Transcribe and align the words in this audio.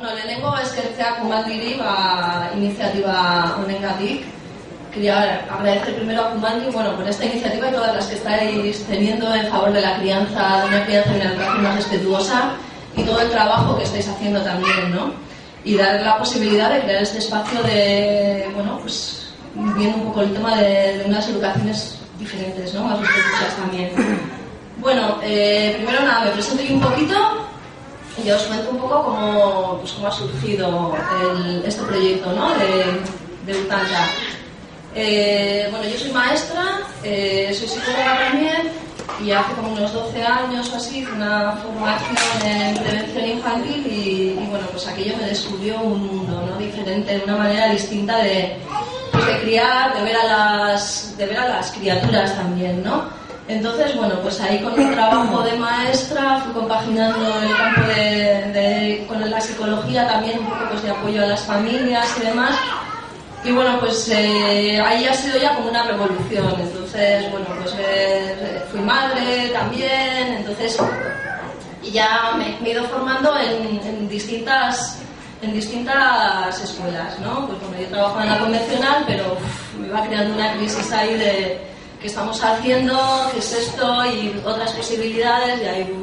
Bueno, 0.00 0.16
lehenengo 0.16 0.56
eskertzea 0.56 1.16
Kumandiri 1.16 1.74
ba, 1.76 2.48
iniziatiba 2.56 3.54
honengatik. 3.60 4.24
Quería 4.94 5.44
agradecer 5.44 5.94
primero 5.96 6.22
a 6.22 6.30
Kumandi 6.30 6.70
bueno, 6.72 6.96
por 6.96 7.06
esta 7.06 7.26
iniciativa 7.26 7.68
y 7.68 7.72
todas 7.72 7.94
las 7.94 8.06
que 8.06 8.14
estáis 8.14 8.82
teniendo 8.86 9.34
en 9.34 9.46
favor 9.48 9.70
de 9.74 9.82
la 9.82 9.98
crianza, 9.98 10.62
de 10.62 10.68
una 10.68 10.86
crianza 10.86 11.10
y 11.12 11.16
una 11.16 11.24
educación 11.32 11.62
más 11.62 11.76
respetuosa 11.76 12.52
y 12.96 13.02
todo 13.02 13.20
el 13.20 13.30
trabajo 13.30 13.76
que 13.76 13.84
estáis 13.84 14.08
haciendo 14.08 14.40
también, 14.40 14.90
¿no? 14.90 15.12
Y 15.64 15.76
dar 15.76 16.00
la 16.00 16.16
posibilidad 16.16 16.72
de 16.72 16.80
crear 16.80 17.02
este 17.02 17.18
espacio 17.18 17.62
de, 17.62 18.50
bueno, 18.54 18.78
pues 18.80 19.34
viendo 19.54 19.98
un 19.98 20.04
poco 20.06 20.22
el 20.22 20.32
tema 20.32 20.56
de, 20.56 20.96
de 20.96 21.04
unas 21.04 21.28
educaciones 21.28 21.98
diferentes, 22.18 22.72
¿no? 22.72 22.84
Más 22.84 23.00
respetuosas 23.00 23.54
también. 23.54 23.90
Bueno, 24.78 25.18
eh, 25.22 25.74
primero 25.76 26.02
nada, 26.06 26.24
me 26.24 26.30
presento 26.30 26.62
yo 26.62 26.72
un 26.72 26.80
poquito 26.80 27.49
y 28.24 28.30
os 28.30 28.42
cuento 28.42 28.70
un 28.70 28.78
poco 28.78 29.04
cómo, 29.04 29.78
pues, 29.80 29.92
cómo 29.92 30.06
ha 30.08 30.12
surgido 30.12 30.96
el, 31.22 31.64
este 31.64 31.82
proyecto 31.82 32.32
¿no? 32.32 32.50
de, 32.54 33.52
de 33.52 33.60
Utanja. 33.60 34.08
Eh, 34.94 35.68
bueno, 35.70 35.88
yo 35.88 35.98
soy 35.98 36.10
maestra, 36.10 36.80
eh, 37.04 37.54
soy 37.56 37.68
psicóloga 37.68 38.30
también 38.30 38.72
y 39.24 39.30
hace 39.30 39.52
como 39.54 39.72
unos 39.72 39.92
12 39.92 40.22
años 40.22 40.70
o 40.72 40.76
así 40.76 41.00
hice 41.00 41.12
una 41.12 41.52
formación 41.52 42.16
en 42.44 42.76
prevención 42.76 43.26
infantil 43.26 43.86
y, 43.86 44.40
y, 44.40 44.46
bueno, 44.50 44.66
pues 44.72 44.88
aquello 44.88 45.16
me 45.16 45.26
descubrió 45.26 45.80
un 45.80 46.06
mundo 46.06 46.42
¿no? 46.50 46.56
diferente, 46.58 47.22
una 47.24 47.36
manera 47.36 47.70
distinta 47.70 48.18
de, 48.18 48.56
pues, 49.12 49.26
de 49.26 49.40
criar, 49.42 49.94
de 49.96 50.02
ver, 50.02 50.16
a 50.16 50.24
las, 50.24 51.16
de 51.16 51.26
ver 51.26 51.38
a 51.38 51.48
las 51.48 51.70
criaturas 51.72 52.34
también, 52.34 52.82
¿no? 52.82 53.19
Entonces, 53.50 53.96
bueno, 53.96 54.14
pues 54.22 54.40
ahí 54.40 54.60
con 54.62 54.78
el 54.80 54.92
trabajo 54.92 55.42
de 55.42 55.56
maestra 55.56 56.40
fui 56.44 56.52
compaginando 56.52 57.26
el 57.42 57.56
campo 57.56 57.80
de, 57.88 59.04
con 59.08 59.28
la 59.28 59.40
psicología 59.40 60.06
también, 60.06 60.38
un 60.38 60.46
poco 60.46 60.68
pues 60.70 60.82
de 60.84 60.90
apoyo 60.90 61.24
a 61.24 61.26
las 61.26 61.42
familias 61.42 62.06
y 62.16 62.26
demás. 62.26 62.56
Y 63.42 63.50
bueno, 63.50 63.80
pues 63.80 64.08
eh, 64.08 64.80
ahí 64.80 65.04
ha 65.04 65.14
sido 65.14 65.36
ya 65.38 65.56
como 65.56 65.68
una 65.68 65.82
revolución. 65.82 66.60
Entonces, 66.60 67.28
bueno, 67.32 67.46
pues 67.60 67.74
eh, 67.76 68.62
fui 68.70 68.80
madre 68.82 69.48
también, 69.52 70.34
entonces 70.38 70.78
y 71.82 71.90
ya 71.90 72.34
me, 72.36 72.56
he 72.64 72.72
ido 72.72 72.84
formando 72.84 73.36
en, 73.36 74.08
distintas 74.08 75.00
en 75.42 75.54
distintas 75.54 76.62
escuelas, 76.62 77.18
¿no? 77.18 77.48
Pues 77.48 77.58
bueno, 77.62 77.80
yo 77.80 77.88
trabajo 77.88 78.20
en 78.20 78.28
la 78.28 78.38
convencional, 78.38 79.04
pero 79.08 79.36
me 79.80 79.88
va 79.88 80.06
creando 80.06 80.34
una 80.34 80.52
crisis 80.52 80.92
ahí 80.92 81.14
de 81.14 81.70
qué 82.00 82.06
estamos 82.06 82.42
haciendo, 82.42 82.98
qué 83.32 83.38
es 83.38 83.52
esto 83.52 84.04
y 84.06 84.40
otras 84.44 84.72
posibilidades 84.72 85.60
y 85.62 85.64
ahí. 85.66 85.96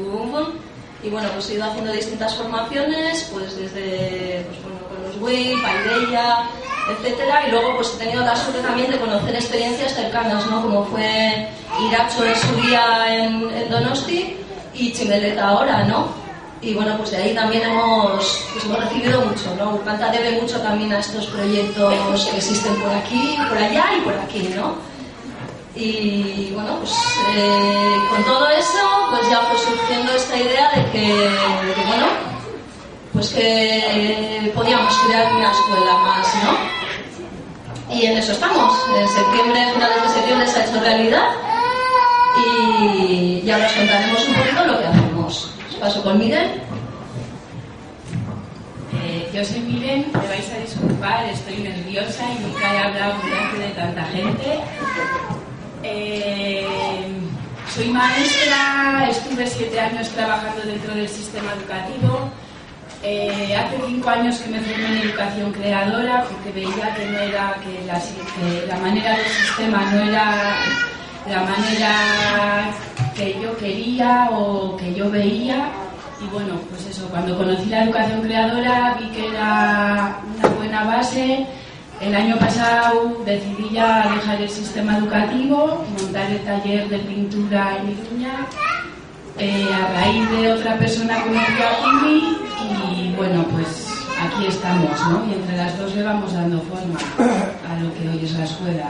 Y 1.03 1.09
bueno, 1.09 1.30
pues 1.34 1.50
he 1.50 1.53
ido 1.53 1.66
haciendo 1.66 1.92
distintas 1.92 2.36
formaciones, 2.36 3.30
pues 3.31 3.56
desde 3.56 4.45
pues, 4.48 4.62
bueno, 4.64 4.80
con 4.90 5.03
los 5.03 5.22
WIP, 5.22 5.62
Paideia, 5.62 6.50
etcétera, 6.90 7.48
y 7.48 7.52
luego 7.52 7.75
pues 7.75 7.94
he 7.94 7.98
tenido 8.03 8.25
la 8.25 8.36
suerte 8.36 8.62
también 8.62 8.92
de 8.92 9.00
conocer 9.00 9.35
experiencias 9.35 9.94
cercanas, 9.94 10.46
¿no? 10.47 10.62
Como 10.62 10.85
fue 10.85 11.47
Iracho 11.88 12.25
en 12.25 12.35
su 12.35 12.68
día 12.68 13.16
en, 13.16 13.50
en 13.52 13.69
Donosti 13.69 14.38
y 14.74 14.91
Chimeleta 14.91 15.50
ahora, 15.50 15.84
¿no? 15.84 16.08
Y 16.62 16.74
bueno, 16.74 16.97
pues 16.97 17.12
de 17.12 17.18
ahí 17.18 17.35
también 17.35 17.64
hemos, 17.64 18.44
pues 18.52 18.66
hemos 18.66 18.79
recibido 18.79 19.22
mucho, 19.22 19.56
¿no? 19.56 19.75
Urpanta 19.75 20.12
debe 20.12 20.41
mucho 20.41 20.59
también 20.62 20.91
a 20.94 21.00
estos 21.00 21.28
proyectos 21.28 22.25
que 22.25 22.38
existen 22.38 22.75
por 22.81 22.91
aquí, 22.91 23.38
por 23.47 23.58
allá 23.58 23.85
y 23.96 24.02
por 24.02 24.14
aquí, 24.16 24.50
¿no? 24.56 24.97
Y 25.80 26.52
bueno, 26.56 26.78
pues 26.80 26.92
eh, 27.36 27.98
con 28.10 28.24
todo 28.24 28.50
eso, 28.50 28.80
pues 29.12 29.30
ya 29.30 29.42
fue 29.42 29.58
surgiendo 29.60 30.12
esta 30.14 30.36
idea 30.36 30.72
de 30.72 30.92
que, 30.92 31.30
bueno, 31.88 32.08
pues 33.14 33.30
que 33.30 33.78
eh, 33.78 34.52
podíamos 34.56 34.92
crear 35.06 35.32
una 35.34 35.52
escuela 35.52 35.98
más, 36.00 36.28
¿no? 36.44 37.96
Y 37.96 38.06
en 38.08 38.18
eso 38.18 38.32
estamos. 38.32 38.74
En 38.98 39.08
septiembre, 39.08 39.72
finales 39.74 40.02
de 40.02 40.10
septiembre 40.10 40.48
se 40.48 40.60
ha 40.60 40.66
hecho 40.66 40.80
realidad 40.80 41.30
y 42.38 43.42
ya 43.46 43.58
os 43.58 43.72
contaremos 43.74 44.28
un 44.28 44.34
poquito 44.34 44.66
lo 44.66 44.80
que 44.80 44.86
hacemos. 44.88 45.52
Os 45.70 45.76
paso 45.76 46.04
con 46.04 46.18
Miren. 46.18 46.62
Eh, 49.04 49.30
yo 49.32 49.46
soy 49.46 49.59
Miren, 49.59 50.12
me 50.12 50.28
vais 50.28 50.52
a 50.54 50.58
disculpar, 50.58 51.26
estoy 51.30 51.58
nerviosa 51.58 52.24
y 52.32 52.44
nunca 52.44 52.74
he 52.74 52.80
hablado 52.80 53.14
delante 53.24 53.59
de 53.59 53.70
tanta 53.70 54.04
gente. 54.06 54.59
Eh, 55.84 56.66
soy 57.74 57.90
maestra, 57.90 59.08
estuve 59.10 59.46
siete 59.48 59.80
años 59.80 60.10
trabajando 60.10 60.62
dentro 60.66 60.96
del 60.96 61.08
sistema 61.08 61.54
educativo. 61.54 62.32
Eh, 63.04 63.56
hace 63.56 63.78
cinco 63.86 64.10
años 64.10 64.38
que 64.40 64.50
me 64.50 64.60
formé 64.60 64.88
en 64.88 65.08
educación 65.10 65.52
creadora 65.52 66.24
porque 66.24 66.52
veía 66.52 66.96
que 66.96 67.06
no 67.06 67.20
era 67.20 67.56
que 67.64 67.86
la, 67.86 68.02
que 68.02 68.68
la 68.68 68.78
manera 68.80 69.18
del 69.18 69.28
sistema 69.28 69.92
no 69.92 70.02
era 70.02 70.56
la 71.30 71.44
manera 71.44 72.72
que 73.16 73.40
yo 73.40 73.56
quería 73.58 74.30
o 74.32 74.76
que 74.78 74.96
yo 74.96 75.12
veía 75.12 75.70
y 76.20 76.26
bueno 76.34 76.56
pues 76.70 76.88
eso 76.88 77.08
cuando 77.09 77.38
conocí 77.38 77.66
la 77.70 77.84
educación 77.84 78.22
creadora 78.22 78.98
vi 79.00 79.08
que 79.09 79.28
era 79.28 80.20
una 80.40 80.50
buena 80.56 80.84
base 80.86 81.46
el 82.02 82.16
año 82.16 82.38
pasado 82.38 83.22
decidí 83.25 83.69
ya 83.72 84.09
dejar 84.13 84.41
el 84.41 84.50
sistema 84.50 84.97
educativo, 84.97 85.85
montar 86.00 86.31
el 86.31 86.40
taller 86.44 86.90
de 86.90 87.00
pintura 87.00 87.78
en 87.78 87.91
Iruña, 87.91 88.47
eh, 89.38 89.68
a 89.74 89.94
raíz 89.94 90.30
de 90.31 90.52
otra 90.53 90.78
persona 90.78 91.24
que 91.24 91.30
me 91.30 91.40
a 91.40 92.03
mí 92.03 92.38
y 92.91 93.13
bueno, 93.16 93.46
pues 93.52 93.88
aquí 94.22 94.47
estamos, 94.47 95.00
¿no? 95.09 95.25
Y 95.30 95.34
entre 95.34 95.58
las 95.58 95.78
dos 95.78 95.96
le 95.96 96.03
vamos 96.03 96.34
dando 96.34 96.62
forma 96.62 97.00
a 97.69 97.80
lo 97.81 97.94
que 97.94 98.09
hoy 98.09 98.24
es 98.24 98.31
la 98.34 98.46
escuela. 98.46 98.90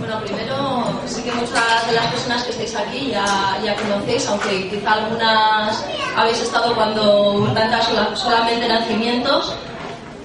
Bueno, 0.00 0.18
primero 0.22 0.84
sí 1.04 1.22
que 1.22 1.30
muchas 1.32 1.86
de 1.86 1.92
las 1.92 2.06
personas 2.06 2.42
que 2.44 2.50
estáis 2.52 2.74
aquí 2.74 3.10
ya, 3.10 3.76
conocéis, 3.76 4.26
aunque 4.28 4.70
quizá 4.70 4.94
algunas 4.94 5.84
habéis 6.16 6.40
estado 6.40 6.74
cuando 6.74 7.46
tantas 7.54 7.86
solamente 8.14 8.66
nacimientos. 8.66 9.54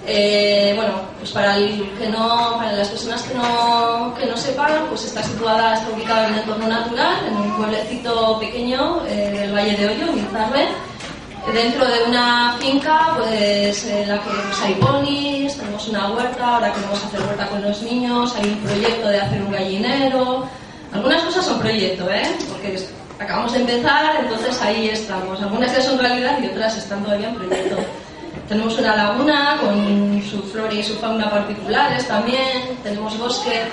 Eh, 0.08 0.72
bueno, 0.78 0.94
pues 1.20 1.32
para, 1.32 1.58
el 1.58 1.92
las 2.78 2.88
personas 2.88 3.22
que 3.24 3.34
no, 3.34 4.14
que 4.18 4.26
no 4.28 4.38
sepan, 4.38 4.86
pues 4.88 5.04
está 5.06 5.22
situada, 5.22 5.74
está 5.74 5.90
ubicada 5.94 6.28
en 6.28 6.34
un 6.34 6.40
entorno 6.40 6.68
natural, 6.68 7.28
en 7.28 7.36
un 7.36 7.58
pueblecito 7.58 8.40
pequeño 8.40 9.02
eh, 9.08 9.30
del 9.32 9.54
Valle 9.54 9.76
de 9.76 9.88
Hoyo, 9.88 10.14
Mizarre 10.14 10.70
dentro 11.54 11.86
de 11.86 12.04
una 12.08 12.56
finca, 12.60 13.16
pues 13.18 13.86
en 13.86 14.10
la 14.10 14.16
que 14.16 14.30
pues, 14.30 14.62
hay 14.64 14.74
ponis, 14.76 15.58
tenemos 15.58 15.88
una 15.88 16.12
huerta, 16.12 16.56
ahora 16.56 16.74
queremos 16.74 17.04
hacer 17.04 17.20
huerta 17.22 17.48
con 17.48 17.62
los 17.62 17.82
niños, 17.82 18.36
hay 18.36 18.50
un 18.50 18.58
proyecto 18.60 19.08
de 19.08 19.20
hacer 19.20 19.42
un 19.42 19.52
gallinero. 19.52 20.44
Algunas 20.92 21.24
cosas 21.24 21.46
son 21.46 21.60
proyecto, 21.60 22.10
¿eh? 22.10 22.36
Porque 22.50 22.80
acabamos 23.20 23.54
de 23.54 23.60
empezar, 23.60 24.16
entonces 24.20 24.62
ahí 24.62 24.90
estamos. 24.90 25.42
Algunas 25.42 25.74
ya 25.76 25.82
son 25.82 26.00
realidad 26.00 26.40
y 26.42 26.48
otras 26.48 26.78
están 26.78 27.04
todavía 27.04 27.30
en 27.30 27.36
proyecto. 27.36 27.78
Tenemos 28.48 28.78
una 28.78 28.96
laguna 28.96 29.58
con 29.60 30.22
su 30.24 30.42
flora 30.44 30.74
y 30.74 30.84
su 30.84 30.96
fauna 30.96 31.30
particulares 31.30 32.08
también, 32.08 32.78
tenemos 32.84 33.18
bosque, 33.18 33.64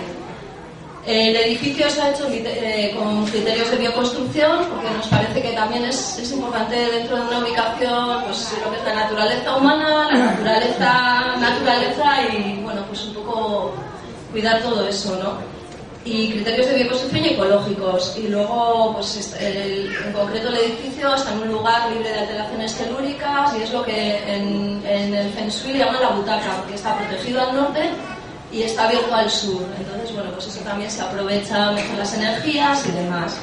el 1.07 1.35
edificio 1.35 1.87
está 1.87 2.11
hecho 2.11 2.29
eh, 2.31 2.95
con 2.97 3.27
criterios 3.27 3.71
de 3.73 3.77
bioconstrucción 3.77 4.67
porque 4.69 4.91
nos 4.91 5.09
parece 5.09 5.43
que 5.43 5.53
también 5.53 5.85
es, 5.85 6.19
es, 6.19 6.31
importante 6.31 6.77
dentro 6.77 7.17
de 7.17 7.23
una 7.23 7.39
ubicación 7.41 8.23
pues, 8.25 8.55
lo 8.65 8.71
que 8.71 8.79
es 8.79 8.85
la 8.85 8.95
naturaleza 8.95 9.57
humana, 9.57 10.09
la 10.13 10.19
naturaleza, 10.19 11.37
naturaleza 11.41 12.23
y 12.33 12.61
bueno, 12.63 12.85
pues 12.87 13.05
un 13.07 13.15
poco 13.15 13.75
cuidar 14.31 14.63
todo 14.63 14.87
eso, 14.87 15.17
¿no? 15.17 15.39
Y 16.05 16.33
criterios 16.33 16.67
de 16.69 16.75
bioconstrucción 16.77 17.25
y 17.25 17.29
ecológicos. 17.29 18.19
Y 18.19 18.29
luego, 18.29 18.93
pues 18.95 19.37
el, 19.41 19.95
en 20.05 20.13
concreto 20.13 20.49
el 20.49 20.57
edificio 20.57 21.15
está 21.15 21.33
en 21.33 21.43
un 21.43 21.49
lugar 21.49 21.91
libre 21.93 22.11
de 22.11 22.19
alteraciones 22.19 22.75
telúricas 22.75 23.55
y 23.57 23.63
es 23.63 23.73
lo 23.73 23.85
que 23.85 24.19
en, 24.27 24.83
en 24.85 25.15
el 25.15 25.31
Feng 25.31 25.49
Shui 25.49 25.79
llama 25.79 26.01
la 26.01 26.11
butaca, 26.11 26.57
porque 26.59 26.75
está 26.75 26.97
protegido 26.97 27.41
al 27.41 27.55
norte 27.55 27.91
y 28.53 28.63
está 28.63 28.85
abierto 28.85 29.15
al 29.15 29.31
sur. 29.31 29.63
Entonces, 29.79 30.15
bueno, 30.15 30.31
pues 30.33 30.47
eso 30.47 30.61
también 30.61 30.91
se 30.91 31.01
aprovecha 31.01 31.73
mejor 31.73 31.99
las 31.99 32.15
energías 32.15 32.87
y 32.87 32.93
demás. 32.93 33.37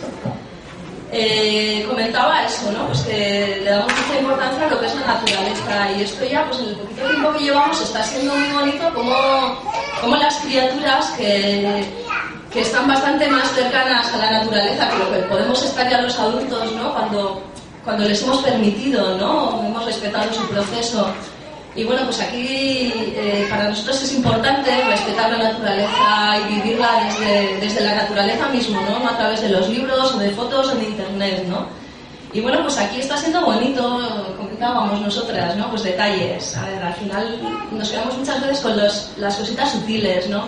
eh, 1.12 1.84
comentaba 1.90 2.44
eso, 2.46 2.72
¿no? 2.72 2.86
Pues 2.88 3.02
que 3.02 3.62
le 3.64 3.70
damos 3.72 3.92
mucha 3.92 4.20
importancia 4.20 4.68
a 4.68 4.70
lo 4.70 4.80
que 4.80 4.86
es 4.86 4.96
la 4.96 5.08
naturaleza 5.08 5.92
y 5.98 6.04
esto 6.04 6.24
ya, 6.26 6.46
pues 6.46 6.60
en 6.60 6.70
el 6.70 6.76
poquito 6.76 7.08
tiempo 7.10 7.34
que 7.34 7.44
llevamos 7.46 7.82
está 7.82 8.04
siendo 8.04 8.36
muy 8.36 8.50
bonito 8.52 8.94
como, 8.94 9.16
como 10.02 10.16
las 10.18 10.36
criaturas 10.38 11.10
que, 11.18 11.84
que 12.54 12.62
están 12.62 12.88
bastante 12.88 13.28
más 13.28 13.52
cercanas 13.54 14.14
a 14.14 14.18
la 14.18 14.32
naturaleza 14.32 14.88
que 14.90 14.98
lo 15.00 15.12
que 15.12 15.20
podemos 15.28 15.64
estar 15.64 15.90
ya 15.90 16.02
los 16.02 16.20
adultos, 16.20 16.72
¿no? 16.74 16.94
Cuando, 16.94 17.42
cuando 17.84 18.06
les 18.08 18.22
hemos 18.22 18.44
permitido, 18.44 19.18
¿no? 19.18 19.64
Hemos 19.66 19.86
respetado 19.86 20.32
su 20.32 20.48
proceso. 20.48 21.12
Y 21.76 21.84
bueno, 21.84 22.04
pues 22.06 22.20
aquí 22.20 22.92
eh, 23.16 23.48
para 23.50 23.70
nosotros 23.70 24.02
es 24.02 24.14
importante 24.14 24.70
respetar 24.86 25.32
la 25.32 25.52
naturaleza 25.52 26.38
y 26.40 26.56
vivirla 26.56 27.04
desde, 27.06 27.58
desde 27.58 27.82
la 27.82 27.96
naturaleza 27.96 28.50
mismo, 28.50 28.82
¿no? 28.82 29.00
¿no? 29.00 29.10
A 29.10 29.18
través 29.18 29.42
de 29.42 29.50
los 29.50 29.70
libros 29.70 30.14
o 30.14 30.18
de 30.18 30.32
fotos 30.32 30.72
o 30.72 30.76
de 30.76 30.86
internet, 30.86 31.46
¿no? 31.48 31.68
Y 32.32 32.42
bueno, 32.42 32.62
pues 32.62 32.78
aquí 32.78 33.00
está 33.00 33.18
siendo 33.18 33.42
bonito, 33.42 34.36
comentábamos 34.38 35.02
nosotras, 35.02 35.56
¿no? 35.56 35.70
Pues 35.70 35.84
detalles. 35.84 36.56
A 36.58 36.66
ver, 36.66 36.84
al 36.84 36.94
final 36.94 37.40
nos 37.72 37.90
quedamos 37.90 38.18
muchas 38.18 38.42
veces 38.42 38.60
con 38.60 38.78
los, 38.78 39.12
las 39.18 39.36
cositas 39.36 39.72
sutiles, 39.72 40.28
¿no? 40.30 40.48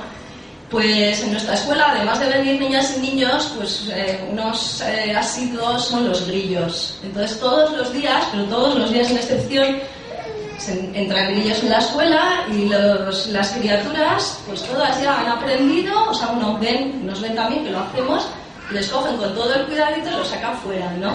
Pues 0.69 1.21
en 1.23 1.31
nuestra 1.31 1.55
escuela, 1.55 1.91
además 1.91 2.19
de 2.19 2.29
venir 2.29 2.59
niñas 2.61 2.95
y 2.97 3.01
niños, 3.01 3.51
pues 3.57 3.89
eh, 3.91 4.25
unos 4.31 4.81
eh, 4.81 5.13
asiduos 5.13 5.85
son 5.85 6.07
los 6.07 6.25
grillos. 6.27 6.99
Entonces 7.03 7.39
todos 7.39 7.75
los 7.75 7.91
días, 7.91 8.25
pero 8.31 8.45
todos 8.45 8.75
los 8.75 8.91
días 8.91 9.07
sin 9.07 9.17
excepción, 9.17 9.79
entran 10.69 11.33
grillos 11.33 11.63
en 11.63 11.69
la 11.69 11.79
escuela 11.79 12.45
y 12.51 12.69
los, 12.69 13.27
las 13.27 13.49
criaturas, 13.51 14.39
pues 14.47 14.63
todas 14.63 15.01
ya 15.01 15.19
han 15.19 15.27
aprendido, 15.27 16.09
o 16.09 16.13
sea, 16.13 16.29
uno 16.29 16.57
ven, 16.59 17.05
nos 17.05 17.21
ven 17.21 17.35
también 17.35 17.63
que 17.63 17.71
lo 17.71 17.79
hacemos, 17.79 18.27
les 18.71 18.87
cogen 18.89 19.17
con 19.17 19.33
todo 19.33 19.53
el 19.53 19.65
cuidadito 19.65 20.09
y 20.09 20.17
los 20.17 20.27
sacan 20.27 20.57
fuera, 20.57 20.91
¿no? 20.93 21.13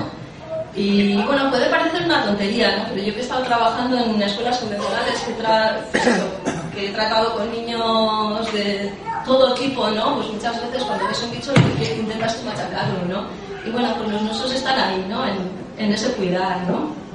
Y 0.75 1.17
bueno, 1.23 1.49
puede 1.51 1.71
parecer 1.71 2.05
una 2.05 2.25
tontería, 2.25 2.77
¿no? 2.77 2.85
Pero 2.91 3.03
yo 3.07 3.15
que 3.15 3.21
he 3.21 3.23
estado 3.23 3.45
trabajando 3.45 3.97
en 3.97 4.21
escuelas 4.21 4.59
convencionales 4.59 5.21
que, 5.21 6.75
que 6.75 6.89
he 6.89 6.93
tratado 6.93 7.35
con 7.35 7.51
niños 7.51 8.53
de 8.53 8.93
todo 9.25 9.55
tipo, 9.55 9.89
¿no? 9.89 10.17
Pues 10.17 10.29
muchas 10.33 10.61
veces 10.61 10.83
cuando 10.85 11.09
ves 11.09 11.23
un 11.23 11.31
bicho 11.31 11.53
intentas 11.99 12.43
machacarlo, 12.45 13.01
¿no? 13.09 13.27
Y 13.65 13.71
bueno, 13.71 13.95
pues 13.97 14.11
los 14.11 14.23
nuestros 14.23 14.53
están 14.53 14.79
ahí, 14.79 15.07
¿no? 15.09 15.27
En, 15.27 15.51
en 15.79 15.93
ese 15.93 16.13
cuidar, 16.13 16.61
¿no? 16.69 17.06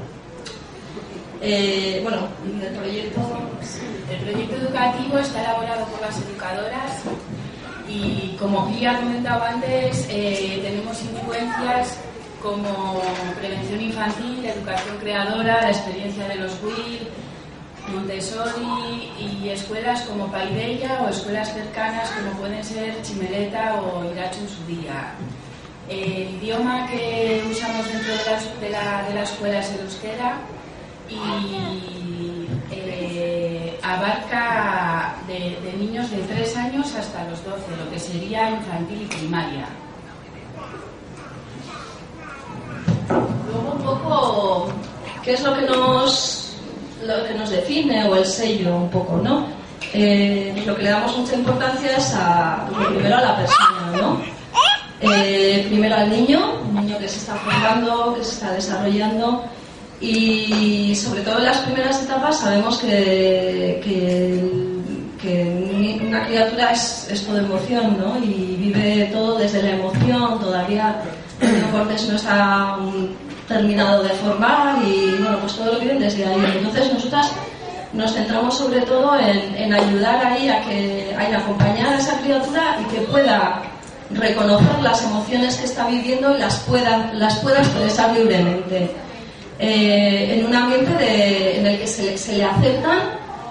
Eh, 1.41 1.99
bueno, 2.03 2.27
el 2.61 2.75
proyecto... 2.75 3.19
Educativo 4.11 5.17
está 5.17 5.41
elaborado 5.41 5.85
por 5.85 6.01
las 6.01 6.17
educadoras 6.21 7.01
y 7.88 8.35
como 8.38 8.69
ya 8.79 8.91
ha 8.91 8.99
comentado 8.99 9.43
antes, 9.43 10.05
eh, 10.09 10.59
tenemos 10.61 11.01
influencias 11.01 11.97
como 12.41 13.01
prevención 13.39 13.81
infantil, 13.81 14.45
educación 14.45 14.97
creadora, 14.99 15.61
la 15.61 15.71
experiencia 15.71 16.27
de 16.27 16.35
los 16.35 16.51
WIL, 16.63 17.07
Montessori 17.93 19.11
y 19.19 19.49
escuelas 19.49 20.01
como 20.01 20.31
Paideia 20.31 21.01
o 21.01 21.09
escuelas 21.09 21.53
cercanas 21.53 22.09
como 22.11 22.31
pueden 22.39 22.63
ser 22.63 23.01
Chimereta 23.01 23.81
o 23.81 24.05
Iracho 24.11 24.39
en 24.39 24.49
su 24.49 24.65
día. 24.67 25.13
El 25.89 26.35
idioma 26.35 26.88
que 26.88 27.43
usamos 27.49 27.88
dentro 27.91 28.13
de 28.61 28.69
la, 28.69 29.03
de 29.07 29.13
la 29.15 29.23
escuela 29.23 29.59
es 29.59 29.71
el 29.71 29.81
euskera 29.81 30.38
y 31.11 32.47
eh, 32.71 33.79
abarca 33.83 35.15
de, 35.27 35.57
niños 35.77 36.09
de 36.11 36.17
3 36.17 36.57
años 36.57 36.93
hasta 36.95 37.23
los 37.29 37.43
12, 37.43 37.57
lo 37.83 37.91
que 37.91 37.99
sería 37.99 38.51
infantil 38.51 39.01
y 39.03 39.05
primaria. 39.05 39.65
Luego 43.09 43.71
un 43.73 43.81
poco, 43.83 44.67
¿qué 45.23 45.33
es 45.33 45.43
lo 45.43 45.55
que 45.55 45.61
nos, 45.63 46.55
lo 47.05 47.25
que 47.27 47.33
nos 47.33 47.49
define 47.49 48.07
o 48.07 48.15
el 48.15 48.25
sello 48.25 48.75
un 48.75 48.89
poco, 48.89 49.17
no? 49.17 49.47
Eh, 49.93 50.63
lo 50.65 50.75
que 50.75 50.83
le 50.83 50.91
damos 50.91 51.17
mucha 51.17 51.35
importancia 51.35 51.97
es 51.97 52.13
a, 52.15 52.65
primero 52.89 53.17
a 53.17 53.21
la 53.21 53.35
persona, 53.35 53.91
¿no? 53.99 54.21
Eh, 55.01 55.65
primero 55.67 55.95
al 55.95 56.09
niño, 56.09 56.61
un 56.69 56.75
niño 56.75 56.97
que 56.99 57.09
se 57.09 57.17
está 57.17 57.33
formando, 57.35 58.13
que 58.15 58.23
se 58.23 58.31
está 58.33 58.51
desarrollando, 58.53 59.43
y 60.01 60.95
sobre 60.95 61.21
todo 61.21 61.38
en 61.38 61.45
las 61.45 61.57
primeras 61.59 62.03
etapas 62.03 62.39
sabemos 62.39 62.80
que, 62.80 64.42
una 66.03 66.25
criatura 66.25 66.71
es, 66.71 67.07
es, 67.09 67.21
todo 67.21 67.38
emoción, 67.38 67.98
¿no? 67.98 68.18
Y 68.18 68.57
vive 68.57 69.09
todo 69.13 69.38
desde 69.38 69.62
la 69.63 69.71
emoción, 69.71 70.39
todavía 70.39 71.01
el 71.39 71.63
cortes 71.71 72.07
no 72.09 72.15
está 72.15 72.77
terminado 73.48 74.03
de 74.03 74.09
formar 74.09 74.77
y 74.83 75.15
bueno, 75.21 75.39
pues 75.39 75.56
todo 75.56 75.74
lo 75.74 75.80
viven 75.80 76.00
desde 76.00 76.25
ahí. 76.25 76.53
Entonces 76.57 76.94
nosotras 76.94 77.31
nos 77.94 78.13
centramos 78.13 78.57
sobre 78.57 78.81
todo 78.81 79.18
en, 79.19 79.74
ayudar 79.74 80.25
ahí 80.25 80.50
a 80.50 80.62
que 80.62 81.15
a 81.15 81.38
acompañar 81.38 81.94
a 81.94 81.98
esa 81.98 82.19
criatura 82.19 82.77
y 82.81 82.94
que 82.94 83.01
pueda 83.01 83.62
reconocer 84.12 84.81
las 84.81 85.03
emociones 85.03 85.56
que 85.57 85.65
está 85.65 85.88
viviendo 85.88 86.36
y 86.36 86.39
las 86.39 86.59
pueda, 86.59 87.12
las 87.13 87.38
pueda 87.39 87.59
expresar 87.59 88.13
libremente. 88.13 88.92
Eh, 89.63 90.39
en 90.39 90.45
un 90.47 90.55
ambiente 90.55 91.59
en 91.59 91.67
el 91.67 91.77
que 91.77 91.85
se, 91.85 92.17
se, 92.17 92.33
le 92.35 92.45
aceptan 92.45 92.97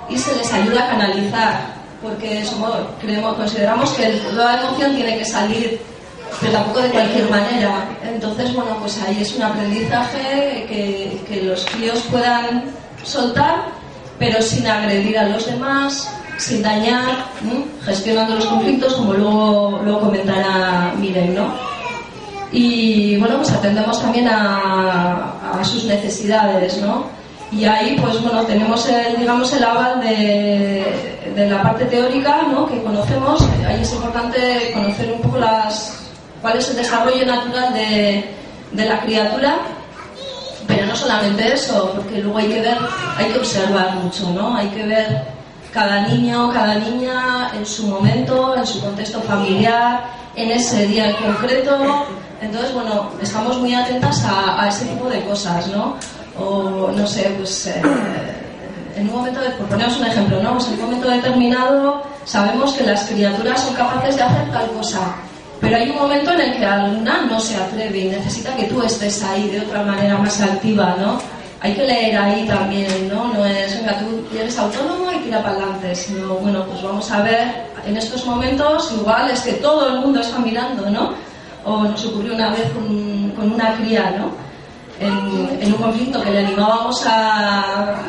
y 0.09 0.19
se 0.19 0.35
les 0.35 0.53
ayuda 0.53 0.83
a 0.83 0.89
canalizar, 0.89 1.61
porque 2.03 2.45
somos, 2.45 2.73
creemos, 3.01 3.37
consideramos 3.37 3.91
que 3.91 4.07
toda 4.35 4.61
emoción 4.61 4.97
tiene 4.97 5.19
que 5.19 5.25
salir, 5.25 5.81
pero 6.41 6.53
tampoco 6.55 6.81
de 6.81 6.89
cualquier 6.89 7.31
manera. 7.31 7.85
Entonces, 8.03 8.53
bueno, 8.53 8.77
pues 8.81 9.01
ahí 9.03 9.19
es 9.21 9.37
un 9.37 9.45
aprendizaje 9.45 10.67
que, 10.69 11.21
que 11.29 11.43
los 11.45 11.65
críos 11.67 12.01
puedan 12.11 12.65
soltar, 13.05 13.67
pero 14.19 14.43
sin 14.43 14.67
agredir 14.67 15.17
a 15.17 15.29
los 15.29 15.47
demás, 15.47 16.13
sin 16.39 16.61
dañar, 16.61 17.25
gestionando 17.85 18.35
los 18.35 18.47
conflictos, 18.47 18.95
como 18.95 19.13
luego, 19.13 19.81
luego 19.85 20.01
comentará 20.01 20.93
Miren, 20.99 21.37
¿no? 21.37 21.71
y 22.53 23.17
bueno, 23.17 23.37
pues 23.37 23.53
atendemos 23.53 24.01
también 24.03 24.27
a, 24.29 25.35
sus 25.65 25.85
necesidades, 25.85 26.79
¿no? 26.79 27.05
Y 27.53 27.65
ahí, 27.65 27.97
pues 28.01 28.23
bueno, 28.23 28.45
tenemos 28.45 28.89
el, 28.89 29.19
digamos, 29.19 29.53
el 29.53 29.65
aval 29.65 30.01
de, 30.01 30.85
de, 31.35 31.51
la 31.51 31.63
parte 31.63 31.85
teórica, 31.87 32.43
¿no? 32.51 32.67
Que 32.67 32.81
conocemos. 32.83 33.43
Ahí 33.67 33.83
es 33.83 33.93
importante 33.93 34.71
conocer 34.73 35.13
un 35.13 35.21
poco 35.21 35.39
las, 35.39 35.99
cuál 36.41 36.59
es 36.59 36.71
el 36.71 36.77
desarrollo 36.77 37.27
natural 37.27 37.75
de, 37.75 38.25
de 38.71 38.85
la 38.85 39.01
criatura, 39.01 39.57
pero 40.69 40.87
no 40.87 40.95
solamente 40.95 41.53
eso, 41.53 41.93
porque 41.97 42.21
luego 42.21 42.39
hay 42.39 42.49
que 42.49 42.61
ver, 42.61 42.79
hay 43.17 43.27
que 43.27 43.39
observar 43.39 43.97
mucho, 43.97 44.31
¿no? 44.31 44.57
Hay 44.57 44.69
que 44.69 44.85
ver 44.85 45.25
cada 45.73 46.07
niño, 46.07 46.51
cada 46.53 46.77
niña 46.77 47.51
en 47.55 47.67
su 47.67 47.89
momento, 47.89 48.57
en 48.57 48.67
su 48.67 48.81
contexto 48.81 49.21
familiar, 49.23 50.05
en 50.37 50.53
ese 50.53 50.87
día 50.87 51.11
en 51.11 51.17
concreto, 51.17 52.07
entonces, 52.41 52.73
bueno, 52.73 53.11
estamos 53.21 53.59
muy 53.59 53.75
atentas 53.75 54.25
a, 54.25 54.67
ese 54.69 54.87
tipo 54.87 55.09
de 55.09 55.23
cosas, 55.25 55.69
¿no? 55.69 55.97
O, 56.39 56.91
no 56.91 57.07
sé, 57.07 57.35
pues 57.37 57.67
eh, 57.67 57.83
en 58.97 59.09
un 59.09 59.17
momento, 59.17 59.41
de, 59.41 59.51
por 59.51 59.67
poneros 59.67 59.99
un 59.99 60.07
ejemplo, 60.07 60.43
¿no? 60.43 60.55
Pues 60.55 60.69
en 60.69 60.75
un 60.75 60.81
momento 60.81 61.11
determinado 61.11 62.03
sabemos 62.25 62.73
que 62.73 62.85
las 62.85 63.05
criaturas 63.05 63.61
son 63.61 63.75
capaces 63.75 64.17
de 64.17 64.23
hacer 64.23 64.51
tal 64.51 64.71
cosa, 64.71 65.01
pero 65.61 65.77
hay 65.77 65.91
un 65.91 65.97
momento 65.97 66.33
en 66.33 66.41
el 66.41 66.57
que 66.57 66.65
alguna 66.65 67.27
no 67.27 67.39
se 67.39 67.57
atreve 67.57 67.99
y 67.99 68.09
necesita 68.09 68.57
que 68.57 68.65
tú 68.65 68.83
estés 68.83 69.23
ahí 69.23 69.49
de 69.49 69.61
otra 69.61 69.83
manera 69.83 70.17
más 70.17 70.41
activa, 70.41 70.97
¿no? 70.99 71.21
Hay 71.63 71.75
que 71.75 71.85
leer 71.85 72.17
ahí 72.17 72.47
también, 72.47 73.11
¿no? 73.11 73.35
No 73.35 73.45
es, 73.45 73.77
venga, 73.77 73.99
tú 73.99 74.27
eres 74.35 74.59
autónomo 74.59 75.13
y 75.13 75.19
tira 75.19 75.43
para 75.43 75.57
adelante, 75.57 75.95
sino, 75.95 76.37
bueno, 76.37 76.65
pues 76.65 76.83
vamos 76.83 77.11
a 77.11 77.21
ver, 77.21 77.67
en 77.87 77.99
estos 77.99 78.25
momentos 78.25 78.91
igual 78.99 79.31
es 79.31 79.41
que 79.41 79.53
todo 79.55 79.89
el 79.89 80.01
mundo 80.01 80.21
está 80.21 80.39
mirando, 80.39 80.89
¿no? 80.89 81.13
O 81.65 81.85
nos 81.85 82.05
ocurrió 82.07 82.35
una 82.35 82.51
vez 82.51 82.71
con, 82.73 83.53
una 83.53 83.75
cría, 83.77 84.15
¿no? 84.19 84.33
En, 84.99 85.73
un 85.73 85.81
conflicto 85.81 86.23
que 86.23 86.31
le 86.31 86.47
animábamos 86.47 87.07
a, 87.07 88.03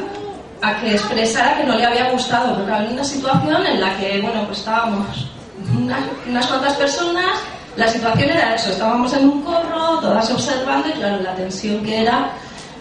a, 0.61 0.81
que 0.81 0.91
expresara 0.91 1.57
que 1.57 1.63
no 1.63 1.75
le 1.75 1.85
había 1.85 2.11
gustado, 2.11 2.55
porque 2.55 2.71
había 2.71 2.89
una 2.89 3.03
situación 3.03 3.65
en 3.65 3.79
la 3.79 3.95
que, 3.97 4.19
bueno, 4.21 4.45
pues 4.45 4.59
estábamos 4.59 5.31
unas, 5.77 6.47
cuantas 6.47 6.73
personas, 6.75 7.39
la 7.77 7.87
situación 7.87 8.29
era 8.29 8.55
eso, 8.55 8.71
estábamos 8.71 9.13
en 9.13 9.29
un 9.29 9.41
corro, 9.43 9.99
todas 9.99 10.29
observando 10.31 10.89
y 10.89 10.93
claro, 10.93 11.21
la 11.21 11.35
tensión 11.35 11.83
que 11.83 12.01
era. 12.01 12.31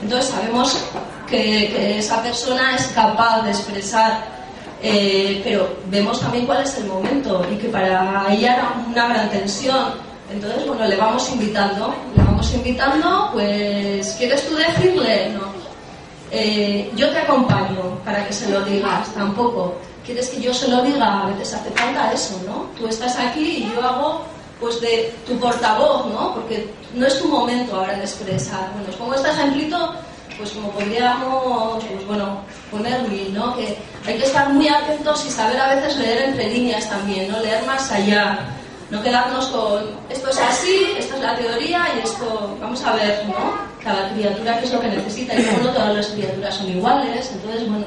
Entonces 0.03 0.31
sabemos 0.31 0.85
que, 1.29 1.99
esa 1.99 2.23
persona 2.23 2.75
es 2.75 2.87
capaz 2.89 3.43
de 3.43 3.51
expresar, 3.51 4.25
eh, 4.83 5.41
pero 5.45 5.77
vemos 5.87 6.21
también 6.21 6.47
cuál 6.47 6.63
es 6.63 6.77
el 6.79 6.87
momento 6.87 7.47
y 7.53 7.57
que 7.57 7.69
para 7.69 8.27
ella 8.31 8.55
era 8.55 8.75
una 8.89 9.09
gran 9.09 9.31
tensión 9.31 10.10
entonces, 10.33 10.67
bueno, 10.67 10.87
le 10.87 10.97
vamos 10.97 11.29
invitando, 11.31 11.95
le 12.17 12.23
vamos 12.23 12.55
invitando, 12.55 13.31
pues, 13.33 14.15
¿quieres 14.19 14.49
tú 14.49 14.57
decirle? 14.57 15.31
No. 15.31 15.51
Eh, 16.31 16.91
yo 16.95 17.11
te 17.11 17.19
acompaño 17.19 17.99
para 18.05 18.27
que 18.27 18.33
se 18.33 18.49
lo 18.51 18.61
digas, 18.63 19.13
tampoco. 19.15 19.75
¿Quieres 20.05 20.29
que 20.31 20.41
yo 20.41 20.55
se 20.55 20.69
lo 20.69 20.83
diga? 20.83 21.25
A 21.25 21.27
veces 21.27 21.55
hace 21.55 21.71
falta 21.71 22.13
eso, 22.13 22.41
¿no? 22.47 22.69
Tú 22.79 22.87
estás 22.87 23.17
aquí 23.19 23.65
y 23.65 23.73
yo 23.75 23.83
hago 23.83 24.23
pues 24.61 24.81
de 24.81 25.13
tu 25.27 25.39
portavoz, 25.39 26.07
¿no? 26.07 26.35
Porque 26.35 26.69
no 26.95 27.07
es 27.07 27.19
tu 27.19 27.29
momento 27.29 27.77
ahora 27.77 27.95
de 27.95 28.03
expresar. 28.03 28.71
Bueno, 28.75 28.89
os 28.91 28.97
pongo 28.97 29.15
este 29.15 29.31
ejemplito, 29.31 29.95
pues 30.37 30.51
como 30.51 30.71
podríamos, 30.71 31.83
pues 31.85 32.07
bueno, 32.07 32.43
poner 32.71 33.09
mil, 33.09 33.33
¿no? 33.33 33.57
Que 33.57 33.79
hay 34.07 34.19
que 34.19 34.25
estar 34.25 34.53
muy 34.53 34.69
atentos 34.69 35.25
y 35.27 35.31
saber 35.31 35.61
a 35.61 35.75
veces 35.75 35.97
leer 35.97 36.29
entre 36.29 36.51
líneas 36.51 36.89
también, 36.89 37.31
¿no? 37.31 37.41
Leer 37.41 37.65
más 37.67 37.91
allá. 37.91 38.39
No 38.91 39.03
quedarnos 39.03 39.47
con 39.47 39.85
esto 40.09 40.31
es 40.31 40.39
así, 40.39 40.95
esta 40.99 41.17
es 41.17 41.23
la 41.23 41.37
teoría 41.37 41.87
y 41.97 42.01
esto, 42.01 42.57
vamos 42.61 42.85
a 42.85 42.95
ver, 42.95 43.25
¿no? 43.29 43.35
Cada 43.83 44.11
criatura 44.13 44.59
qué 44.59 44.67
es 44.67 44.73
lo 44.73 44.81
que 44.81 44.89
necesita 44.89 45.35
y 45.35 45.47
no 45.63 45.71
todas 45.71 45.95
las 45.95 46.07
criaturas 46.09 46.57
son 46.57 46.69
iguales, 46.71 47.31
entonces, 47.33 47.69
bueno, 47.69 47.87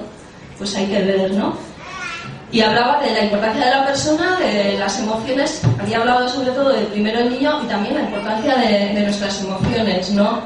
pues 0.57 0.75
hay 0.77 0.86
que 0.86 1.01
ver, 1.01 1.31
¿no? 1.31 1.55
Y 2.53 2.62
hablaba 2.62 3.01
de 3.01 3.12
la 3.12 3.25
importancia 3.25 3.65
de 3.65 3.72
la 3.72 3.86
persona, 3.86 4.38
de 4.39 4.77
las 4.77 5.00
emociones, 5.00 5.62
había 5.81 5.98
hablado 5.98 6.29
sobre 6.29 6.51
todo 6.51 6.69
del 6.69 6.86
primero 6.88 7.27
niño 7.29 7.62
y 7.63 7.67
también 7.67 7.95
la 7.95 8.01
importancia 8.03 8.55
de, 8.55 8.93
nuestras 8.93 9.41
emociones, 9.41 10.10
¿no? 10.12 10.39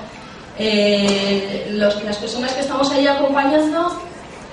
Eh, 0.58 1.70
las 1.74 2.18
personas 2.18 2.52
que 2.54 2.62
estamos 2.62 2.90
ahí 2.92 3.06
acompañando 3.06 4.07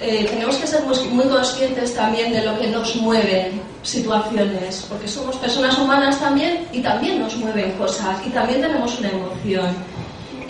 eh, 0.06 0.26
tenemos 0.28 0.56
que 0.56 0.66
ser 0.66 0.82
muy, 0.84 1.25
conscientes 1.25 1.94
también 1.94 2.32
de 2.32 2.42
lo 2.42 2.58
que 2.58 2.66
nos 2.66 2.94
mueve 2.96 3.52
situaciones, 3.82 4.84
porque 4.88 5.08
somos 5.08 5.37
personas 5.37 5.78
humanas 5.78 6.20
también 6.20 6.68
y 6.73 6.80
también 6.80 7.20
nos 7.20 7.34
mueven 7.37 7.73
cosas 7.73 8.18
y 8.26 8.30
también 8.30 8.61
tenemos 8.61 8.99
una 8.99 9.08
emoción. 9.08 9.75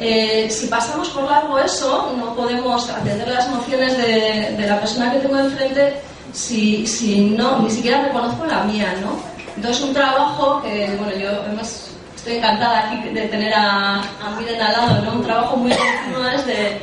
Eh, 0.00 0.48
si 0.50 0.66
pasamos 0.66 1.08
por 1.10 1.24
largo 1.30 1.56
eso, 1.58 2.12
no 2.18 2.34
podemos 2.34 2.90
atender 2.90 3.28
las 3.28 3.46
emociones 3.46 3.96
de, 3.96 4.66
la 4.66 4.80
persona 4.80 5.12
que 5.12 5.20
tengo 5.20 5.38
enfrente 5.38 6.00
si, 6.32 6.84
si 6.84 7.20
no, 7.20 7.60
ni 7.60 7.70
siquiera 7.70 8.02
reconozco 8.02 8.44
la 8.46 8.64
mía, 8.64 8.92
¿no? 9.00 9.16
Entonces 9.54 9.84
un 9.84 9.94
trabajo 9.94 10.60
que, 10.62 10.96
bueno, 10.98 11.16
yo 11.16 11.30
además 11.30 11.90
estoy 12.16 12.38
encantada 12.38 12.90
aquí 12.90 13.08
de 13.10 13.28
tener 13.28 13.54
a, 13.54 14.00
a 14.00 14.36
Miren 14.36 14.60
al 14.60 14.72
lado, 14.72 15.02
¿no? 15.02 15.12
Un 15.12 15.22
trabajo 15.22 15.56
muy 15.56 15.70
continuo 15.70 16.28
es 16.28 16.44
de, 16.44 16.80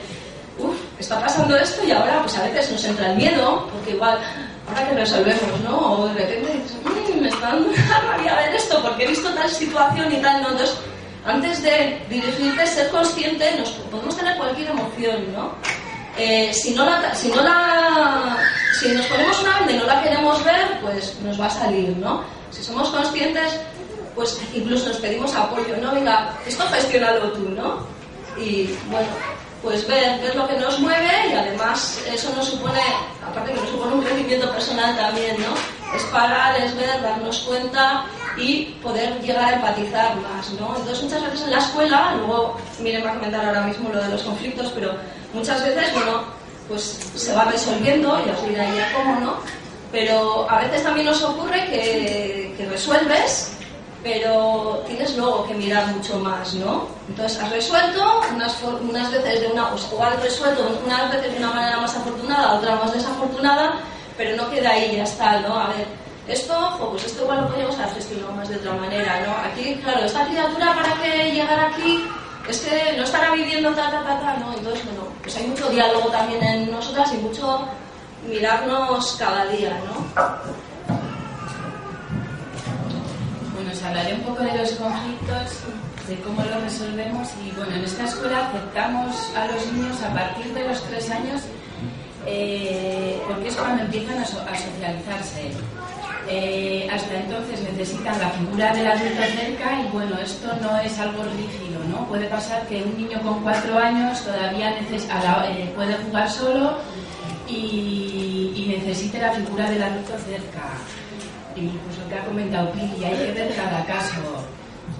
uff, 0.57 0.90
está 1.01 1.19
pasando 1.19 1.55
esto 1.57 1.83
y 1.85 1.91
ahora 1.91 2.21
pues 2.21 2.37
a 2.37 2.43
veces 2.43 2.71
nos 2.71 2.83
entra 2.85 3.11
el 3.11 3.17
miedo, 3.17 3.67
porque 3.71 3.91
igual, 3.91 4.19
ahora 4.67 4.89
que 4.89 4.95
resolvemos, 4.95 5.59
¿no? 5.63 5.77
O 5.77 6.07
de 6.07 6.13
repente 6.13 6.53
dices, 6.53 6.77
mmm, 6.83 7.21
me 7.21 7.29
está 7.29 7.49
dando 7.49 7.69
una 7.69 7.99
rabia 8.01 8.35
ver 8.35 8.55
esto 8.55 8.81
porque 8.81 9.03
he 9.03 9.07
visto 9.07 9.29
tal 9.33 9.49
situación 9.49 10.11
y 10.11 10.17
tal, 10.17 10.41
¿no? 10.41 10.49
Entonces, 10.51 10.77
antes 11.25 11.61
de 11.61 12.01
dirigirte, 12.09 12.65
ser 12.65 12.89
consciente, 12.89 13.57
nos 13.57 13.69
podemos 13.69 14.15
tener 14.15 14.37
cualquier 14.37 14.69
emoción, 14.69 15.33
¿no? 15.33 15.51
Eh, 16.17 16.51
si, 16.53 16.73
no 16.73 16.85
la, 16.85 17.13
si, 17.15 17.29
no 17.29 17.41
la, 17.41 18.37
si 18.79 18.89
nos 18.89 19.05
ponemos 19.05 19.41
una 19.41 19.59
venda 19.59 19.71
y 19.73 19.77
no 19.77 19.85
la 19.85 20.03
queremos 20.03 20.43
ver, 20.43 20.79
pues 20.81 21.15
nos 21.23 21.39
va 21.39 21.45
a 21.45 21.49
salir, 21.49 21.95
¿no? 21.97 22.23
Si 22.49 22.63
somos 22.63 22.89
conscientes, 22.89 23.59
pues 24.15 24.39
incluso 24.53 24.89
nos 24.89 24.97
pedimos 24.97 25.33
apoyo, 25.33 25.77
¿no? 25.81 25.93
Venga, 25.93 26.35
esto 26.45 26.67
gestionalo 26.67 27.31
tú, 27.31 27.49
¿no? 27.49 27.85
Y 28.37 28.75
bueno, 28.89 29.07
pues 29.61 29.87
ver, 29.87 30.19
ver 30.21 30.35
lo 30.35 30.47
que 30.47 30.57
nos 30.57 30.79
mueve 30.79 31.29
y 31.29 31.33
además 31.33 32.01
eso 32.11 32.33
nos 32.35 32.47
supone, 32.47 32.81
aparte 33.25 33.53
que 33.53 33.59
nos 33.59 33.69
supone 33.69 33.95
un 33.95 34.01
crecimiento 34.01 34.51
personal 34.51 34.95
también, 34.95 35.35
¿no? 35.39 35.95
Es 35.95 36.03
parar, 36.05 36.59
es 36.59 36.75
ver, 36.75 37.01
darnos 37.01 37.39
cuenta 37.39 38.05
y 38.37 38.77
poder 38.81 39.21
llegar 39.21 39.45
a 39.45 39.55
empatizar 39.55 40.15
más, 40.17 40.49
¿no? 40.59 40.75
Entonces 40.77 41.03
muchas 41.03 41.23
veces 41.23 41.41
en 41.41 41.51
la 41.51 41.59
escuela, 41.59 42.15
luego 42.15 42.57
miren 42.79 43.05
va 43.05 43.11
a 43.11 43.15
comentar 43.15 43.45
ahora 43.45 43.61
mismo 43.61 43.89
lo 43.89 44.01
de 44.01 44.09
los 44.09 44.23
conflictos, 44.23 44.71
pero 44.73 44.95
muchas 45.33 45.63
veces, 45.63 45.93
bueno, 45.93 46.23
pues 46.67 46.99
se 47.15 47.33
va 47.33 47.45
resolviendo, 47.45 48.19
y 48.25 48.29
os 48.29 48.41
diré 48.41 48.65
ya 48.75 48.93
cómo, 48.95 49.19
¿no? 49.19 49.35
Pero 49.91 50.49
a 50.49 50.61
veces 50.61 50.83
también 50.83 51.05
nos 51.05 51.21
ocurre 51.21 51.65
que, 51.65 52.55
que 52.57 52.65
resuelves 52.67 53.51
pero 54.03 54.83
tienes 54.87 55.15
luego 55.15 55.45
que 55.47 55.53
mirar 55.53 55.87
mucho 55.87 56.17
más, 56.19 56.53
¿no? 56.55 56.87
Entonces 57.07 57.39
has 57.39 57.51
resuelto, 57.51 58.21
unas, 58.33 58.57
unas 58.63 59.11
veces 59.11 59.41
de 59.41 59.47
una, 59.47 59.69
pues, 59.69 59.87
o 59.91 60.03
has 60.03 60.21
resuelto 60.21 60.67
unas 60.85 61.11
veces 61.11 61.33
de 61.33 61.37
una 61.37 61.53
manera 61.53 61.77
más 61.77 61.95
afortunada, 61.95 62.55
otra 62.55 62.75
más 62.75 62.93
desafortunada, 62.93 63.73
pero 64.17 64.35
no 64.35 64.49
queda 64.49 64.71
ahí, 64.71 64.95
ya 64.95 65.03
está, 65.03 65.39
¿no? 65.41 65.55
A 65.55 65.67
ver, 65.67 65.85
esto, 66.27 66.77
pues 66.91 67.05
esto 67.05 67.23
igual 67.23 67.41
lo 67.41 67.47
podríamos 67.47 67.77
haber 67.77 67.93
gestionado 67.95 68.33
más 68.33 68.49
de 68.49 68.55
otra 68.55 68.73
manera, 68.73 69.25
¿no? 69.25 69.51
Aquí, 69.51 69.75
claro, 69.83 70.05
esta 70.05 70.25
criatura 70.25 70.73
para 70.73 70.93
que 71.01 71.31
llegara 71.31 71.67
aquí 71.67 72.03
es 72.49 72.59
que 72.61 72.93
no 72.97 73.03
estará 73.03 73.31
viviendo 73.31 73.71
ta, 73.71 73.91
ta, 73.91 74.03
ta, 74.03 74.19
ta, 74.19 74.37
¿no? 74.37 74.53
Entonces, 74.53 74.83
bueno, 74.85 75.03
pues 75.21 75.35
hay 75.37 75.47
mucho 75.47 75.69
diálogo 75.69 76.09
también 76.09 76.43
en 76.43 76.71
nosotras 76.71 77.13
y 77.13 77.17
mucho 77.17 77.67
mirarnos 78.27 79.15
cada 79.19 79.45
día, 79.45 79.79
¿no? 79.85 80.61
Hablaré 83.83 84.13
un 84.13 84.21
poco 84.21 84.43
de 84.43 84.57
los 84.57 84.71
conflictos, 84.71 85.63
de 86.07 86.15
cómo 86.21 86.43
los 86.43 86.61
resolvemos 86.63 87.29
y 87.45 87.51
bueno, 87.55 87.75
en 87.75 87.83
esta 87.83 88.05
escuela 88.05 88.47
aceptamos 88.47 89.15
a 89.35 89.47
los 89.47 89.71
niños 89.71 90.01
a 90.01 90.13
partir 90.13 90.53
de 90.53 90.67
los 90.67 90.83
tres 90.83 91.09
años 91.09 91.41
eh, 92.25 93.19
porque 93.27 93.47
es 93.47 93.55
cuando 93.55 93.83
empiezan 93.83 94.19
a, 94.19 94.25
socializarse. 94.25 95.51
Eh, 96.27 96.87
hasta 96.91 97.15
entonces 97.15 97.61
necesitan 97.63 98.17
la 98.19 98.29
figura 98.29 98.73
del 98.73 98.87
adulto 98.87 99.23
cerca 99.35 99.81
y 99.81 99.89
bueno, 99.91 100.17
esto 100.19 100.47
no 100.61 100.77
es 100.77 100.97
algo 100.99 101.23
rígido, 101.23 101.83
¿no? 101.89 102.07
Puede 102.07 102.27
pasar 102.27 102.67
que 102.67 102.83
un 102.83 102.95
niño 102.95 103.19
con 103.21 103.41
cuatro 103.41 103.77
años 103.77 104.23
todavía 104.23 104.77
eh, 104.79 105.73
puede 105.75 105.95
jugar 105.95 106.29
solo 106.29 106.77
y 107.47 108.65
necesite 108.77 109.19
la 109.19 109.31
figura 109.31 109.69
del 109.69 109.83
adulto 109.83 110.13
cerca 110.19 110.61
incluso 111.55 112.01
lo 112.03 112.09
que 112.09 112.15
ha 112.15 112.25
comentado 112.25 112.71
Pili, 112.71 113.03
hay 113.03 113.15
que 113.15 113.31
ver 113.31 113.55
cada 113.55 113.83
caso. 113.85 114.21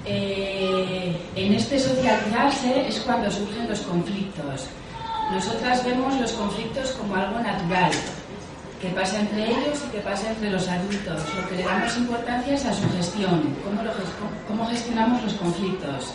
Eh, 0.05 1.15
en 1.35 1.53
este 1.53 1.79
socializarse 1.79 2.87
es 2.87 2.99
cuando 3.01 3.29
surgen 3.29 3.67
los 3.69 3.79
conflictos. 3.81 4.67
Nosotras 5.31 5.85
vemos 5.85 6.19
los 6.19 6.31
conflictos 6.33 6.91
como 6.91 7.15
algo 7.15 7.39
natural, 7.39 7.91
que 8.81 8.89
pasa 8.89 9.19
entre 9.19 9.49
ellos 9.51 9.83
y 9.87 9.91
que 9.91 9.99
pasa 9.99 10.29
entre 10.29 10.49
los 10.49 10.67
adultos. 10.67 11.21
Lo 11.35 11.47
que 11.47 11.55
le 11.57 11.63
damos 11.63 11.95
importancia 11.97 12.53
es 12.53 12.65
a 12.65 12.73
su 12.73 12.89
gestión, 12.91 13.55
cómo, 14.47 14.67
gestionamos 14.67 15.23
los 15.23 15.33
conflictos. 15.33 16.13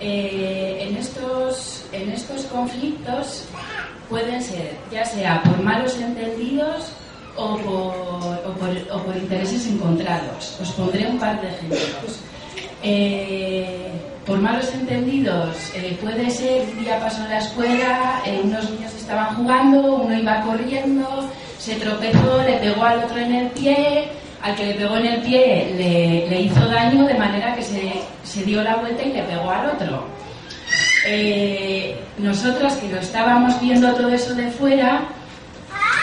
Eh, 0.00 0.88
en 0.88 0.96
estos 0.96 2.44
conflictos 2.50 3.44
pueden 4.08 4.42
ser, 4.42 4.76
ya 4.90 5.04
sea 5.04 5.42
por 5.44 5.62
malos 5.62 5.96
entendidos 5.98 6.92
o 7.36 7.56
por, 8.58 9.02
por, 9.04 9.16
intereses 9.16 9.66
encontrados. 9.66 10.58
Os 10.60 10.70
pondré 10.72 11.06
un 11.06 11.18
par 11.18 11.40
de 11.40 11.48
ejemplos. 11.48 12.20
Eh, 12.82 13.90
por 14.26 14.38
malos 14.38 14.72
entendidos, 14.74 15.72
eh, 15.74 15.96
puede 16.00 16.30
ser 16.30 16.62
un 16.76 16.84
día 16.84 17.00
pasó 17.00 17.26
la 17.28 17.38
escuela, 17.38 18.22
eh, 18.24 18.40
unos 18.42 18.70
niños 18.70 18.92
estaban 18.94 19.34
jugando, 19.36 19.96
uno 19.96 20.16
iba 20.16 20.42
corriendo, 20.42 21.28
se 21.58 21.74
tropezó, 21.76 22.42
le 22.42 22.54
pegó 22.58 22.84
al 22.84 23.04
otro 23.04 23.18
en 23.18 23.34
el 23.34 23.48
pie, 23.48 24.08
al 24.42 24.54
que 24.54 24.66
le 24.66 24.74
pegó 24.74 24.96
en 24.96 25.06
el 25.06 25.22
pie 25.22 25.74
le, 25.76 26.28
le 26.28 26.40
hizo 26.42 26.60
daño 26.66 27.04
de 27.04 27.14
manera 27.14 27.54
que 27.54 27.62
se, 27.62 27.92
se, 28.24 28.44
dio 28.44 28.62
la 28.62 28.76
vuelta 28.76 29.02
y 29.02 29.12
le 29.12 29.22
pegó 29.22 29.50
al 29.50 29.70
otro. 29.70 30.06
nosotros 32.18 32.74
que 32.74 32.88
lo 32.88 32.98
estábamos 32.98 33.60
viendo 33.60 33.92
todo 33.94 34.08
eso 34.08 34.34
de 34.34 34.50
fuera, 34.50 35.08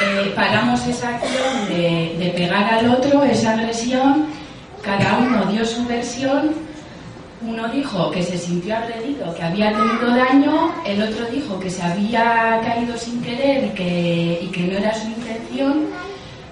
eh, 0.02 0.32
paramos 0.36 0.86
esa 0.88 1.10
acción 1.16 1.68
de, 1.68 2.34
pegar 2.36 2.74
al 2.74 2.90
otro, 2.90 3.24
esa 3.24 3.52
agresión, 3.54 4.28
cada 4.82 5.18
uno 5.18 5.46
dio 5.46 5.66
su 5.66 5.86
versión, 5.86 6.52
uno 7.42 7.68
dijo 7.70 8.10
que 8.12 8.24
se 8.24 8.38
sintió 8.38 8.78
agredido, 8.78 9.34
que 9.36 9.44
había 9.44 9.74
tenido 9.74 10.16
daño, 10.16 10.74
el 10.86 11.02
otro 11.02 11.26
dijo 11.26 11.60
que 11.60 11.70
se 11.70 11.82
había 11.82 12.60
caído 12.64 12.98
sin 12.98 13.22
querer 13.22 13.66
y 13.66 13.70
que, 13.70 14.50
que 14.54 14.62
no 14.68 14.78
era 14.78 14.94
su 14.94 15.08
intención, 15.08 15.88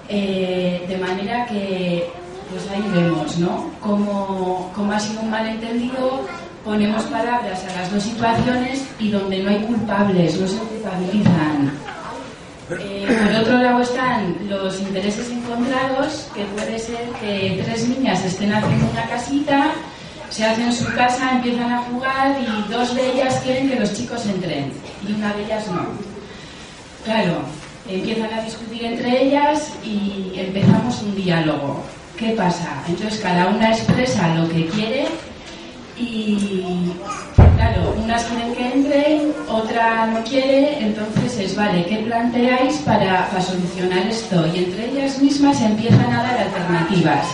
eh, 0.10 0.86
de 0.88 0.98
manera 0.98 1.46
que, 1.46 2.10
pues 2.50 2.70
ahí 2.70 2.84
vemos, 2.94 3.38
¿no? 3.38 3.70
Como, 3.82 4.72
como 4.76 4.92
ha 4.92 5.00
sido 5.00 5.22
un 5.22 5.30
malentendido, 5.30 6.22
ponemos 6.64 7.04
palabras 7.04 7.64
a 7.64 7.80
las 7.80 7.92
dos 7.92 8.04
situaciones 8.04 8.86
y 9.00 9.10
donde 9.10 9.42
no 9.42 9.50
hay 9.50 9.60
culpables, 9.64 10.40
no 10.40 10.48
se 10.48 10.58
culpabilizan. 10.58 11.87
Eh, 12.70 13.08
por 13.08 13.42
otro 13.42 13.58
lado 13.60 13.82
están 13.82 14.36
los 14.50 14.80
intereses 14.82 15.30
encontrados, 15.30 16.28
que 16.36 16.44
puede 16.46 16.78
ser 16.78 17.08
que 17.22 17.62
tres 17.64 17.88
niñas 17.88 18.26
estén 18.26 18.54
haciendo 18.54 18.90
una 18.92 19.08
casita, 19.08 19.72
se 20.30 20.46
hacen 20.46 20.74
su 20.74 20.86
casa, 20.94 21.32
empiezan 21.32 21.72
a 21.72 21.84
jugar 21.84 22.36
y 22.42 22.72
dos 22.72 22.94
de 22.94 23.14
ellas 23.14 23.40
quieren 23.44 23.70
que 23.70 23.80
los 23.80 23.94
chicos 23.94 24.26
entren 24.26 24.74
y 25.08 25.14
una 25.14 25.34
de 25.34 25.46
ellas 25.46 25.68
no. 25.68 25.86
Claro, 27.06 27.40
empiezan 27.90 28.34
a 28.34 28.42
discutir 28.42 28.84
entre 28.84 29.24
ellas 29.24 29.72
y 29.84 30.34
empezamos 30.36 31.02
un 31.04 31.16
diálogo. 31.16 31.84
¿Qué 32.18 32.32
pasa? 32.32 32.84
Entonces 32.88 33.22
cada 33.22 33.48
una 33.48 33.70
expresa 33.70 34.36
lo 34.36 34.50
que 34.50 34.66
quiere 34.68 35.06
y 36.00 36.94
claro, 37.56 37.96
unas 38.04 38.24
quieren 38.26 38.54
que 38.54 38.74
entren, 38.74 39.34
otra 39.50 40.08
no 40.08 40.24
quiere, 40.24 40.80
entonces 40.80 41.38
es, 41.40 41.56
vale, 41.56 41.86
¿qué 41.86 41.98
planteáis 41.98 42.78
para, 42.78 43.30
solucionar 43.42 44.08
esto? 44.08 44.46
Y 44.54 44.66
entre 44.66 44.92
ellas 44.92 45.20
mismas 45.20 45.60
empiezan 45.62 46.14
a 46.14 46.24
dar 46.24 46.38
alternativas. 46.38 47.26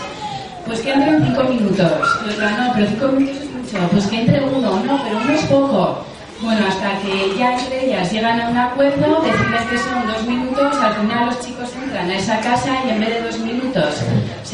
Pues 0.66 0.80
que 0.80 0.94
entren 0.94 1.26
cinco 1.26 1.44
minutos. 1.44 2.20
Y 2.26 2.34
otra, 2.34 2.52
no, 2.52 2.74
pero 2.74 2.88
cinco 2.88 3.08
minutos 3.08 3.42
es 3.42 3.52
mucho. 3.52 3.90
Pues 3.92 4.08
que 4.08 4.22
entre 4.22 4.44
uno, 4.46 4.80
no, 4.86 5.04
pero 5.04 5.18
uno 5.18 5.34
es 5.34 5.46
poco. 5.46 6.06
Bueno, 6.42 6.66
hasta 6.68 7.00
que 7.00 7.38
ya 7.38 7.58
entre 7.58 7.86
ellas 7.86 8.12
llegan 8.12 8.40
a 8.42 8.50
un 8.50 8.58
acuerdo, 8.58 9.22
decirles 9.22 9.62
que 9.70 9.78
son 9.78 10.08
dos 10.08 10.26
minutos, 10.26 10.76
al 10.78 10.94
final 10.94 11.26
los 11.28 11.40
chicos 11.40 11.70
entran 11.82 12.10
a 12.10 12.16
esa 12.16 12.40
casa 12.40 12.70
y 12.86 12.90
en 12.90 13.00
vez 13.00 13.10
de 13.10 13.22
dos 13.22 13.40
minutos 13.40 14.04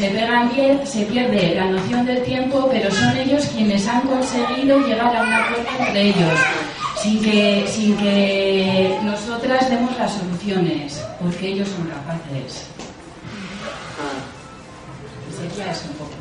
se 0.00 0.08
pegan 0.08 0.48
diez, 0.54 0.88
se 0.88 1.04
pierde 1.04 1.54
la 1.56 1.66
noción 1.66 2.06
del 2.06 2.22
tiempo, 2.22 2.66
pero 2.72 2.90
son 2.90 3.14
ellos 3.18 3.44
quienes 3.54 3.86
han 3.86 4.00
conseguido 4.00 4.78
llegar 4.78 5.14
a 5.14 5.22
un 5.22 5.30
acuerdo 5.30 5.68
entre 5.78 6.02
ellos, 6.08 6.40
sin 7.02 7.20
que, 7.22 7.66
sin 7.68 7.94
que 7.98 8.98
nosotras 9.02 9.68
demos 9.68 9.94
las 9.98 10.14
soluciones, 10.14 11.04
porque 11.20 11.48
ellos 11.48 11.68
son 11.68 11.86
capaces. 11.88 12.66
Sería 15.36 15.70
eso 15.70 15.84
un 15.90 15.96
poco 15.98 16.20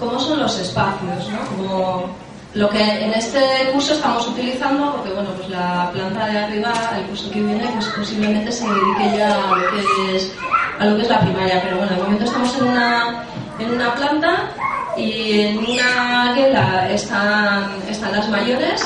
cómo, 0.00 0.18
son 0.18 0.40
los 0.40 0.58
espacios, 0.58 1.28
¿no? 1.30 1.56
Como 1.56 2.16
lo 2.56 2.70
que 2.70 2.82
en 2.82 3.12
este 3.12 3.40
curso 3.70 3.92
estamos 3.92 4.26
utilizando, 4.28 4.92
porque 4.92 5.12
bueno, 5.12 5.28
pues 5.36 5.50
la 5.50 5.90
planta 5.92 6.26
de 6.26 6.38
arriba, 6.38 6.72
el 6.96 7.04
curso 7.04 7.30
que 7.30 7.42
viene, 7.42 7.68
pues 7.74 7.86
posiblemente 7.88 8.50
se 8.50 8.66
dedique 8.66 9.18
ya 9.18 9.28
a 9.28 9.56
lo 9.56 9.70
que 9.70 10.16
es, 10.16 10.32
a 10.78 10.86
lo 10.86 10.96
que 10.96 11.02
es 11.02 11.08
la 11.08 11.20
primaria, 11.20 11.60
pero 11.62 11.76
bueno, 11.76 11.94
de 11.94 12.02
momento 12.02 12.24
estamos 12.24 12.56
en 12.56 12.64
una, 12.64 13.24
en 13.58 13.70
una 13.72 13.94
planta 13.94 14.50
y 14.96 15.40
en 15.40 15.58
una 15.58 16.32
guela 16.34 16.90
están, 16.90 17.72
están 17.90 18.12
las 18.12 18.28
mayores. 18.30 18.82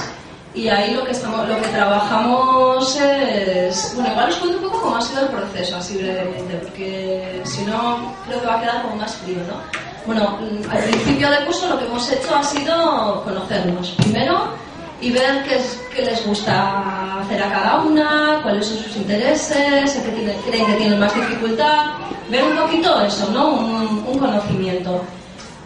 Y 0.52 0.66
ahí 0.66 0.92
lo 0.92 1.04
que 1.04 1.12
estamos 1.12 1.48
lo 1.48 1.62
que 1.62 1.68
trabajamos 1.68 2.96
es 3.00 3.92
bueno 3.94 4.10
igual 4.10 4.30
os 4.30 4.36
cuento 4.38 4.58
un 4.58 4.64
poco 4.64 4.82
cómo 4.82 4.96
ha 4.96 5.00
sido 5.00 5.22
el 5.22 5.28
proceso 5.28 5.76
así 5.76 5.96
brevemente 5.98 6.56
porque 6.56 7.40
si 7.44 7.62
no 7.66 8.12
creo 8.26 8.40
que 8.40 8.46
va 8.48 8.56
a 8.56 8.60
quedar 8.60 8.82
como 8.82 8.96
más 8.96 9.14
frío 9.14 9.36
no 9.46 9.89
bueno, 10.06 10.38
al 10.70 10.82
principio 10.84 11.30
del 11.30 11.44
curso 11.44 11.68
lo 11.68 11.78
que 11.78 11.84
hemos 11.84 12.10
hecho 12.10 12.34
ha 12.34 12.42
sido 12.42 13.22
conocernos 13.24 13.90
primero 13.98 14.54
y 15.00 15.10
ver 15.10 15.44
qué, 15.44 15.56
es, 15.56 15.80
qué 15.94 16.02
les 16.02 16.26
gusta 16.26 17.20
hacer 17.20 17.42
a 17.42 17.50
cada 17.50 17.82
una, 17.82 18.40
cuáles 18.42 18.66
son 18.66 18.78
sus 18.78 18.96
intereses, 18.96 19.92
qué 19.92 20.50
creen 20.50 20.66
que 20.66 20.72
tienen 20.74 20.98
más 20.98 21.14
dificultad, 21.14 21.86
ver 22.30 22.44
un 22.44 22.56
poquito 22.56 23.00
eso, 23.02 23.30
¿no? 23.32 23.50
Un, 23.50 24.18
conocimiento. 24.18 25.02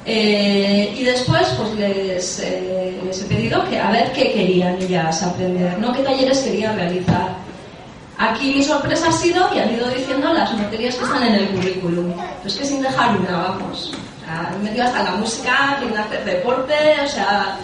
Eh, 0.07 0.95
y 0.97 1.03
después 1.03 1.49
pues 1.57 1.75
les, 1.75 2.38
eh, 2.41 3.00
les, 3.05 3.23
he 3.23 3.25
pedido 3.25 3.64
que 3.69 3.81
a 3.81 3.91
ver 3.91 4.12
qué 4.12 4.33
querían 4.33 4.76
ellas 4.81 5.23
aprender, 5.23 5.79
¿no? 5.79 5.93
qué 5.93 6.03
talleres 6.03 6.41
querían 6.41 6.76
realizar. 6.76 7.35
Aquí 8.19 8.55
mi 8.55 8.62
sorpresa 8.62 9.09
ha 9.09 9.12
sido 9.12 9.50
que 9.50 9.61
han 9.61 9.75
ido 9.75 9.88
diciendo 9.88 10.33
las 10.33 10.55
materias 10.55 10.95
que 10.95 11.05
están 11.05 11.23
en 11.25 11.35
el 11.35 11.49
currículum. 11.49 12.12
Pues 12.43 12.55
que 12.55 12.64
sin 12.64 12.83
dejar 12.83 13.17
una, 13.17 13.38
vamos 13.38 13.93
han 14.26 14.62
metido 14.62 14.85
hasta 14.85 15.02
la 15.02 15.12
música, 15.12 15.76
quieren 15.78 15.99
hacer 15.99 16.25
deporte, 16.25 16.75
o 17.04 17.09
sea, 17.09 17.57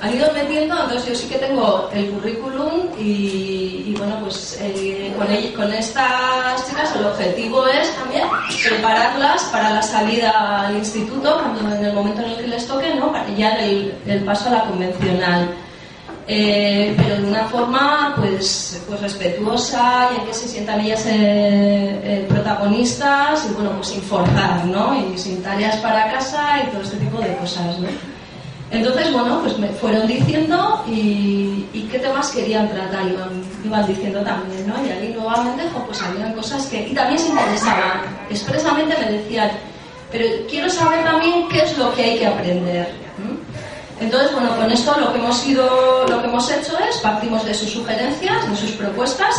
han 0.00 0.14
ido 0.14 0.32
metiendo, 0.32 0.80
entonces 0.80 1.06
yo 1.06 1.14
sí 1.14 1.28
que 1.28 1.38
tengo 1.38 1.90
el 1.92 2.10
currículum 2.10 2.90
y, 2.98 3.94
bueno, 3.98 4.20
pues 4.22 4.58
eh, 4.60 5.12
con, 5.16 5.26
con 5.56 5.72
estas 5.74 6.68
chicas 6.68 6.94
el 6.94 7.06
objetivo 7.06 7.66
es 7.66 7.94
también 7.96 8.28
prepararlas 8.68 9.42
para 9.44 9.70
la 9.70 9.82
salida 9.82 10.66
al 10.66 10.76
instituto, 10.76 11.40
cuando 11.40 11.74
en 11.74 11.84
el 11.84 11.92
momento 11.92 12.22
en 12.22 12.30
el 12.30 12.36
que 12.36 12.46
les 12.46 12.66
toque, 12.66 12.94
¿no? 12.94 13.10
para 13.10 13.28
ya 13.30 13.56
el, 13.56 13.92
el 14.06 14.24
paso 14.24 14.48
a 14.48 14.52
la 14.52 14.64
convencional. 14.64 15.48
Eh, 16.30 16.94
pero 16.94 17.16
de 17.16 17.26
una 17.26 17.46
forma 17.46 18.12
pues, 18.16 18.82
pues 18.86 19.00
respetuosa 19.00 20.10
y 20.12 20.20
en 20.20 20.26
que 20.26 20.34
se 20.34 20.46
sientan 20.46 20.78
ellas 20.82 21.06
eh, 21.06 22.00
eh, 22.04 22.26
protagonistas 22.28 23.48
y 23.48 23.54
bueno, 23.54 23.72
pues 23.76 23.88
sin 23.88 24.02
forzar, 24.02 24.66
¿no? 24.66 24.94
Y 24.94 25.16
sin 25.16 25.42
tareas 25.42 25.76
para 25.76 26.12
casa 26.12 26.64
y 26.64 26.70
todo 26.70 26.82
este 26.82 26.98
tipo 26.98 27.18
de 27.18 27.34
cosas, 27.36 27.78
¿no? 27.78 27.88
Entonces, 28.70 29.10
bueno, 29.10 29.40
pues 29.40 29.58
me 29.58 29.68
fueron 29.68 30.06
diciendo 30.06 30.84
y, 30.86 31.88
qué 31.90 31.98
temas 31.98 32.28
querían 32.28 32.68
tratar, 32.68 33.06
iban, 33.06 33.42
iban, 33.64 33.86
diciendo 33.86 34.20
también, 34.20 34.66
¿no? 34.68 34.74
Y 34.84 34.90
ahí 34.90 35.14
nuevamente, 35.16 35.62
pues 35.86 36.02
habían 36.02 36.34
cosas 36.34 36.66
que... 36.66 36.86
Y 36.86 36.92
también 36.92 37.18
se 37.18 37.28
interesaban, 37.28 38.02
expresamente 38.28 38.94
me 39.00 39.12
decían, 39.12 39.50
pero 40.12 40.26
quiero 40.50 40.68
saber 40.68 41.02
también 41.02 41.48
qué 41.48 41.62
es 41.62 41.78
lo 41.78 41.94
que 41.94 42.04
hay 42.04 42.18
que 42.18 42.26
aprender. 42.26 42.92
Entonces, 44.00 44.32
bueno, 44.32 44.56
con 44.56 44.70
esto 44.70 44.94
lo 44.98 45.12
que 45.12 45.18
hemos 45.18 45.46
ido, 45.46 46.06
lo 46.08 46.20
que 46.20 46.28
hemos 46.28 46.50
hecho 46.50 46.78
es 46.88 46.96
partimos 46.98 47.44
de 47.44 47.54
sus 47.54 47.70
sugerencias, 47.70 48.48
de 48.48 48.56
sus 48.56 48.70
propuestas. 48.72 49.36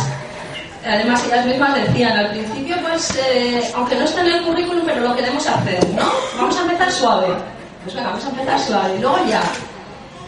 Además, 0.86 1.24
ellas 1.26 1.46
mismas 1.46 1.74
decían 1.74 2.18
al 2.18 2.30
principio, 2.30 2.76
pues, 2.82 3.16
eh, 3.16 3.70
aunque 3.74 3.96
no 3.96 4.04
está 4.04 4.20
en 4.22 4.28
el 4.28 4.42
currículum, 4.42 4.82
pero 4.84 5.00
lo 5.00 5.14
queremos 5.14 5.46
hacer, 5.46 5.86
¿no? 5.90 6.02
Vamos 6.36 6.56
a 6.56 6.62
empezar 6.62 6.90
suave. 6.92 7.26
Pues 7.84 7.94
venga, 7.94 8.10
vamos 8.10 8.24
a 8.24 8.28
empezar 8.28 8.60
suave 8.60 8.96
y 8.96 9.00
luego 9.00 9.18
ya. 9.28 9.42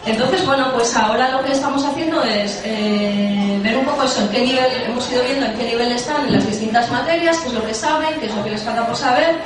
Entonces, 0.05 0.45
bueno, 0.45 0.71
pues 0.73 0.95
ahora 0.95 1.29
lo 1.29 1.43
que 1.43 1.53
estamos 1.53 1.83
haciendo 1.85 2.21
es 2.23 2.61
eh, 2.65 3.57
ver 3.63 3.77
un 3.77 3.85
poco 3.85 4.03
eso, 4.03 4.21
en 4.21 4.29
qué 4.29 4.41
nivel, 4.41 4.65
hemos 4.85 5.09
ido 5.09 5.23
viendo 5.23 5.45
en 5.45 5.53
qué 5.53 5.63
nivel 5.63 5.91
están 5.93 6.31
las 6.31 6.45
distintas 6.45 6.91
materias, 6.91 7.37
qué 7.37 7.47
es 7.47 7.53
lo 7.53 7.65
que 7.65 7.73
saben, 7.73 8.19
qué 8.19 8.25
es 8.25 8.35
lo 8.35 8.43
que 8.43 8.49
les 8.49 8.61
falta 8.61 8.85
por 8.85 8.97
saber, 8.97 9.37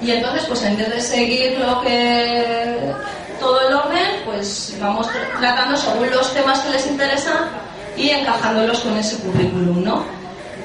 y 0.00 0.10
entonces, 0.10 0.44
pues 0.48 0.64
en 0.64 0.76
vez 0.76 0.90
de 0.90 1.00
seguir 1.00 1.60
lo 1.60 1.80
que 1.82 2.92
todo 3.40 3.68
el 3.68 3.74
orden, 3.74 4.22
pues 4.24 4.76
vamos 4.80 5.08
tratando 5.40 5.76
según 5.76 6.10
los 6.10 6.32
temas 6.32 6.60
que 6.60 6.70
les 6.70 6.86
interesan 6.86 7.48
y 7.96 8.10
encajándolos 8.10 8.80
con 8.80 8.96
ese 8.96 9.16
currículum, 9.18 9.82
¿no? 9.82 10.20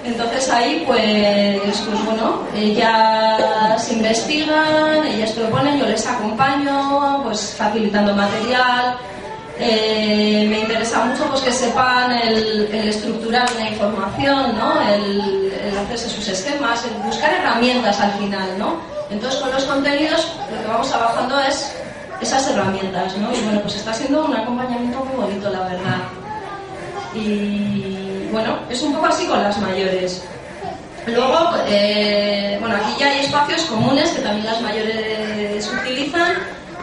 Entonces 0.05 0.49
ahí, 0.51 0.83
pues, 0.85 1.77
pues 1.79 2.05
bueno, 2.05 2.43
ellas 2.55 3.91
investigan, 3.91 5.03
ellas 5.07 5.31
proponen, 5.31 5.79
yo 5.79 5.87
les 5.87 6.05
acompaño, 6.05 7.23
pues 7.23 7.55
facilitando 7.57 8.13
material. 8.13 8.97
Eh, 9.57 10.45
me 10.49 10.59
interesa 10.59 11.05
mucho 11.05 11.25
pues 11.29 11.41
que 11.41 11.51
sepan 11.51 12.11
el, 12.11 12.69
estructurar 12.73 13.49
una 13.55 13.69
información, 13.69 14.57
¿no? 14.57 14.81
El, 14.81 15.51
el, 15.51 15.77
hacerse 15.77 16.09
sus 16.09 16.27
esquemas, 16.27 16.85
el 16.85 16.93
buscar 17.03 17.33
herramientas 17.33 17.99
al 17.99 18.11
final, 18.13 18.59
¿no? 18.59 18.75
Entonces 19.09 19.39
con 19.39 19.51
los 19.51 19.63
contenidos 19.63 20.27
lo 20.51 20.61
que 20.61 20.67
vamos 20.67 20.89
trabajando 20.89 21.39
es 21.39 21.73
esas 22.21 22.49
herramientas, 22.49 23.17
¿no? 23.17 23.33
Y 23.33 23.41
bueno, 23.41 23.61
pues 23.61 23.75
está 23.75 23.93
siendo 23.93 24.25
un 24.25 24.35
acompañamiento 24.35 25.03
muy 25.05 25.15
bonito, 25.15 25.49
la 25.49 25.59
verdad. 25.61 25.97
Y 27.13 28.27
bueno, 28.31 28.59
es 28.69 28.81
un 28.81 28.93
poco 28.93 29.07
así 29.07 29.25
con 29.25 29.41
las 29.41 29.57
mayores. 29.59 30.23
Luego, 31.07 31.51
eh, 31.67 32.57
bueno, 32.59 32.75
aquí 32.77 32.95
ya 32.99 33.07
hay 33.07 33.19
espacios 33.19 33.61
comunes 33.63 34.09
que 34.11 34.21
también 34.21 34.45
las 34.45 34.61
mayores 34.61 35.71
utilizan 35.81 36.33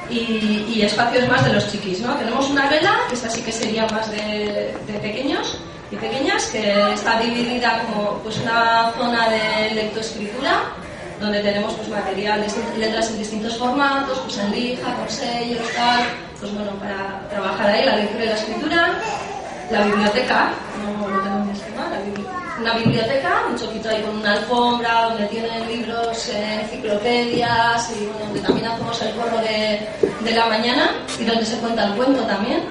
y, 0.08 0.82
espacios 0.82 1.28
más 1.28 1.44
de 1.44 1.52
los 1.52 1.70
chiquis, 1.70 2.00
¿no? 2.00 2.14
Tenemos 2.14 2.48
una 2.50 2.68
vela, 2.68 2.94
que 3.08 3.14
esta 3.14 3.30
sí 3.30 3.42
que 3.42 3.52
sería 3.52 3.86
más 3.88 4.10
de, 4.10 4.76
de 4.86 4.98
pequeños 5.00 5.58
y 5.90 5.96
pequeñas, 5.96 6.46
que 6.46 6.92
está 6.92 7.20
dividida 7.20 7.82
como 7.84 8.18
pues 8.18 8.38
una 8.38 8.92
zona 8.96 9.28
de 9.28 9.74
lectoescritura 9.74 10.62
donde 11.22 11.40
tenemos 11.40 11.72
pues 11.74 11.88
materiales, 11.88 12.54
letras 12.76 13.10
en 13.10 13.18
distintos 13.18 13.56
formatos, 13.56 14.18
pues 14.18 14.38
en 14.38 14.50
lija, 14.50 14.94
con 14.96 15.08
sellos, 15.08 15.62
tal, 15.74 16.02
pues 16.40 16.52
bueno, 16.52 16.72
para 16.72 17.28
trabajar 17.30 17.70
ahí 17.70 17.86
la 17.86 17.96
lectura 17.96 18.24
y 18.24 18.28
la 18.28 18.34
escritura, 18.34 18.88
la 19.70 19.84
biblioteca, 19.84 20.50
no 20.82 21.08
lo 21.08 21.22
tengo 21.22 21.36
en 21.36 22.62
una 22.62 22.74
biblioteca, 22.74 23.42
un 23.48 23.56
choquito 23.56 23.88
ahí 23.88 24.02
con 24.02 24.16
una 24.16 24.32
alfombra, 24.32 25.04
donde 25.04 25.26
tienen 25.26 25.66
libros, 25.68 26.28
eh, 26.28 26.60
enciclopedias, 26.62 27.92
y 27.96 28.06
bueno, 28.06 28.26
donde 28.26 28.40
también 28.40 28.66
hacemos 28.66 29.02
el 29.02 29.14
corro 29.14 29.38
de, 29.38 29.88
de 30.20 30.30
la 30.32 30.46
mañana 30.46 30.90
y 31.18 31.24
donde 31.24 31.44
se 31.44 31.56
cuenta 31.58 31.86
el 31.86 31.94
cuento 31.94 32.22
también. 32.22 32.62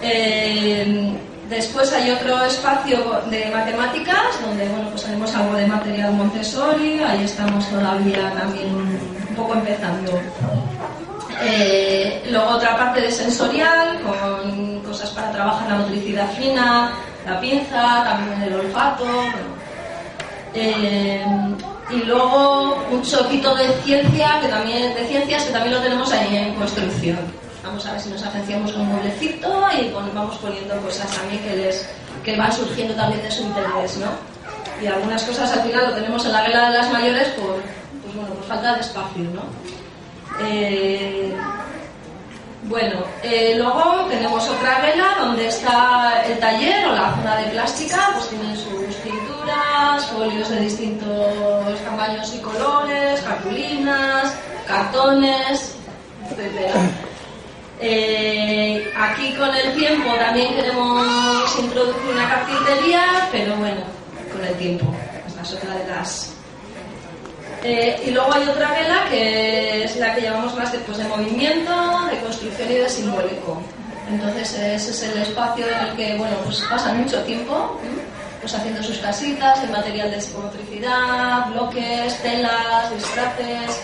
Eh, 0.00 1.16
Después 1.48 1.92
hay 1.92 2.10
otro 2.10 2.44
espacio 2.44 3.20
de 3.30 3.50
matemáticas, 3.54 4.40
donde 4.44 4.68
bueno, 4.68 4.90
pues 4.90 5.04
tenemos 5.04 5.32
algo 5.32 5.54
de 5.54 5.66
material 5.66 6.12
Montessori, 6.14 6.98
ahí 6.98 7.22
estamos 7.22 7.68
todavía 7.70 8.32
también 8.32 8.74
un 8.74 9.36
poco 9.36 9.54
empezando. 9.54 10.20
Eh, 11.42 12.26
luego 12.30 12.48
otra 12.48 12.76
parte 12.76 13.00
de 13.00 13.12
sensorial, 13.12 14.00
con 14.02 14.80
cosas 14.80 15.10
para 15.10 15.30
trabajar 15.30 15.68
la 15.68 15.76
motricidad 15.76 16.28
fina, 16.32 16.90
la 17.24 17.40
pinza, 17.40 18.02
también 18.02 18.42
el 18.42 18.54
olfato. 18.54 19.06
Eh, 20.52 21.24
y 21.90 21.96
luego 22.06 22.76
un 22.90 23.02
choquito 23.02 23.54
de 23.54 23.68
ciencia, 23.84 24.40
que 24.40 24.48
también, 24.48 24.94
de 24.94 25.06
ciencias 25.06 25.44
que 25.44 25.52
también 25.52 25.76
lo 25.76 25.80
tenemos 25.80 26.10
ahí 26.12 26.36
en 26.36 26.54
construcción 26.56 27.45
vamos 27.66 27.84
a 27.86 27.92
ver 27.92 28.00
si 28.00 28.10
nos 28.10 28.22
agenciamos 28.22 28.74
un 28.74 28.86
mueblecito 28.86 29.48
y 29.78 29.90
vamos 29.90 30.36
poniendo 30.36 30.76
cosas 30.80 31.10
también 31.10 31.42
que 31.42 31.56
les 31.56 31.88
que 32.24 32.36
van 32.36 32.52
surgiendo 32.52 32.94
también 32.94 33.22
de 33.22 33.30
su 33.30 33.42
interés, 33.42 33.98
¿no? 33.98 34.06
Y 34.82 34.86
algunas 34.86 35.22
cosas 35.22 35.52
al 35.52 35.62
final 35.62 35.90
lo 35.90 35.94
tenemos 35.94 36.24
en 36.26 36.32
la 36.32 36.42
vela 36.42 36.70
de 36.70 36.78
las 36.78 36.92
mayores 36.92 37.28
por, 37.28 37.60
pues 38.02 38.14
bueno, 38.14 38.34
por 38.34 38.44
falta 38.44 38.74
de 38.74 38.80
espacio, 38.80 39.24
¿no? 39.24 39.42
Eh, 40.40 41.32
bueno, 42.64 43.04
eh, 43.22 43.54
luego 43.56 44.06
tenemos 44.08 44.48
otra 44.48 44.80
vela 44.80 45.16
donde 45.20 45.46
está 45.46 46.24
el 46.26 46.38
taller 46.38 46.86
o 46.88 46.92
la 46.92 47.14
zona 47.14 47.36
de 47.36 47.50
plástica, 47.50 48.10
pues 48.14 48.28
tienen 48.28 48.56
sus 48.56 48.94
pinturas, 48.96 50.06
folios 50.06 50.48
de 50.48 50.60
distintos 50.60 51.78
paños 51.96 52.34
y 52.34 52.38
colores, 52.40 53.20
cartulinas, 53.20 54.34
cartones, 54.66 55.76
etc. 56.28 56.74
Eh, 57.80 58.90
aquí 58.96 59.34
con 59.34 59.54
el 59.54 59.74
tiempo 59.74 60.14
también 60.14 60.54
queremos 60.54 61.58
introducir 61.58 62.10
una 62.10 62.28
carpintería, 62.28 63.28
pero 63.30 63.56
bueno, 63.56 63.82
con 64.32 64.44
el 64.44 64.54
tiempo. 64.54 64.86
Esta 65.26 65.42
es 65.42 65.52
otra 65.54 65.74
de 65.74 65.86
las 65.88 66.36
eh, 67.68 68.00
y 68.06 68.10
luego 68.12 68.32
hay 68.32 68.46
otra 68.48 68.70
vela 68.70 69.06
que 69.10 69.84
es 69.84 69.96
la 69.96 70.14
que 70.14 70.22
llamamos 70.22 70.54
más 70.54 70.70
después 70.70 70.98
de 70.98 71.04
movimiento, 71.04 71.72
de 72.10 72.18
construcción 72.20 72.70
y 72.70 72.74
de 72.74 72.88
simbólico. 72.88 73.60
Entonces 74.08 74.54
ese 74.54 74.90
es 74.90 75.02
el 75.02 75.22
espacio 75.22 75.66
en 75.66 75.88
el 75.88 75.96
que 75.96 76.16
bueno, 76.16 76.36
pues 76.44 76.62
pasan 76.70 77.02
mucho 77.02 77.20
tiempo 77.24 77.76
pues 78.40 78.54
haciendo 78.54 78.80
sus 78.82 78.98
casitas 78.98 79.64
en 79.64 79.72
material 79.72 80.12
de 80.12 80.20
psicomotricidad, 80.20 81.50
bloques, 81.50 82.22
telas, 82.22 82.94
disfraces. 82.94 83.80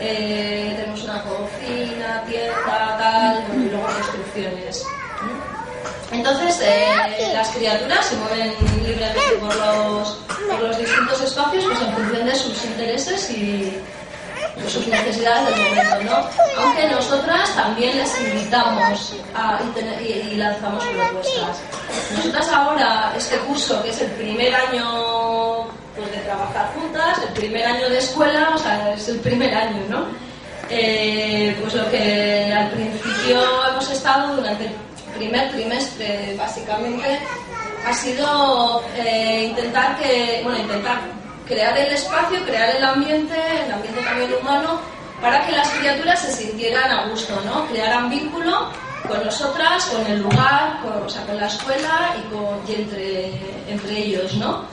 Eh, 0.00 0.74
tenemos 0.76 1.02
una 1.04 1.22
cocina, 1.22 2.24
tienda, 2.26 2.96
tal, 2.98 3.44
y 3.54 3.68
luego 3.68 3.86
construcciones. 3.86 4.84
Entonces, 6.10 6.60
eh, 6.62 7.30
las 7.34 7.50
criaturas 7.50 8.06
se 8.06 8.16
mueven 8.16 8.54
libremente 8.82 9.20
por 9.38 9.54
los, 9.54 10.18
por 10.48 10.60
los 10.60 10.78
distintos 10.78 11.20
espacios 11.20 11.64
pues 11.64 11.80
en 11.80 11.92
función 11.92 12.26
de 12.26 12.34
sus 12.34 12.64
intereses 12.64 13.30
y 13.30 13.80
sus 14.68 14.86
necesidades 14.86 15.56
del 15.56 15.68
momento, 15.68 16.02
¿no? 16.04 16.62
Aunque 16.62 16.88
nosotras 16.88 17.54
también 17.54 17.96
les 17.96 18.20
invitamos 18.20 19.14
a, 19.34 19.60
y, 20.00 20.36
lanzamos 20.36 20.84
propuestas. 20.84 21.60
Nosotras 22.16 22.48
ahora, 22.48 23.12
este 23.16 23.36
curso, 23.38 23.82
que 23.82 23.90
es 23.90 24.00
el 24.00 24.10
primer 24.12 24.54
año 24.54 25.19
pues, 26.00 26.12
de 26.12 26.18
trabajar 26.22 26.72
juntas, 26.74 27.18
el 27.26 27.34
primer 27.34 27.64
año 27.66 27.88
de 27.88 27.98
escuela, 27.98 28.52
o 28.54 28.58
sea, 28.58 28.94
es 28.94 29.08
el 29.08 29.18
primer 29.20 29.54
año, 29.54 29.82
¿no? 29.88 30.06
Eh, 30.70 31.56
pues 31.60 31.74
lo 31.74 31.90
que 31.90 32.52
al 32.54 32.70
principio 32.70 33.42
hemos 33.68 33.90
estado 33.90 34.36
durante 34.36 34.66
el 34.66 34.72
primer 35.18 35.50
trimestre, 35.50 36.34
básicamente, 36.38 37.18
ha 37.86 37.92
sido 37.92 38.82
eh, 38.96 39.46
intentar 39.50 39.98
que, 39.98 40.40
bueno, 40.42 40.58
intentar 40.58 41.00
crear 41.46 41.76
el 41.76 41.92
espacio, 41.92 42.44
crear 42.46 42.76
el 42.76 42.84
ambiente, 42.84 43.34
el 43.66 43.72
ambiente 43.72 44.00
también 44.02 44.32
humano, 44.40 44.80
para 45.20 45.44
que 45.44 45.52
las 45.52 45.68
criaturas 45.70 46.20
se 46.20 46.32
sintieran 46.32 46.90
a 46.90 47.08
gusto, 47.08 47.38
¿no? 47.44 47.66
Crearan 47.66 48.08
vínculo 48.08 48.70
con 49.08 49.24
nosotras, 49.24 49.84
con 49.86 50.06
el 50.06 50.22
lugar, 50.22 50.80
con, 50.82 51.02
o 51.02 51.08
sea, 51.08 51.26
con 51.26 51.36
la 51.36 51.46
escuela 51.46 52.14
y, 52.16 52.32
con, 52.32 52.74
entre, 52.74 53.32
entre 53.68 53.98
ellos, 53.98 54.34
¿no? 54.34 54.64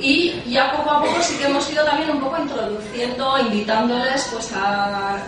Y 0.00 0.40
ya 0.46 0.70
poco 0.72 0.90
a 0.90 1.02
poco 1.02 1.20
sí 1.22 1.36
que 1.38 1.46
hemos 1.46 1.70
ido 1.70 1.84
también 1.84 2.10
un 2.10 2.20
poco 2.20 2.40
introduciendo, 2.40 3.38
invitándoles 3.38 4.28
pues 4.32 4.52
a 4.54 5.18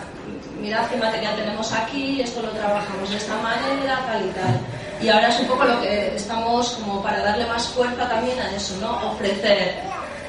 mirad 0.61 0.87
qué 0.89 0.97
material 0.97 1.35
tenemos 1.35 1.73
aquí, 1.73 2.21
esto 2.21 2.41
lo 2.41 2.49
trabajamos 2.49 3.09
de 3.09 3.17
esta 3.17 3.35
manera, 3.37 3.99
tal 4.05 4.25
y 4.25 4.29
tal. 4.29 4.59
Y 5.01 5.09
ahora 5.09 5.29
es 5.29 5.39
un 5.39 5.47
poco 5.47 5.65
lo 5.65 5.81
que 5.81 6.15
estamos 6.15 6.69
como 6.71 7.01
para 7.01 7.23
darle 7.23 7.45
más 7.47 7.67
fuerza 7.69 8.07
también 8.07 8.39
a 8.39 8.55
eso, 8.55 8.77
¿no? 8.79 9.11
Ofrecer. 9.11 9.75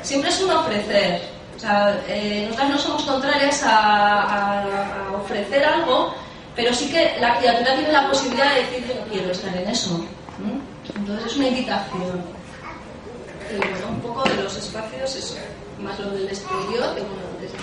Siempre 0.02 0.30
es 0.30 0.40
un 0.40 0.50
ofrecer. 0.50 1.20
O 1.56 1.60
sea, 1.60 2.00
eh, 2.08 2.46
nosotras 2.48 2.70
no 2.70 2.78
somos 2.78 3.02
contrarias 3.02 3.62
a, 3.64 4.64
ofrecer 5.14 5.64
algo, 5.64 6.14
pero 6.56 6.72
sí 6.74 6.90
que 6.90 7.16
la 7.20 7.36
criatura 7.38 7.74
tiene 7.76 7.92
la 7.92 8.08
posibilidad 8.08 8.54
de 8.54 8.62
decir, 8.62 8.86
yo 8.88 8.94
no 9.00 9.06
quiero 9.08 9.30
estar 9.30 9.54
en 9.56 9.68
eso. 9.68 10.04
Entonces 10.96 11.26
es 11.26 11.36
una 11.36 11.48
invitación. 11.48 12.41
Bueno, 13.58 13.88
un 13.90 14.00
poco 14.00 14.26
de 14.28 14.42
los 14.42 14.56
espacios, 14.56 15.14
eso, 15.14 15.34
más 15.78 15.98
lo 16.00 16.10
del 16.12 16.26
exterior, 16.26 16.94
que 16.94 17.02
bueno, 17.02 17.28
desde 17.38 17.58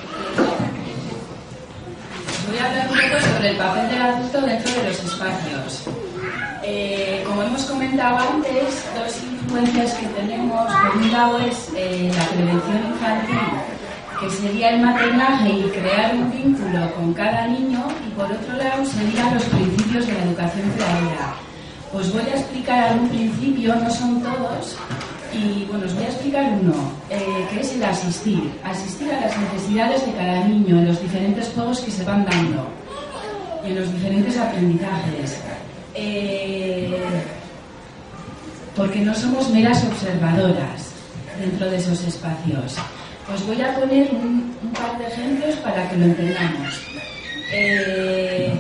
voy 2.47 2.57
a 2.59 2.65
hablar 2.65 2.89
un 2.91 2.95
poco 2.95 3.21
sobre 3.21 3.49
el 3.49 3.57
papel 3.57 3.89
del 3.89 4.01
adulto 4.01 4.41
dentro 4.41 4.71
de 4.71 4.83
los 4.89 4.99
espacios. 5.03 5.83
Eh, 6.63 7.23
como 7.25 7.41
hemos 7.41 7.63
comentado 7.63 8.17
antes, 8.17 8.85
dos 8.95 9.23
influencias 9.23 9.93
que 9.95 10.05
tenemos, 10.07 10.71
por 10.71 10.97
un 10.97 11.11
lado 11.11 11.39
es 11.39 11.69
eh, 11.75 12.11
la 12.15 12.25
prevención 12.25 12.93
infantil, 12.93 13.39
que 14.19 14.29
sería 14.29 14.69
el 14.75 14.81
maternaje 14.81 15.49
y 15.49 15.63
crear 15.69 16.13
un 16.13 16.31
vínculo 16.31 16.93
con 16.93 17.13
cada 17.15 17.47
niño, 17.47 17.83
y 18.07 18.11
por 18.11 18.31
otro 18.31 18.57
lado 18.57 18.85
serían 18.85 19.33
los 19.33 19.43
principios 19.45 20.05
de 20.05 20.13
la 20.13 20.23
educación 20.23 20.71
creadora. 20.75 21.33
Os 21.91 22.13
voy 22.13 22.21
a 22.21 22.35
explicar 22.35 22.89
algún 22.89 23.09
principio, 23.09 23.75
no 23.75 23.89
son 23.89 24.21
todos, 24.21 24.77
y 25.33 25.65
bueno, 25.69 25.85
os 25.85 25.93
voy 25.93 26.03
a 26.03 26.07
explicar 26.07 26.51
uno, 26.61 26.73
eh, 27.09 27.45
que 27.51 27.61
es 27.61 27.73
el 27.73 27.83
asistir. 27.83 28.51
Asistir 28.63 29.11
a 29.11 29.21
las 29.21 29.37
necesidades 29.37 30.05
de 30.05 30.13
cada 30.13 30.45
niño 30.45 30.79
en 30.79 30.87
los 30.87 31.01
diferentes 31.01 31.49
juegos 31.49 31.81
que 31.81 31.91
se 31.91 32.03
van 32.03 32.25
dando 32.25 32.67
y 33.63 33.69
en 33.69 33.79
los 33.79 33.91
diferentes 33.93 34.37
aprendizajes. 34.37 35.39
Eh, 35.93 36.97
porque 38.75 39.01
no 39.01 39.13
somos 39.13 39.49
meras 39.49 39.83
observadoras 39.83 40.93
dentro 41.39 41.69
de 41.69 41.77
esos 41.77 42.03
espacios. 42.03 42.77
Os 43.33 43.45
voy 43.45 43.61
a 43.61 43.75
poner 43.75 44.09
un, 44.11 44.53
par 44.73 44.97
de 44.97 45.07
ejemplos 45.07 45.55
para 45.57 45.87
que 45.89 45.97
lo 45.97 46.05
entendamos. 46.05 46.81
Eh, 47.51 48.53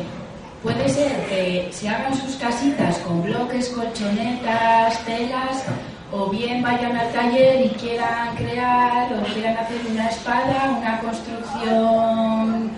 puede 0.61 0.87
ser 0.89 1.11
que 1.27 1.69
se 1.71 1.89
hagan 1.89 2.15
sus 2.15 2.35
casitas 2.35 2.97
con 2.99 3.23
bloques, 3.23 3.69
colchonetas, 3.69 5.05
telas 5.05 5.63
o 6.11 6.29
bien 6.29 6.61
vayan 6.61 6.95
al 6.95 7.11
taller 7.11 7.65
y 7.65 7.69
quieran 7.69 8.35
crear 8.35 9.13
o 9.13 9.33
quieran 9.33 9.57
hacer 9.57 9.79
una 9.91 10.07
espada, 10.07 10.75
una 10.79 10.99
construcción 10.99 12.71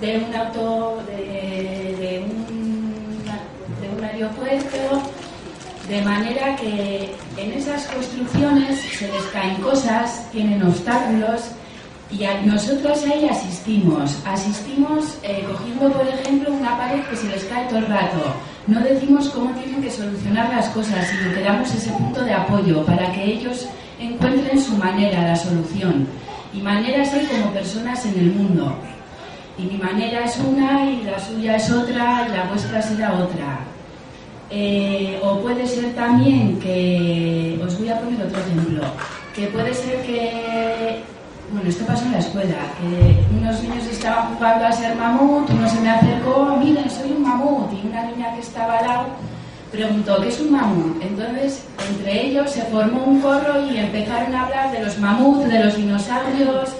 de 0.00 0.18
un 0.18 0.34
auto, 0.34 1.02
de, 1.06 2.22
un, 2.24 3.24
de 3.80 3.88
un 3.96 4.04
aeropuerto, 4.04 5.02
de 5.88 6.02
manera 6.02 6.56
que 6.56 7.14
en 7.38 7.52
esas 7.52 7.86
construcciones 7.86 8.80
se 8.80 9.10
les 9.10 9.22
caen 9.32 9.56
cosas, 9.62 10.28
tienen 10.32 10.62
obstáculos 10.62 11.52
y 12.10 12.24
nosotros 12.44 13.04
ahí 13.04 13.26
asistimos. 13.28 14.18
Asistimos 14.26 15.18
eh, 15.22 15.44
cogiendo, 15.50 15.90
por 15.92 16.06
ejemplo, 16.06 16.52
una 16.52 16.76
pared 16.76 17.02
que 17.04 17.16
se 17.16 17.28
les 17.28 17.44
cae 17.44 17.66
todo 17.66 17.78
el 17.78 17.86
rato. 17.86 18.34
No 18.66 18.80
decimos 18.80 19.28
cómo 19.28 19.50
tienen 19.52 19.80
que 19.80 19.90
solucionar 19.90 20.50
las 20.50 20.68
cosas, 20.70 21.06
sino 21.08 21.32
que 21.32 21.40
damos 21.40 21.72
ese 21.72 21.90
punto 21.92 22.24
de 22.24 22.32
apoyo 22.32 22.84
para 22.84 23.12
que 23.12 23.24
ellos 23.24 23.68
encuentren 24.00 24.60
su 24.60 24.76
manera, 24.76 25.22
la 25.22 25.36
solución. 25.36 26.08
Y 26.52 26.60
maneras 26.60 27.12
hay 27.14 27.26
como 27.26 27.52
personas 27.52 28.04
en 28.06 28.18
el 28.18 28.32
mundo. 28.32 28.76
Y 29.56 29.62
mi 29.62 29.78
manera 29.78 30.24
es 30.24 30.36
una 30.38 30.84
y 30.84 31.04
la 31.04 31.18
suya 31.18 31.56
es 31.56 31.70
otra 31.70 32.26
y 32.28 32.32
la 32.36 32.44
vuestra 32.48 32.82
será 32.82 33.14
otra. 33.14 33.60
Eh, 34.50 35.20
o 35.22 35.40
puede 35.40 35.66
ser 35.66 35.94
también 35.94 36.58
que, 36.58 37.60
os 37.64 37.78
voy 37.78 37.88
a 37.88 38.00
poner 38.00 38.26
otro 38.26 38.40
ejemplo, 38.40 38.82
que 39.34 39.46
puede 39.46 39.74
ser 39.74 40.02
que 40.02 41.02
bueno, 41.52 41.68
esto 41.68 41.84
pasó 41.86 42.04
en 42.06 42.12
la 42.12 42.18
escuela, 42.18 42.56
unos 43.30 43.62
niños 43.62 43.86
estaban 43.86 44.34
jugando 44.34 44.66
a 44.66 44.72
ser 44.72 44.94
mamut, 44.96 45.48
uno 45.50 45.68
se 45.68 45.80
me 45.80 45.90
acercó, 45.90 46.56
miren, 46.62 46.90
soy 46.90 47.12
un 47.12 47.22
mamut, 47.22 47.72
y 47.72 47.86
una 47.86 48.04
niña 48.04 48.34
que 48.34 48.40
estaba 48.40 48.78
al 48.78 48.86
lado 48.86 49.06
preguntó, 49.70 50.20
¿qué 50.22 50.28
es 50.28 50.40
un 50.40 50.52
mamut? 50.52 51.02
Entonces, 51.02 51.64
entre 51.88 52.26
ellos 52.26 52.50
se 52.50 52.62
formó 52.62 53.04
un 53.04 53.20
corro 53.20 53.60
y 53.70 53.78
empezaron 53.78 54.34
a 54.34 54.44
hablar 54.44 54.72
de 54.72 54.84
los 54.84 54.98
mamuts, 54.98 55.48
de 55.48 55.64
los 55.64 55.76
dinosaurios, 55.76 56.70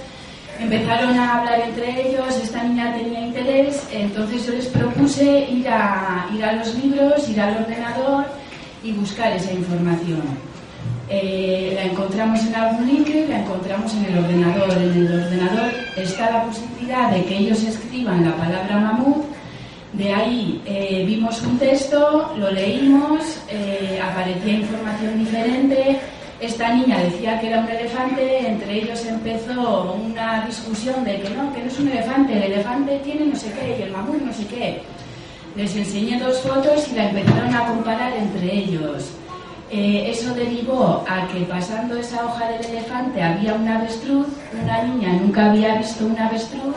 empezaron 0.59 1.19
a 1.19 1.39
hablar 1.39 1.61
entre 1.61 2.09
ellos, 2.09 2.35
esta 2.43 2.63
niña 2.63 2.95
tenía 2.97 3.21
interés, 3.21 3.87
entonces 3.93 4.47
yo 4.47 4.53
les 4.53 4.67
propuse 4.67 5.49
ir 5.51 5.69
a, 5.69 6.27
ir 6.35 6.45
a 6.45 6.53
los 6.55 6.75
libros, 6.75 7.29
ir 7.29 7.41
al 7.41 7.57
ordenador 7.57 8.27
y 8.83 8.93
buscar 8.93 9.33
esa 9.33 9.53
información. 9.53 10.56
Eh, 11.09 11.73
la 11.75 11.85
encontramos 11.85 12.41
en 12.41 12.87
link, 12.87 13.09
la 13.29 13.41
encontramos 13.41 13.95
en 13.95 14.07
el 14.07 14.19
ordenador. 14.19 14.71
En 14.73 15.07
el 15.07 15.23
ordenador 15.23 15.71
está 15.97 16.31
la 16.31 16.45
posibilidad 16.45 17.11
de 17.11 17.25
que 17.25 17.39
ellos 17.39 17.63
escriban 17.63 18.25
la 18.25 18.37
palabra 18.37 18.77
mamut. 18.79 19.25
De 19.93 20.13
ahí 20.13 20.61
eh, 20.67 21.05
vimos 21.07 21.41
un 21.43 21.59
texto, 21.59 22.33
lo 22.37 22.51
leímos, 22.51 23.39
eh, 23.49 24.01
aparecía 24.03 24.55
información 24.55 25.19
diferente. 25.19 26.01
Esta 26.41 26.75
niña 26.75 26.99
decía 26.99 27.41
que 27.41 27.49
era 27.49 27.61
un 27.61 27.69
elefante, 27.69 28.47
entre 28.47 28.83
ellos 28.83 29.07
empezó 29.07 29.95
una 29.95 30.45
discusión 30.45 31.03
de 31.05 31.21
que 31.21 31.31
no, 31.31 31.51
que 31.55 31.61
no 31.61 31.67
es 31.67 31.79
un 31.79 31.89
elefante, 31.89 32.37
el 32.37 32.53
elefante 32.53 32.99
tiene 33.05 33.27
no 33.27 33.37
sé 33.37 33.53
qué 33.53 33.79
y 33.79 33.83
el 33.83 33.93
mamut 33.93 34.21
no 34.21 34.33
sé 34.33 34.47
qué. 34.47 34.83
Les 35.55 35.75
enseñé 35.75 36.19
dos 36.21 36.41
fotos 36.41 36.89
y 36.93 36.97
la 36.97 37.09
empezaron 37.09 37.55
a 37.55 37.69
comparar 37.69 38.13
entre 38.13 38.55
ellos. 38.55 39.13
Eh, 39.69 40.11
eso 40.11 40.33
derivó 40.33 41.05
a 41.09 41.27
que 41.27 41.41
pasando 41.41 41.97
esa 41.97 42.25
hoja 42.25 42.49
del 42.51 42.65
elefante 42.67 43.21
había 43.21 43.55
una 43.55 43.81
avestruz, 43.81 44.29
una 44.63 44.83
niña 44.85 45.15
nunca 45.15 45.51
había 45.51 45.75
visto 45.75 46.07
una 46.07 46.29
avestruz 46.29 46.77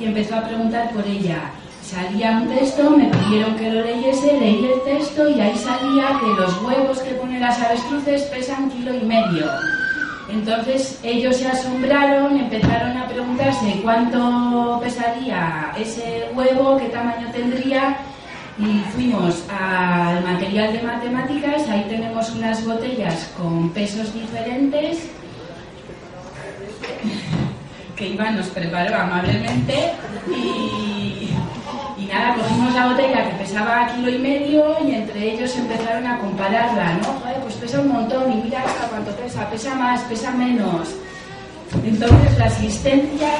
y 0.00 0.06
empezó 0.06 0.36
a 0.36 0.44
preguntar 0.44 0.90
por 0.92 1.06
ella. 1.06 1.50
Salía 1.82 2.38
un 2.38 2.48
texto, 2.48 2.90
me 2.90 3.10
pidieron 3.10 3.56
que 3.56 3.70
lo 3.70 3.82
leyese, 3.82 4.40
leí 4.40 4.64
el 4.64 4.82
texto 4.84 5.28
y 5.28 5.38
ahí 5.38 5.54
salía 5.54 6.18
que 6.18 6.40
los 6.40 6.62
huevos 6.62 6.98
que 7.00 7.10
ponen 7.10 7.42
las 7.42 7.60
avestruces 7.60 8.22
pesan 8.22 8.70
kilo 8.70 8.94
y 8.94 9.04
medio. 9.04 9.46
Entonces 10.30 10.98
ellos 11.02 11.36
se 11.36 11.46
asombraron, 11.46 12.38
empezaron 12.38 12.96
a 12.96 13.06
preguntarse 13.06 13.80
cuánto 13.82 14.80
pesaría 14.82 15.74
ese 15.78 16.30
huevo, 16.34 16.78
qué 16.78 16.86
tamaño 16.86 17.28
tendría 17.32 17.98
y 18.58 18.84
fuimos 18.92 19.44
al 19.50 20.22
material 20.22 20.72
de 20.72 20.82
matemáticas, 20.82 21.68
ahí 21.68 21.86
tenemos 21.88 22.30
unas 22.30 22.64
botellas 22.64 23.32
con 23.36 23.70
pesos 23.70 24.14
diferentes 24.14 24.98
que 27.96 28.08
Iván 28.08 28.36
nos 28.36 28.46
preparó 28.48 28.96
amablemente 28.96 29.92
y, 30.28 31.30
y 31.96 32.06
nada, 32.06 32.36
cogimos 32.36 32.74
la 32.74 32.86
botella 32.88 33.28
que 33.30 33.36
pesaba 33.36 33.88
kilo 33.94 34.10
y 34.10 34.18
medio 34.18 34.76
y 34.86 34.94
entre 34.94 35.32
ellos 35.32 35.56
empezaron 35.56 36.06
a 36.06 36.18
compararla, 36.18 36.94
¿no? 36.94 37.24
pues 37.42 37.54
pesa 37.56 37.80
un 37.80 37.88
montón 37.88 38.32
y 38.32 38.36
mira 38.36 38.62
hasta 38.62 38.88
cuánto 38.88 39.10
pesa, 39.12 39.48
pesa 39.50 39.74
más, 39.74 40.00
pesa 40.02 40.30
menos. 40.30 40.88
Entonces 41.84 42.38
la 42.38 42.46
asistencia 42.46 43.30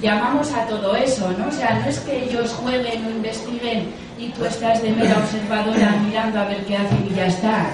llamamos 0.00 0.52
a 0.52 0.66
todo 0.66 0.94
eso, 0.94 1.32
¿no? 1.38 1.48
O 1.48 1.52
sea, 1.52 1.80
no 1.80 1.86
es 1.86 1.98
que 2.00 2.24
ellos 2.24 2.52
jueguen 2.52 3.06
o 3.06 3.10
investiguen 3.10 3.92
y 4.18 4.28
tú 4.28 4.44
estás 4.44 4.82
de 4.82 4.90
mera 4.92 5.18
observadora 5.18 5.96
mirando 6.04 6.40
a 6.40 6.44
ver 6.44 6.64
qué 6.64 6.76
hacen 6.76 7.08
y 7.10 7.14
ya 7.14 7.26
está. 7.26 7.66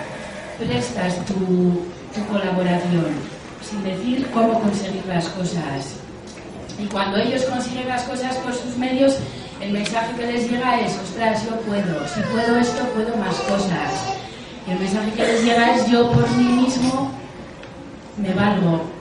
Prestas 0.58 1.16
tu, 1.26 1.86
tu 2.14 2.26
colaboración, 2.30 3.06
sin 3.62 3.82
decir 3.84 4.26
cómo 4.32 4.60
conseguir 4.60 5.04
las 5.06 5.26
cosas. 5.28 5.96
Y 6.78 6.86
cuando 6.86 7.18
ellos 7.18 7.42
consiguen 7.44 7.88
las 7.88 8.02
cosas 8.04 8.36
por 8.36 8.54
sus 8.54 8.76
medios, 8.76 9.18
el 9.60 9.72
mensaje 9.72 10.14
que 10.16 10.26
les 10.26 10.50
llega 10.50 10.80
es, 10.80 10.98
ostras, 10.98 11.44
yo 11.44 11.56
puedo, 11.60 12.06
si 12.08 12.20
puedo 12.20 12.56
esto, 12.58 12.84
puedo 12.94 13.16
más 13.16 13.34
cosas. 13.36 14.16
Y 14.66 14.72
el 14.72 14.78
mensaje 14.78 15.10
que 15.12 15.22
les 15.22 15.44
llega 15.44 15.74
es, 15.74 15.86
yo 15.90 16.10
por 16.10 16.28
mí 16.32 16.44
mismo 16.44 17.10
me 18.16 18.32
valgo. 18.34 18.95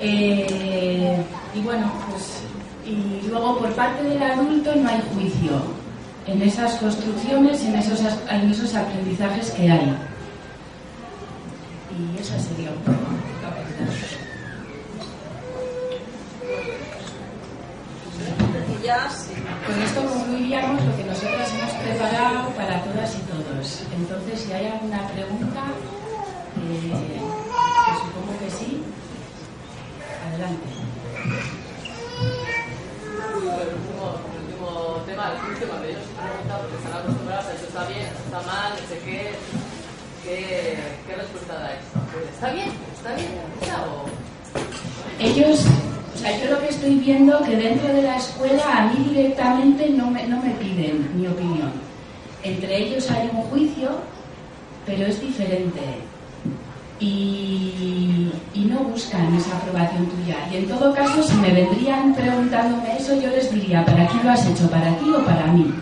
Eh, 0.00 1.16
y 1.54 1.60
bueno, 1.60 1.90
pues, 2.10 2.42
y 2.84 3.26
luego 3.28 3.58
por 3.58 3.72
parte 3.74 4.02
del 4.04 4.22
adulto 4.22 4.74
no 4.76 4.88
hay 4.88 5.02
juicio 5.14 5.52
en 6.26 6.42
esas 6.42 6.74
construcciones, 6.76 7.62
en 7.64 7.76
esos, 7.76 8.00
en 8.30 8.50
esos 8.50 8.74
aprendizajes 8.74 9.50
que 9.52 9.70
hay. 9.70 9.96
Y 11.98 12.20
esa 12.20 12.38
sería 12.38 12.70
un 12.70 12.78
poco 12.78 13.16
Con 19.66 19.82
esto 19.82 20.00
concluiríamos 20.06 20.80
lo 20.84 20.96
que 20.96 21.02
nosotros 21.02 21.48
hemos 21.58 21.72
preparado 21.82 22.50
para 22.50 22.84
todas 22.84 23.16
y 23.16 23.20
todos. 23.22 23.82
Entonces, 23.96 24.40
si 24.40 24.52
hay 24.52 24.66
alguna 24.66 25.08
pregunta, 25.08 25.64
eh. 26.70 27.45
Adelante. 30.36 30.68
El 33.56 33.72
último, 34.44 35.00
tema, 35.06 35.32
el 35.32 35.50
último 35.50 35.70
cuando 35.70 35.88
ellos 35.88 36.02
preguntan 36.12 36.60
porque 36.60 36.76
están 36.76 36.92
acostumbrados 36.92 37.46
a 37.46 37.54
eso 37.54 37.64
está 37.64 37.84
bien, 37.88 38.04
está 38.04 38.40
mal, 38.42 38.72
no 38.72 38.84
sé 38.86 38.98
qué, 39.06 39.32
qué, 40.22 40.76
qué 41.06 41.14
respuesta 41.16 41.54
da 41.54 41.72
esto. 41.72 41.98
Pues, 42.12 42.28
¿Está 42.34 42.50
bien? 42.52 42.68
¿Está 42.94 43.14
bien? 43.14 43.32
¿Está 43.62 43.82
o...? 43.86 44.04
Ellos 45.18 45.64
o 46.14 46.18
sea, 46.18 46.38
yo 46.38 46.50
lo 46.50 46.60
que 46.60 46.68
estoy 46.68 46.96
viendo 46.96 47.42
que 47.42 47.56
dentro 47.56 47.88
de 47.94 48.02
la 48.02 48.16
escuela 48.16 48.78
a 48.78 48.92
mí 48.92 49.04
directamente 49.08 49.88
no 49.88 50.10
me, 50.10 50.26
no 50.26 50.42
me 50.42 50.50
piden 50.50 51.18
mi 51.18 51.28
opinión. 51.28 51.72
Entre 52.42 52.76
ellos 52.76 53.10
hay 53.10 53.30
un 53.32 53.42
juicio, 53.44 53.88
pero 54.84 55.06
es 55.06 55.18
diferente. 55.18 55.80
Y, 56.98 58.32
no 58.54 58.80
buscan 58.80 59.34
esa 59.34 59.56
aprobación 59.56 60.06
tuya. 60.06 60.36
Y 60.50 60.56
en 60.56 60.68
todo 60.68 60.92
caso, 60.92 61.22
si 61.22 61.34
me 61.36 61.52
vendrían 61.52 62.14
preguntándome 62.14 62.96
eso, 62.98 63.14
yo 63.20 63.28
les 63.28 63.52
diría, 63.52 63.84
¿para 63.84 64.06
quién 64.08 64.24
lo 64.24 64.32
has 64.32 64.46
hecho? 64.46 64.68
¿Para 64.68 64.96
ti 64.98 65.10
o 65.10 65.24
para 65.24 65.46
mí? 65.46 65.72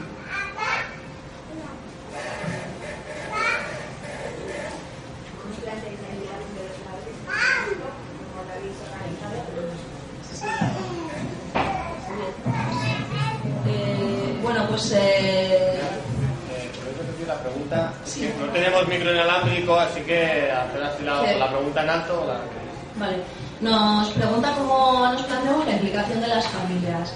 pues... 14.74 14.92
Eh... 14.96 15.78
la 17.26 17.40
pregunta, 17.40 17.94
sí. 18.04 18.28
no 18.38 18.43
tenemos 18.54 18.86
micro 18.86 19.12
inalámbrico, 19.12 19.74
así 19.78 20.00
que 20.02 20.50
hacer 20.50 20.80
la, 20.80 21.20
sí. 21.20 21.38
la 21.38 21.48
pregunta 21.50 21.82
en 21.82 21.90
alto. 21.90 22.24
La... 22.26 23.04
Vale. 23.04 23.16
Nos 23.60 24.08
pregunta 24.10 24.54
cómo 24.56 25.08
nos 25.12 25.22
planteamos 25.22 25.66
la 25.66 25.72
implicación 25.72 26.20
de 26.20 26.28
las 26.28 26.46
familias. 26.48 27.12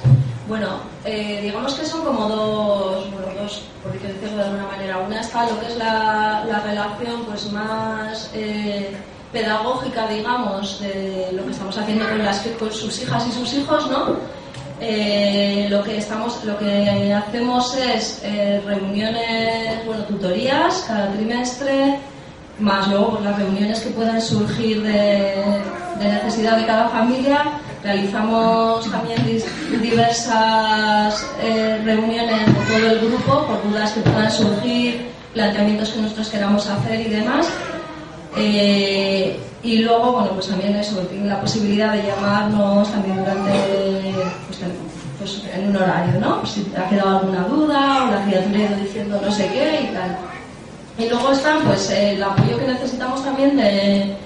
Bueno, 0.49 0.81
eh, 1.05 1.41
digamos 1.43 1.75
que 1.75 1.87
son 1.87 2.05
como 2.05 2.29
dos, 2.29 3.11
bueno, 3.13 3.29
dos, 3.41 3.63
por 3.83 3.93
decirlo 3.93 4.37
de 4.37 4.45
alguna 4.45 4.67
manera. 4.67 4.99
Una 4.99 5.21
está 5.21 5.49
lo 5.49 5.61
que 5.61 5.67
es 5.67 5.77
la, 5.77 6.45
la 6.49 6.61
relación 6.61 7.25
pues 7.25 7.53
más 7.53 8.31
eh, 8.35 8.97
pedagógica, 9.33 10.09
digamos, 10.09 10.81
de 10.81 11.29
lo 11.33 11.45
que 11.45 11.53
estamos 11.53 11.77
haciendo 11.77 12.09
con, 12.09 12.19
las, 12.25 12.41
con 12.59 12.73
sus 12.73 13.03
hijas 13.03 13.27
y 13.29 13.33
sus 13.33 13.55
hijos, 13.55 13.89
¿no? 13.91 14.17
Eh, 14.81 15.67
lo 15.71 15.83
que 15.83 15.99
estamos 15.99 16.45
lo 16.45 16.57
que 16.57 17.13
hacemos 17.13 17.77
es 17.77 18.21
eh, 18.23 18.63
reuniones 18.65 19.85
bueno 19.85 20.05
tutorías 20.05 20.85
cada 20.87 21.11
trimestre 21.11 21.99
más 22.61 22.89
luego 22.89 23.11
pues, 23.11 23.25
las 23.25 23.39
reuniones 23.39 23.81
que 23.81 23.91
puedan 23.91 24.21
surgir 24.21 24.83
de, 24.83 25.63
necesidad 26.01 26.57
de 26.57 26.67
cada 26.67 26.89
familia. 26.89 27.45
Realizamos 27.83 28.91
también 28.91 29.19
diversas 29.81 31.27
eh, 31.41 31.81
reuniones 31.85 32.47
de 32.47 32.53
todo 32.53 32.91
el 32.91 32.99
grupo 32.99 33.47
por 33.47 33.63
dudas 33.71 33.93
que 33.93 34.01
puedan 34.01 34.31
surgir 34.31 35.07
planteamientos 35.33 35.91
que 35.91 36.03
nosotros 36.03 36.29
queramos 36.29 36.69
hacer 36.69 37.01
y 37.01 37.11
demás 37.11 37.49
y 38.41 39.79
luego, 39.79 40.13
bueno, 40.13 40.31
pues 40.35 40.49
también 40.49 40.77
eso, 40.77 40.99
tiene 41.03 41.29
la 41.29 41.41
posibilidad 41.41 41.93
de 41.93 42.07
llamarnos 42.07 42.91
también 42.91 43.19
durante, 43.19 44.15
pues, 44.47 44.61
pues, 45.19 45.43
en 45.55 45.69
un 45.69 45.77
horario, 45.77 46.21
¿no? 46.21 46.47
si 46.47 46.65
ha 46.77 46.89
quedado 46.89 47.19
alguna 47.19 47.43
duda 47.45 48.05
o 48.05 48.11
la 48.13 48.25
criatura 48.25 48.59
ha 48.59 48.63
ido 48.63 48.77
diciendo 48.77 49.21
no 49.23 49.33
sé 49.33 49.49
qué 49.49 49.89
y 49.91 49.95
tal. 49.95 50.17
Y 50.99 51.09
luego 51.09 51.33
está, 51.33 51.59
pues, 51.65 51.91
el 51.91 52.23
apoyo 52.23 52.59
que 52.59 52.67
necesitamos 52.67 53.25
también 53.25 53.57
de, 53.57 54.17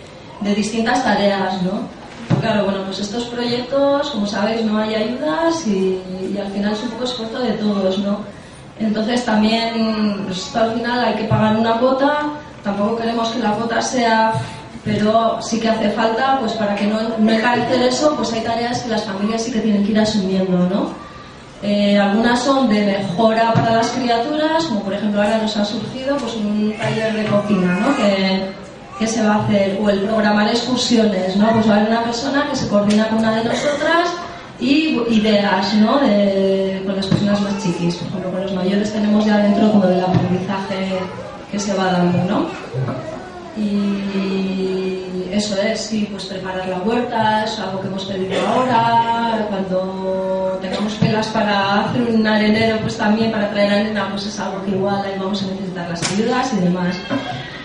de 0.41 0.55
distintas 0.55 1.03
tareas, 1.05 1.63
¿no? 1.63 2.03
claro, 2.41 2.65
bueno, 2.65 2.81
pues 2.85 2.99
estos 2.99 3.25
proyectos, 3.27 4.11
como 4.11 4.27
sabéis, 4.27 4.65
no 4.65 4.79
hay 4.79 4.95
ayudas 4.95 5.67
y, 5.67 6.01
y 6.35 6.39
al 6.39 6.51
final 6.53 6.73
es 6.73 6.83
un 6.83 6.91
poco 6.91 7.05
esfuerzo 7.05 7.39
de 7.39 7.53
todos, 7.53 7.99
¿no? 7.99 8.19
Entonces 8.79 9.25
también, 9.25 10.25
pues 10.27 10.55
al 10.57 10.73
final 10.75 11.05
hay 11.05 11.15
que 11.15 11.25
pagar 11.25 11.57
una 11.57 11.79
cuota, 11.79 12.31
tampoco 12.63 12.97
queremos 12.97 13.29
que 13.31 13.39
la 13.41 13.53
cuota 13.53 13.81
sea 13.81 14.33
pero 14.85 15.41
sí 15.41 15.61
que 15.61 15.69
hace 15.69 15.91
falta, 15.91 16.39
pues 16.41 16.53
para 16.53 16.75
que 16.75 16.87
no, 16.87 16.99
no 17.19 17.33
encarecer 17.33 17.83
eso, 17.83 18.15
pues 18.17 18.33
hay 18.33 18.41
tareas 18.41 18.81
que 18.81 18.89
las 18.89 19.05
familias 19.05 19.43
sí 19.43 19.53
que 19.53 19.61
tienen 19.61 19.85
que 19.85 19.93
ir 19.93 19.99
asumiendo, 20.01 20.59
¿no? 20.69 20.91
Eh, 21.63 21.97
algunas 21.97 22.41
son 22.41 22.69
de 22.69 22.85
mejora 22.85 23.55
para 23.55 23.77
las 23.77 23.91
criaturas, 23.91 24.65
como 24.65 24.83
por 24.83 24.95
ejemplo 24.95 25.23
ahora 25.23 25.39
nos 25.39 25.57
ha 25.57 25.65
surgido 25.65 26.17
pues 26.17 26.35
un 26.35 26.75
taller 26.77 27.15
de 27.15 27.25
cocina, 27.27 27.79
¿no? 27.79 27.97
Que, 27.97 28.51
que 28.99 29.07
se 29.07 29.23
va 29.25 29.35
a 29.35 29.45
hacer, 29.45 29.79
o 29.81 29.89
el 29.89 30.01
programar 30.01 30.49
excursiones, 30.49 31.37
¿no? 31.37 31.51
Pues 31.53 31.69
va 31.69 31.75
a 31.75 31.77
haber 31.77 31.91
una 31.91 32.03
persona 32.03 32.49
que 32.51 32.57
se 32.57 32.69
coordina 32.69 33.07
con 33.07 33.19
una 33.19 33.37
de 33.37 33.45
nosotras 33.45 34.11
y 34.59 34.99
ideas, 35.11 35.75
¿no? 35.75 36.01
De, 36.01 36.83
con 36.85 36.97
las 36.97 37.07
personas 37.07 37.41
más 37.41 37.63
chiquis, 37.63 37.95
por 37.95 38.09
ejemplo, 38.09 38.33
con 38.33 38.43
los 38.43 38.53
mayores 38.53 38.93
tenemos 38.93 39.25
ya 39.25 39.39
dentro 39.39 39.71
como 39.71 39.87
del 39.87 40.01
aprendizaje 40.01 40.99
que 41.53 41.59
se 41.59 41.75
va 41.75 41.93
dando, 41.93 42.19
¿no? 42.25 42.47
Y 43.57 45.29
eso 45.31 45.61
es, 45.61 45.83
sí, 45.83 46.09
pues 46.11 46.25
preparar 46.25 46.67
la 46.67 46.79
huerta, 46.79 47.45
es 47.45 47.59
algo 47.59 47.81
que 47.83 47.89
hemos 47.89 48.05
pedido 48.07 48.41
ahora. 48.47 49.47
Cuando 49.51 50.59
tengamos 50.63 50.95
pelas 50.95 51.27
para 51.29 51.85
hacer 51.85 52.03
un 52.03 52.27
arenero, 52.27 52.79
pues 52.81 52.97
también 52.97 53.31
para 53.31 53.51
traer 53.51 53.73
arena, 53.73 54.09
pues 54.11 54.27
es 54.27 54.41
algo 54.41 54.65
que 54.65 54.71
igual 54.71 55.05
ahí 55.05 55.19
vamos 55.19 55.43
a 55.43 55.47
necesitar 55.47 55.91
las 55.91 56.13
ayudas 56.13 56.53
y 56.55 56.57
demás. 56.61 56.97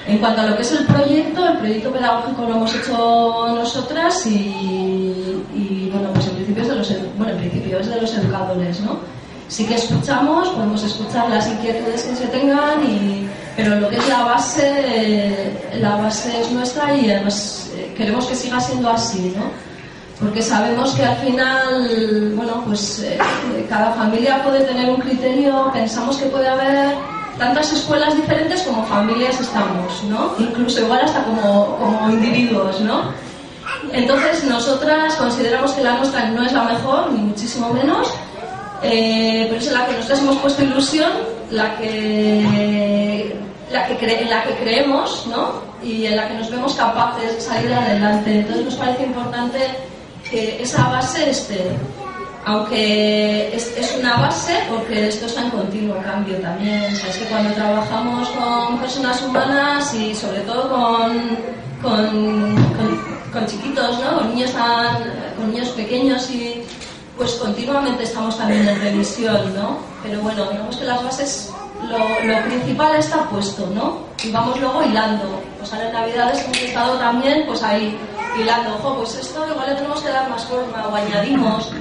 En 0.05 0.17
cuanto 0.19 0.41
a 0.41 0.45
lo 0.47 0.55
que 0.57 0.61
es 0.61 0.71
el 0.73 0.85
proyecto, 0.85 1.47
el 1.47 1.57
proyecto 1.57 1.91
pedagógico 1.91 2.41
lo 2.43 2.55
hemos 2.55 2.75
hecho 2.75 3.47
nosotras 3.55 4.25
y, 4.25 5.43
y 5.53 5.89
bueno, 5.93 6.09
pues 6.13 6.27
en 6.27 6.35
principio 6.35 6.63
es 6.63 6.69
de 6.69 6.75
los, 6.75 6.93
bueno, 7.17 7.33
en 7.33 7.39
principio 7.39 7.79
es 7.79 7.89
de 7.89 8.01
los 8.01 8.13
educadores, 8.13 8.79
¿no? 8.81 8.99
Sí 9.49 9.65
que 9.65 9.75
escuchamos, 9.75 10.49
podemos 10.49 10.83
escuchar 10.83 11.29
las 11.29 11.47
inquietudes 11.47 12.03
que 12.03 12.15
se 12.15 12.27
tengan 12.27 12.83
y 12.83 13.27
pero 13.57 13.79
lo 13.79 13.89
que 13.89 13.97
es 13.97 14.07
la 14.07 14.23
base, 14.23 15.51
la 15.79 15.95
base 15.95 16.41
es 16.41 16.51
nuestra 16.51 16.95
y 16.95 17.09
además 17.09 17.71
eh, 17.75 17.91
queremos 17.97 18.27
que 18.27 18.35
siga 18.35 18.59
siendo 18.59 18.87
así, 18.87 19.33
¿no? 19.35 19.45
Porque 20.19 20.43
sabemos 20.43 20.93
que 20.93 21.03
al 21.03 21.17
final, 21.17 22.33
bueno, 22.35 22.63
pues 22.65 22.99
eh, 22.99 23.17
cada 23.67 23.93
familia 23.93 24.43
puede 24.43 24.61
tener 24.61 24.91
un 24.91 24.97
criterio, 24.97 25.71
pensamos 25.73 26.17
que 26.17 26.27
puede 26.27 26.47
haber 26.47 26.95
tantas 27.39 27.73
escuelas 27.73 28.15
diferentes 28.15 28.61
como 28.61 28.85
familias 28.85 29.39
estamos, 29.39 30.03
¿no? 30.03 30.35
Incluso 30.37 30.81
igual 30.81 31.01
hasta 31.03 31.23
como, 31.23 31.77
como 31.77 32.11
individuos, 32.11 32.79
¿no? 32.81 33.11
Entonces, 33.91 34.43
nosotras 34.43 35.15
consideramos 35.15 35.71
que 35.71 35.83
la 35.83 35.97
nuestra 35.97 36.29
no 36.29 36.43
es 36.43 36.53
la 36.53 36.63
mejor, 36.63 37.11
ni 37.11 37.19
muchísimo 37.21 37.73
menos, 37.73 38.13
eh, 38.83 39.47
pero 39.49 39.59
es 39.59 39.71
la 39.71 39.87
que 39.87 39.93
nosotras 39.93 40.19
hemos 40.19 40.37
puesto 40.37 40.63
ilusión, 40.63 41.11
la 41.49 41.75
que, 41.77 43.35
la 43.71 43.87
que, 43.87 44.25
la 44.25 44.43
que 44.43 44.53
creemos, 44.55 45.27
¿no? 45.27 45.61
Y 45.83 46.05
en 46.05 46.15
la 46.15 46.27
que 46.27 46.35
nos 46.35 46.49
vemos 46.49 46.73
capaces 46.75 47.35
de 47.35 47.41
salir 47.41 47.73
adelante. 47.73 48.39
Entonces, 48.39 48.65
nos 48.65 48.75
parece 48.75 49.03
importante 49.03 49.59
que 50.29 50.61
esa 50.61 50.89
base 50.89 51.29
esté 51.29 51.75
aunque 52.47 53.53
es, 53.53 53.95
una 53.99 54.15
base 54.15 54.57
porque 54.69 55.09
esto 55.09 55.25
está 55.25 55.43
en 55.43 55.49
continuo 55.49 56.01
cambio 56.01 56.37
también. 56.37 56.85
es 56.85 57.17
que 57.17 57.25
cuando 57.25 57.53
trabajamos 57.53 58.29
con 58.29 58.79
personas 58.79 59.21
humanas 59.21 59.93
y 59.93 60.15
sobre 60.15 60.39
todo 60.41 60.69
con, 60.69 61.35
con, 61.81 63.45
chiquitos, 63.45 63.99
¿no? 63.99 64.19
con, 64.19 64.29
niños 64.33 64.51
con 65.35 65.51
niños 65.51 65.69
pequeños 65.69 66.31
y 66.31 66.63
pues 67.17 67.33
continuamente 67.33 68.03
estamos 68.03 68.37
también 68.37 68.65
en 68.65 68.79
revisión, 68.79 69.53
¿no? 69.53 69.79
Pero 70.01 70.21
bueno, 70.21 70.45
digamos 70.49 70.77
que 70.77 70.85
las 70.85 71.03
bases, 71.03 71.51
lo, 71.83 71.97
lo 72.25 72.43
principal 72.45 72.95
está 72.95 73.23
puesto, 73.29 73.67
¿no? 73.67 73.99
Y 74.23 74.31
vamos 74.31 74.59
luego 74.59 74.83
hilando. 74.83 75.41
Pues 75.59 75.71
ahora 75.73 75.87
en 75.87 75.93
Navidades 75.93 76.43
hemos 76.43 76.61
estado 76.61 76.97
también, 76.97 77.45
pues 77.45 77.61
ahí 77.63 77.97
hilando, 78.39 78.75
ojo, 78.75 78.97
pues 78.97 79.15
esto 79.15 79.47
igual 79.49 79.69
le 79.69 79.75
tenemos 79.75 80.01
que 80.01 80.09
dar 80.09 80.29
más 80.29 80.45
forma 80.45 80.87
o 80.87 80.95
añadimos 80.95 81.71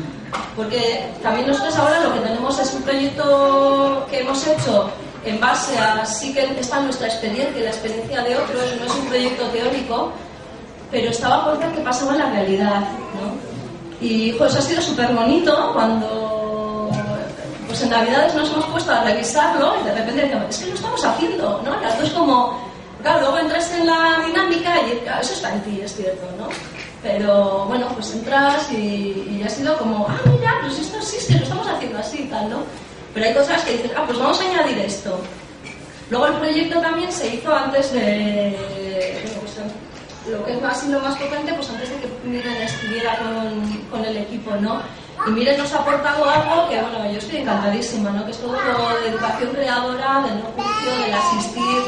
porque 0.57 1.05
también 1.23 1.47
nosotros 1.47 1.77
ahora 1.77 2.01
lo 2.01 2.15
que 2.15 2.21
tenemos 2.21 2.59
es 2.59 2.73
un 2.75 2.83
proyecto 2.83 4.07
que 4.11 4.21
hemos 4.21 4.47
hecho 4.47 4.91
en 5.25 5.39
base 5.39 5.77
a 5.79 6.05
sí 6.07 6.33
que 6.33 6.45
está 6.59 6.81
nuestra 6.81 7.09
experiencia 7.09 7.59
y 7.59 7.65
la 7.65 7.71
experiencia 7.71 8.23
de 8.23 8.37
otros, 8.37 8.63
no 8.79 8.87
es 8.87 8.95
un 8.95 9.07
proyecto 9.07 9.45
teórico, 9.47 10.13
pero 10.91 11.11
estaba 11.11 11.45
por 11.45 11.59
qué 11.59 11.81
pasaba 11.81 12.13
en 12.13 12.19
la 12.19 12.31
realidad. 12.31 12.81
¿no? 12.81 13.37
Y 14.01 14.33
pues 14.33 14.55
ha 14.55 14.63
sido 14.63 14.81
súper 14.81 15.13
bonito 15.13 15.73
cuando 15.75 16.26
pues 17.67 17.83
en 17.83 17.91
Navidades 17.91 18.35
nos 18.35 18.51
hemos 18.51 18.65
puesto 18.67 18.93
a 18.93 19.03
revisarlo 19.05 19.75
y 19.81 19.85
de 19.85 19.95
repente 19.95 20.23
decimos, 20.23 20.45
es 20.51 20.59
que 20.59 20.67
lo 20.67 20.75
estamos 20.75 21.05
haciendo, 21.05 21.63
¿no? 21.65 21.81
Las 21.81 21.99
dos 22.01 22.11
como, 22.11 22.59
claro, 23.03 23.21
luego 23.21 23.39
entras 23.39 23.71
en 23.73 23.87
la 23.87 24.23
dinámica 24.27 24.75
y 24.83 24.93
eso 25.21 25.33
está 25.33 25.53
en 25.53 25.61
ti, 25.63 25.81
es 25.83 25.97
cierto, 25.97 26.27
¿no? 26.39 26.49
Pero 27.03 27.67
bueno, 27.67 27.89
pues 27.95 28.13
entras 28.15 28.71
y, 28.73 29.43
ha 29.45 29.49
sido 29.49 29.77
como, 29.79 30.07
ah, 30.09 30.19
mira, 30.27 30.59
pues 30.63 30.79
esto 30.79 31.01
sí, 31.03 31.17
es 31.19 31.27
que 31.27 31.35
lo 31.35 31.43
estamos 31.43 31.67
haciendo 31.69 31.99
así 31.99 32.23
y 32.23 32.29
tal, 32.29 32.51
¿no? 32.51 32.63
Pero 33.15 33.27
hay 33.27 33.35
cosas 33.35 33.63
que 33.63 33.73
dices, 33.73 33.93
ah, 33.97 34.05
pues 34.07 34.19
vamos 34.19 34.41
a 34.41 34.45
añadir 34.45 34.79
esto. 34.79 35.19
Luego 36.11 36.27
el 36.27 36.35
proyecto 36.35 36.81
también 36.81 37.11
se 37.11 37.35
hizo 37.35 37.55
antes 37.55 37.93
de, 37.93 38.57
lo 40.29 40.45
que 40.45 40.53
es 40.55 40.63
más 40.63 40.85
y 40.85 40.91
lo 40.91 41.01
más 41.01 41.17
potente, 41.17 41.53
pues 41.55 41.71
antes 41.71 41.89
de 41.91 41.97
que 41.97 42.09
Miren 42.25 42.57
estuviera 42.57 43.19
con, 43.19 43.83
con, 43.91 44.05
el 44.05 44.17
equipo, 44.17 44.51
¿no? 44.57 44.81
Y 45.27 45.31
Miren 45.31 45.59
nos 45.59 45.73
ha 45.73 45.79
aportado 45.79 46.29
algo 46.29 46.69
que, 46.69 46.81
bueno, 46.81 47.11
yo 47.11 47.19
estoy 47.19 47.39
encantadísima, 47.39 48.11
¿no? 48.11 48.25
Que 48.25 48.33
es 48.33 48.39
todo 48.39 48.53
lo 48.53 49.01
de 49.01 49.09
educación 49.09 49.51
creadora, 49.53 50.25
del 50.27 50.39
no 50.39 50.51
juicio, 50.55 51.05
del 51.05 51.15
asistir, 51.15 51.83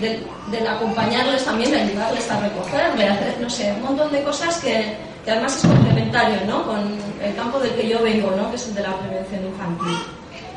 del, 0.00 0.66
acompañarles 0.66 1.44
también, 1.44 1.70
de 1.70 1.80
ayudarles 1.80 2.30
a 2.30 2.40
recoger, 2.40 2.92
de 2.96 3.08
hacer, 3.08 3.36
no 3.40 3.50
sé, 3.50 3.72
un 3.72 3.82
montón 3.82 4.12
de 4.12 4.22
cosas 4.22 4.58
que, 4.58 4.96
además 5.26 5.56
es 5.56 5.68
complementario 5.68 6.38
¿no? 6.46 6.64
con 6.64 6.98
el 7.22 7.34
campo 7.36 7.60
del 7.60 7.74
que 7.74 7.88
yo 7.88 8.02
vengo, 8.02 8.30
¿no? 8.36 8.50
que 8.50 8.56
es 8.56 8.68
el 8.68 8.74
de 8.74 8.82
la 8.82 8.96
prevención 8.96 9.44
infantil. 9.46 9.98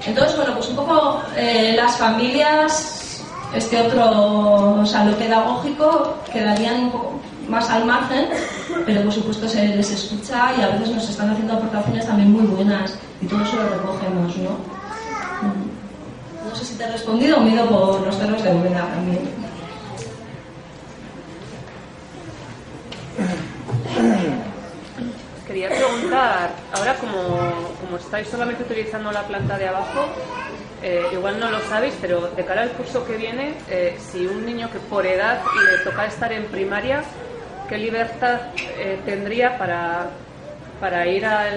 Entonces, 0.05 0.35
bueno, 0.35 0.53
pues 0.55 0.69
un 0.69 0.75
poco 0.75 1.21
eh, 1.35 1.73
las 1.75 1.97
familias, 1.97 3.02
este 3.55 3.81
otro, 3.81 4.83
lo 5.05 5.17
pedagógico, 5.17 6.17
quedarían 6.31 6.85
un 6.85 6.91
poco 6.91 7.19
más 7.47 7.69
al 7.69 7.85
margen, 7.85 8.29
pero 8.85 9.03
por 9.03 9.11
supuesto 9.13 9.47
se 9.47 9.67
les 9.67 9.91
escucha 9.91 10.53
y 10.57 10.61
a 10.61 10.69
veces 10.69 10.89
nos 10.89 11.09
están 11.09 11.29
haciendo 11.29 11.53
aportaciones 11.53 12.05
también 12.05 12.31
muy 12.31 12.45
buenas 12.47 12.97
y 13.21 13.27
todo 13.27 13.43
eso 13.43 13.57
lo 13.57 13.69
recogemos, 13.69 14.37
¿no? 14.37 14.57
No 16.49 16.55
sé 16.55 16.65
si 16.65 16.75
te 16.75 16.83
he 16.83 16.91
respondido 16.91 17.39
mido 17.41 17.67
por 17.67 18.01
los 18.01 18.17
temas 18.19 18.43
de 18.43 18.53
Úbeda 18.53 18.87
también. 18.93 19.21
Quería 25.47 25.67
preguntar, 25.67 26.51
ahora 26.73 26.95
como, 26.95 27.97
estáis 27.97 28.29
solamente 28.29 28.63
utilizando 28.63 29.11
la 29.11 29.23
planta 29.23 29.57
de 29.57 29.67
abajo, 29.67 30.05
eh, 30.81 31.03
igual 31.11 31.37
no 31.39 31.51
lo 31.51 31.59
sabéis, 31.61 31.93
pero 31.99 32.29
de 32.29 32.45
cara 32.45 32.61
al 32.61 32.71
curso 32.71 33.05
que 33.05 33.17
viene, 33.17 33.53
eh, 33.69 33.97
si 33.99 34.25
un 34.25 34.45
niño 34.45 34.69
que 34.71 34.79
por 34.79 35.05
edad 35.05 35.41
le 35.69 35.83
toca 35.83 36.05
estar 36.05 36.31
en 36.31 36.45
primaria, 36.45 37.03
¿qué 37.67 37.77
libertad 37.77 38.39
eh, 38.77 38.99
tendría 39.05 39.57
para, 39.57 40.07
para 40.79 41.07
ir 41.07 41.25
a 41.25 41.49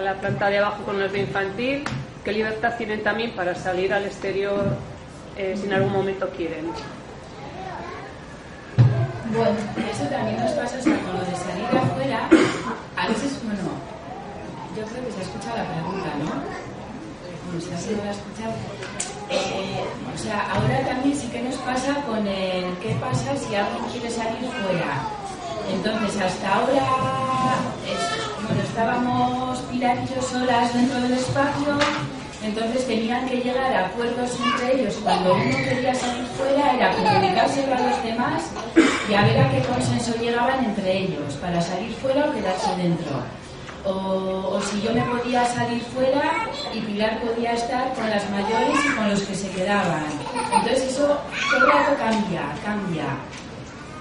la 0.00 0.14
planta 0.20 0.50
de 0.50 0.58
abajo 0.58 0.84
con 0.84 1.00
los 1.00 1.12
de 1.12 1.20
infantil 1.20 1.84
¿Qué 2.24 2.32
libertad 2.32 2.74
tienen 2.78 3.02
también 3.02 3.32
para 3.32 3.54
salir 3.54 3.92
al 3.92 4.06
exterior 4.06 4.64
si 5.36 5.66
en 5.66 5.72
algún 5.74 5.92
momento 5.92 6.26
quieren? 6.30 6.72
Bueno, 9.30 9.56
eso 9.90 10.04
también 10.04 10.38
nos 10.40 10.52
pasa 10.52 10.78
hasta 10.78 10.90
con 10.90 11.18
lo 11.18 11.24
de 11.24 11.33
salir 11.33 11.33
afuera. 11.33 11.33
A 13.04 13.08
veces, 13.08 13.38
bueno, 13.44 13.60
yo 14.74 14.82
creo 14.86 15.04
que 15.04 15.12
se 15.12 15.18
ha 15.18 15.22
escuchado 15.24 15.58
la 15.58 15.68
pregunta, 15.68 16.08
¿no? 16.24 16.30
Como 17.44 17.60
se 17.60 17.74
ha 17.74 17.78
sido 17.78 18.00
escuchado. 18.00 18.54
Eh, 19.28 19.84
o 20.08 20.16
sea, 20.16 20.50
ahora 20.54 20.86
también 20.86 21.14
sí 21.14 21.28
que 21.28 21.42
nos 21.42 21.56
pasa 21.56 21.96
con 22.06 22.26
el 22.26 22.64
qué 22.78 22.96
pasa 23.02 23.36
si 23.36 23.54
alguien 23.54 23.84
quiere 23.92 24.10
salir 24.10 24.48
fuera. 24.48 25.04
Entonces, 25.70 26.18
hasta 26.18 26.54
ahora 26.54 26.86
bueno, 28.46 28.62
estábamos 28.62 29.58
Pilar 29.70 29.98
solas 30.22 30.72
dentro 30.72 31.00
del 31.02 31.12
espacio 31.12 31.76
entonces 32.44 32.86
tenían 32.86 33.26
que 33.26 33.36
llegar 33.38 33.72
a 33.72 33.86
acuerdos 33.86 34.30
entre 34.38 34.80
ellos. 34.80 34.98
Cuando 35.02 35.34
uno 35.34 35.56
quería 35.56 35.94
salir 35.94 36.24
fuera 36.36 36.74
era 36.74 36.92
comunicárselo 36.92 37.74
a 37.74 37.80
los 37.80 38.02
demás 38.02 38.50
y 39.08 39.14
a 39.14 39.22
ver 39.22 39.40
a 39.40 39.50
qué 39.50 39.60
consenso 39.62 40.14
llegaban 40.20 40.64
entre 40.64 40.98
ellos 40.98 41.34
para 41.40 41.60
salir 41.60 41.92
fuera 41.94 42.26
o 42.26 42.32
quedarse 42.32 42.76
dentro. 42.76 43.22
O, 43.86 44.60
si 44.62 44.80
yo 44.80 44.94
me 44.94 45.02
podía 45.02 45.44
salir 45.44 45.80
fuera 45.82 46.48
y 46.74 46.80
Pilar 46.80 47.20
podía 47.20 47.52
estar 47.52 47.92
con 47.94 48.08
las 48.08 48.28
mayores 48.30 48.78
y 48.84 48.96
con 48.96 49.10
los 49.10 49.20
que 49.22 49.34
se 49.34 49.50
quedaban. 49.50 50.04
Entonces 50.54 50.92
eso 50.92 51.18
todo 51.50 51.96
cambia, 51.98 52.42
cambia. 52.64 53.04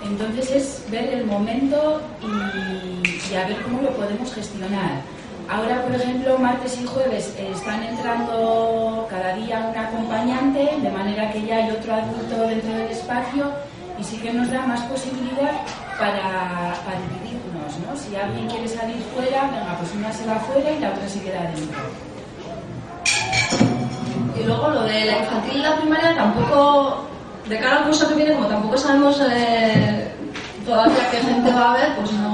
Entonces 0.02 0.52
es 0.52 0.86
ver 0.90 1.14
el 1.14 1.26
momento 1.26 2.02
y 2.22 3.36
a 3.36 3.48
ver 3.48 3.62
cómo 3.64 3.82
lo 3.82 3.90
podemos 3.92 4.34
gestionar. 4.34 5.13
Ahora, 5.50 5.84
por 5.84 5.96
ejemplo, 5.96 6.38
martes 6.38 6.80
y 6.82 6.86
jueves 6.86 7.36
están 7.38 7.84
entrando 7.84 9.08
cada 9.10 9.36
día 9.36 9.68
un 9.70 9.78
acompañante, 9.78 10.78
de 10.82 10.90
manera 10.90 11.32
que 11.32 11.46
ya 11.46 11.58
hay 11.58 11.72
otro 11.72 11.94
adulto 11.94 12.48
dentro 12.48 12.74
del 12.74 12.88
espacio 12.88 13.52
y 14.00 14.04
sí 14.04 14.18
que 14.18 14.34
nos 14.34 14.50
da 14.50 14.66
más 14.66 14.82
posibilidad 14.84 15.62
para, 16.00 16.74
dividirnos, 17.10 17.78
¿no? 17.86 17.96
Si 17.96 18.16
alguien 18.16 18.48
quiere 18.48 18.68
salir 18.68 18.98
fuera, 19.16 19.44
venga, 19.52 19.78
pues 19.78 19.94
una 19.94 20.12
se 20.12 20.26
va 20.26 20.36
fuera 20.36 20.72
y 20.72 20.80
la 20.80 20.90
otra 20.90 21.08
se 21.08 21.22
queda 21.22 21.42
dentro. 21.42 21.80
Y 24.40 24.44
luego 24.46 24.70
lo 24.70 24.84
de 24.84 25.06
la 25.06 25.20
infantil 25.20 25.58
y 25.58 25.62
la 25.62 25.76
primaria 25.78 26.16
tampoco, 26.16 27.06
de 27.48 27.60
cara 27.60 27.78
al 27.80 27.84
curso 27.86 28.08
que 28.10 28.16
viene, 28.16 28.34
como 28.34 28.48
tampoco 28.48 28.78
sabemos 28.78 29.22
eh, 29.30 30.12
todavía 30.66 31.12
qué 31.12 31.18
gente 31.18 31.52
va 31.52 31.74
a 31.74 31.78
ver, 31.78 31.96
pues 31.98 32.12
no, 32.14 32.33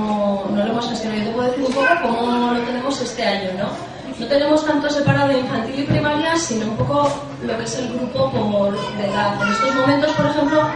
no 0.79 0.85
lo 0.85 0.87
hemos 0.87 0.89
gestionado. 0.89 1.21
Yo 1.21 1.27
te 1.27 1.31
puedo 1.35 1.49
decir 1.49 1.65
un 1.65 1.73
poco 1.73 1.87
cómo 2.01 2.53
lo 2.53 2.59
tenemos 2.61 3.01
este 3.01 3.23
año, 3.23 3.49
¿no? 3.57 3.89
No 4.19 4.27
tenemos 4.27 4.65
tanto 4.65 4.89
separado 4.89 5.37
infantil 5.37 5.79
y 5.79 5.83
primaria, 5.83 6.35
sino 6.35 6.67
un 6.67 6.77
poco 6.77 7.09
lo 7.43 7.57
que 7.57 7.63
es 7.63 7.77
el 7.77 7.93
grupo 7.93 8.31
por 8.31 8.75
edad. 9.01 9.41
En 9.41 9.51
estos 9.51 9.75
momentos, 9.75 10.11
por 10.13 10.25
ejemplo, 10.25 10.69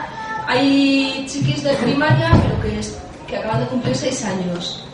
hay 0.47 1.25
chiquis 1.27 1.63
de 1.63 1.73
primaria, 1.73 2.31
pero 2.41 2.61
que, 2.61 2.79
es, 2.79 2.97
que 3.27 3.37
acaban 3.37 3.61
de 3.61 3.67
cumplir 3.67 3.95
seis 3.95 4.23
años. 4.23 4.85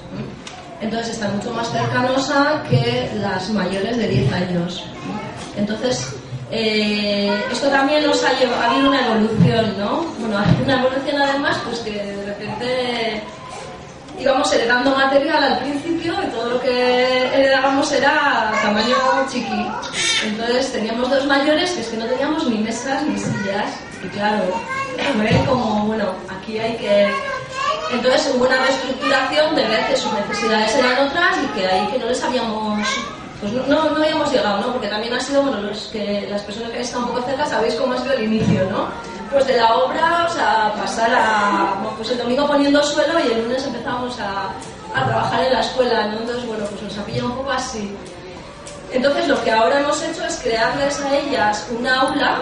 Entonces 0.82 1.10
están 1.10 1.36
mucho 1.36 1.54
más 1.54 1.70
cercanos 1.72 2.32
a 2.32 2.64
que 2.70 3.12
las 3.16 3.50
mayores 3.50 3.98
de 3.98 4.08
10 4.08 4.32
años. 4.32 4.86
Entonces, 5.58 6.16
eh, 6.52 7.30
esto 7.52 7.68
también 7.68 8.08
nos 8.08 8.24
ha 8.24 8.34
llevado, 8.40 8.62
ha 8.62 8.72
habido 8.72 8.90
una 8.90 9.06
evolución, 9.06 9.78
¿no? 9.78 10.06
Bueno, 10.20 10.38
una 10.64 10.80
evolución 10.80 11.22
además, 11.22 11.58
pues 11.66 11.80
que 11.80 11.92
de 11.92 12.26
repente 12.26 12.99
íbamos 14.20 14.52
heredando 14.54 14.92
material 14.92 15.44
al 15.44 15.60
principio 15.60 16.14
y 16.24 16.28
todo 16.28 16.50
lo 16.50 16.62
que 16.62 17.28
heredábamos 17.28 17.92
era 17.92 18.52
tamaño 18.62 18.96
chiqui. 19.30 19.68
Entonces 20.26 20.72
teníamos 20.72 21.10
dos 21.10 21.26
mayores 21.26 21.72
que 21.72 21.82
es 21.82 21.88
que 21.88 21.98
no 21.98 22.06
teníamos 22.06 22.48
ni 22.48 22.60
mesas 22.60 23.04
ni 23.04 23.18
sillas. 23.18 23.72
Y 24.04 24.08
claro, 24.10 24.44
como, 25.48 25.86
bueno, 25.86 26.14
aquí 26.30 26.60
hay 26.60 26.76
que... 26.78 27.10
Entonces 27.92 28.32
hubo 28.36 28.46
una 28.46 28.58
reestructuración 28.58 29.56
de 29.56 29.66
ver 29.66 29.88
que 29.88 29.98
sus 29.98 30.14
necesidades 30.14 30.76
eran 30.76 31.08
otras 31.08 31.38
y 31.44 31.60
que 31.60 31.68
ahí 31.68 31.88
que 31.88 31.98
no 31.98 32.06
les 32.06 32.24
habíamos 32.24 32.80
pues 33.40 33.54
no, 33.54 33.90
no 33.90 34.04
habíamos 34.04 34.32
llegado, 34.32 34.60
¿no? 34.60 34.74
Porque 34.74 34.90
también 34.90 35.14
ha 35.14 35.20
sido, 35.20 35.42
bueno, 35.42 35.62
los 35.62 35.88
que, 35.88 36.28
las 36.30 36.42
personas 36.42 36.72
que 36.72 36.82
están 36.82 37.04
un 37.04 37.08
poco 37.08 37.22
cerca 37.22 37.46
sabéis 37.46 37.76
cómo 37.76 37.94
ha 37.94 37.98
sido 37.98 38.14
el 38.14 38.24
inicio, 38.26 38.70
¿no? 38.70 38.90
Pues 39.32 39.46
de 39.46 39.58
la 39.58 39.76
obra, 39.76 40.28
o 40.28 40.34
sea, 40.34 40.74
pasar 40.76 41.12
a, 41.14 41.76
pues 41.96 42.10
el 42.12 42.18
domingo 42.18 42.48
poniendo 42.48 42.82
suelo 42.82 43.20
y 43.20 43.32
el 43.32 43.44
lunes 43.44 43.64
empezamos 43.66 44.20
a, 44.20 44.50
a 44.96 45.06
trabajar 45.06 45.46
en 45.46 45.54
la 45.54 45.60
escuela, 45.62 46.08
¿no? 46.08 46.20
Entonces, 46.20 46.48
bueno, 46.48 46.66
pues 46.66 46.82
nos 46.82 46.98
ha 46.98 47.06
pillado 47.06 47.28
un 47.28 47.36
poco 47.38 47.52
así. 47.52 47.96
Entonces, 48.92 49.28
lo 49.28 49.42
que 49.44 49.52
ahora 49.52 49.82
hemos 49.82 50.02
hecho 50.02 50.26
es 50.26 50.38
crearles 50.38 51.00
a 51.02 51.16
ellas 51.16 51.68
un 51.78 51.86
aula 51.86 52.42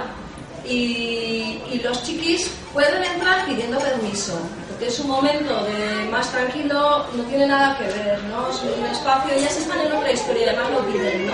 y, 0.63 1.61
y 1.69 1.81
los 1.83 2.03
chiquis 2.03 2.49
pueden 2.73 3.03
entrar 3.03 3.45
pidiendo 3.45 3.77
permiso 3.79 4.39
porque 4.77 4.89
es 4.89 4.99
un 4.99 5.07
momento 5.07 5.63
de 5.63 6.07
más 6.11 6.31
tranquilo, 6.31 7.07
no 7.15 7.23
tiene 7.23 7.47
nada 7.47 7.75
que 7.79 7.85
ver, 7.85 8.21
¿no? 8.25 8.47
Es 8.51 8.61
un 8.61 8.85
espacio, 8.85 9.33
ellas 9.33 9.57
están 9.57 9.79
en 9.79 9.91
otra 9.91 10.11
historia, 10.11 10.45
y 10.45 10.49
además 10.49 10.69
lo 10.69 10.85
piden, 10.85 11.25
¿no? 11.25 11.33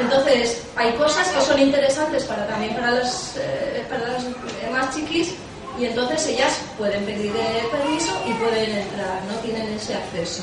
Entonces, 0.00 0.62
hay 0.76 0.92
cosas 0.92 1.28
que 1.28 1.40
son 1.40 1.58
interesantes 1.58 2.24
para 2.24 2.46
también 2.46 2.74
para 2.74 2.90
las, 2.92 3.36
eh, 3.36 3.84
para 3.88 4.08
las 4.08 4.24
más 4.72 4.94
chiquis 4.94 5.34
y 5.78 5.86
entonces 5.86 6.26
ellas 6.28 6.60
pueden 6.78 7.04
pedir 7.04 7.32
permiso 7.70 8.12
y 8.26 8.32
pueden 8.34 8.70
entrar, 8.78 9.20
no 9.28 9.34
tienen 9.42 9.72
ese 9.74 9.94
acceso. 9.94 10.42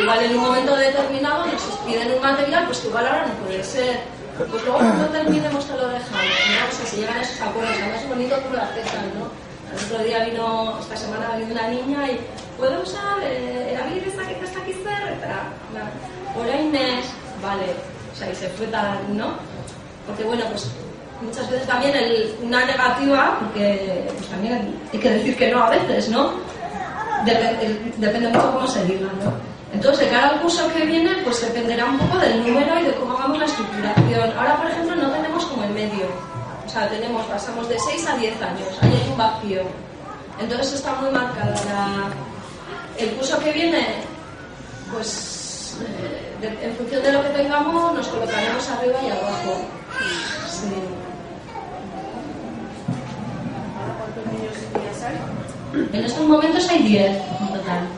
Igual 0.00 0.24
en 0.24 0.36
un 0.36 0.40
momento 0.40 0.76
determinado 0.76 1.46
nos 1.46 1.62
piden 1.84 2.12
un 2.12 2.20
material, 2.20 2.64
pues 2.66 2.78
que 2.78 2.88
igual 2.88 3.06
ahora 3.06 3.26
no 3.26 3.34
puede 3.44 3.64
ser. 3.64 4.00
Pues 4.38 4.62
luego 4.62 4.78
cuando 4.78 5.06
terminemos 5.06 5.66
te 5.66 5.72
lo 5.72 5.88
dejamos, 5.88 6.12
¿no? 6.12 6.68
O 6.68 6.76
sea, 6.76 6.86
si 6.86 6.96
llegan 6.98 7.18
esos 7.18 7.40
acuerdos, 7.40 7.74
además 7.76 8.02
es 8.02 8.08
bonito 8.08 8.36
que 8.40 8.56
lo 8.56 8.62
aceptan, 8.62 9.18
¿no? 9.18 9.48
El 9.76 9.84
otro 9.84 10.04
día 10.04 10.24
vino, 10.24 10.78
esta 10.80 10.96
semana 10.96 11.36
vino 11.36 11.52
una 11.52 11.68
niña 11.68 12.08
y 12.08 12.20
¿puedo 12.56 12.80
usar 12.82 13.18
eh, 13.22 13.72
el 13.72 13.76
avión 13.80 14.04
esta 14.06 14.22
que 14.28 14.44
está 14.44 14.60
aquí 14.60 14.72
cerca? 14.74 15.50
Hola 16.38 16.60
Inés, 16.60 17.06
vale, 17.42 17.74
sea, 18.18 18.30
y 18.30 18.34
se 18.34 18.48
fue 18.50 18.66
tan, 18.66 19.16
¿no? 19.16 19.34
Porque 20.06 20.24
bueno, 20.24 20.44
pues 20.50 20.70
muchas 21.22 21.50
veces 21.50 21.66
también 21.66 21.94
el, 21.96 22.34
una 22.42 22.64
negativa, 22.64 23.38
porque 23.40 24.04
pues 24.16 24.28
también 24.28 24.74
hay 24.92 24.98
que 24.98 25.10
decir 25.10 25.36
que 25.36 25.50
no 25.50 25.64
a 25.64 25.70
veces, 25.70 26.08
¿no? 26.08 26.32
depende 27.98 28.28
mucho 28.28 28.52
cómo 28.52 28.66
se 28.66 28.84
diga, 28.84 29.06
¿no? 29.22 29.32
Entonces, 29.72 30.06
de 30.06 30.10
cara 30.10 30.30
al 30.30 30.40
curso 30.40 30.66
que 30.72 30.86
viene, 30.86 31.10
pues 31.24 31.42
dependerá 31.42 31.84
un 31.84 31.98
poco 31.98 32.18
del 32.18 32.38
número 32.42 32.80
y 32.80 32.84
de 32.84 32.94
cómo 32.94 33.18
hagamos 33.18 33.38
la 33.38 33.44
estructuración. 33.44 34.38
Ahora, 34.38 34.56
por 34.56 34.70
ejemplo, 34.70 34.96
no 34.96 35.10
tenemos 35.10 35.44
como 35.44 35.64
el 35.64 35.70
medio. 35.70 36.06
O 36.64 36.68
sea, 36.70 36.88
tenemos, 36.88 37.26
pasamos 37.26 37.68
de 37.68 37.78
6 37.78 38.06
a 38.08 38.16
10 38.16 38.42
años, 38.42 38.68
ahí 38.80 38.92
hay 39.02 39.10
un 39.10 39.18
vacío. 39.18 39.62
Entonces 40.40 40.74
está 40.74 40.94
muy 40.94 41.10
marcada 41.10 41.54
El 42.96 43.10
curso 43.10 43.38
que 43.40 43.52
viene, 43.52 43.86
pues 44.92 45.47
eh, 45.80 46.58
en 46.62 46.76
función 46.76 47.02
de 47.02 47.12
lo 47.12 47.22
que 47.22 47.28
tengamos, 47.30 47.94
nos 47.94 48.08
colocaremos 48.08 48.68
arriba 48.70 48.98
y 49.02 49.10
abajo. 49.10 49.64
Sí. 50.48 50.72
¿Cuántos 53.98 54.26
niños 54.32 54.56
hay? 55.06 55.98
En 55.98 56.04
estos 56.04 56.26
momentos 56.26 56.68
hay 56.68 56.82
10 56.82 57.16
en 57.40 57.48
total. 57.48 57.88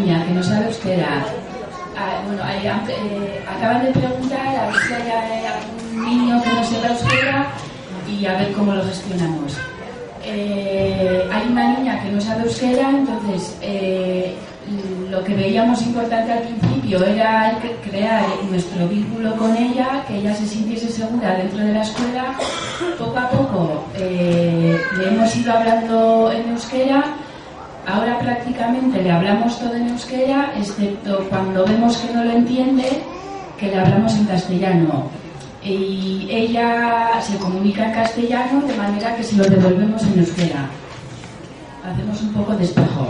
Niña 0.00 0.24
que 0.24 0.32
no 0.32 0.42
sabe 0.42 0.66
euskera. 0.66 1.24
Ah, 1.96 2.22
bueno, 2.26 2.42
eh, 2.48 3.44
acaban 3.46 3.84
de 3.84 3.92
preguntar 3.92 4.46
a 4.46 4.66
ver 4.66 4.76
si 4.86 4.94
hay 4.94 5.44
algún 5.44 6.04
niño 6.04 6.42
que 6.42 6.50
no 6.50 6.64
sepa 6.64 6.88
euskera 6.88 7.46
y 8.08 8.26
a 8.26 8.38
ver 8.38 8.52
cómo 8.52 8.72
lo 8.72 8.84
gestionamos. 8.84 9.58
Eh, 10.24 11.28
hay 11.32 11.48
una 11.48 11.74
niña 11.74 12.02
que 12.02 12.12
no 12.12 12.20
sabe 12.20 12.44
euskera, 12.44 12.90
entonces 12.90 13.58
eh, 13.60 14.34
lo 15.10 15.22
que 15.24 15.34
veíamos 15.34 15.82
importante 15.82 16.32
al 16.32 16.42
principio 16.42 17.04
era 17.04 17.58
crear 17.82 18.24
nuestro 18.48 18.88
vínculo 18.88 19.36
con 19.36 19.54
ella, 19.56 20.04
que 20.06 20.18
ella 20.18 20.34
se 20.34 20.46
sintiese 20.46 20.88
segura 20.88 21.36
dentro 21.36 21.58
de 21.58 21.72
la 21.72 21.82
escuela. 21.82 22.34
Poco 22.98 23.18
a 23.18 23.28
poco 23.28 23.84
le 23.98 25.08
hemos 25.08 25.36
ido 25.36 25.52
hablando 25.52 26.32
en 26.32 26.50
euskera 26.50 27.16
Ahora 27.92 28.20
prácticamente 28.20 29.02
le 29.02 29.10
hablamos 29.10 29.58
todo 29.58 29.74
en 29.74 29.88
euskera, 29.88 30.52
excepto 30.56 31.26
cuando 31.28 31.66
vemos 31.66 31.96
que 31.96 32.14
no 32.14 32.22
lo 32.22 32.30
entiende, 32.30 33.02
que 33.58 33.66
le 33.66 33.80
hablamos 33.80 34.14
en 34.14 34.26
castellano. 34.26 35.08
Y 35.62 36.28
ella 36.30 37.20
se 37.20 37.36
comunica 37.38 37.86
en 37.86 37.92
castellano 37.92 38.62
de 38.62 38.76
manera 38.76 39.16
que 39.16 39.24
se 39.24 39.36
lo 39.36 39.44
devolvemos 39.44 40.04
en 40.04 40.20
euskera. 40.20 40.68
Hacemos 41.84 42.22
un 42.22 42.32
poco 42.32 42.54
de 42.54 42.64
espejo. 42.64 43.08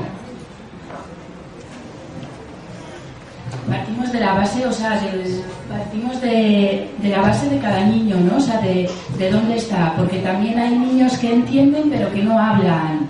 Partimos 3.68 4.12
de 4.12 4.20
la 4.20 4.32
base, 4.32 4.66
o 4.66 4.72
sea, 4.72 4.98
partimos 5.68 6.20
de, 6.22 6.88
la 7.02 7.20
base 7.20 7.50
de 7.50 7.58
cada 7.58 7.84
niño, 7.84 8.16
¿no? 8.16 8.38
O 8.38 8.40
sea, 8.40 8.58
de, 8.62 8.88
de 9.18 9.30
dónde 9.30 9.56
está, 9.56 9.92
porque 9.94 10.20
también 10.20 10.58
hay 10.58 10.78
niños 10.78 11.18
que 11.18 11.34
entienden 11.34 11.90
pero 11.90 12.10
que 12.10 12.22
no 12.22 12.38
hablan 12.38 13.09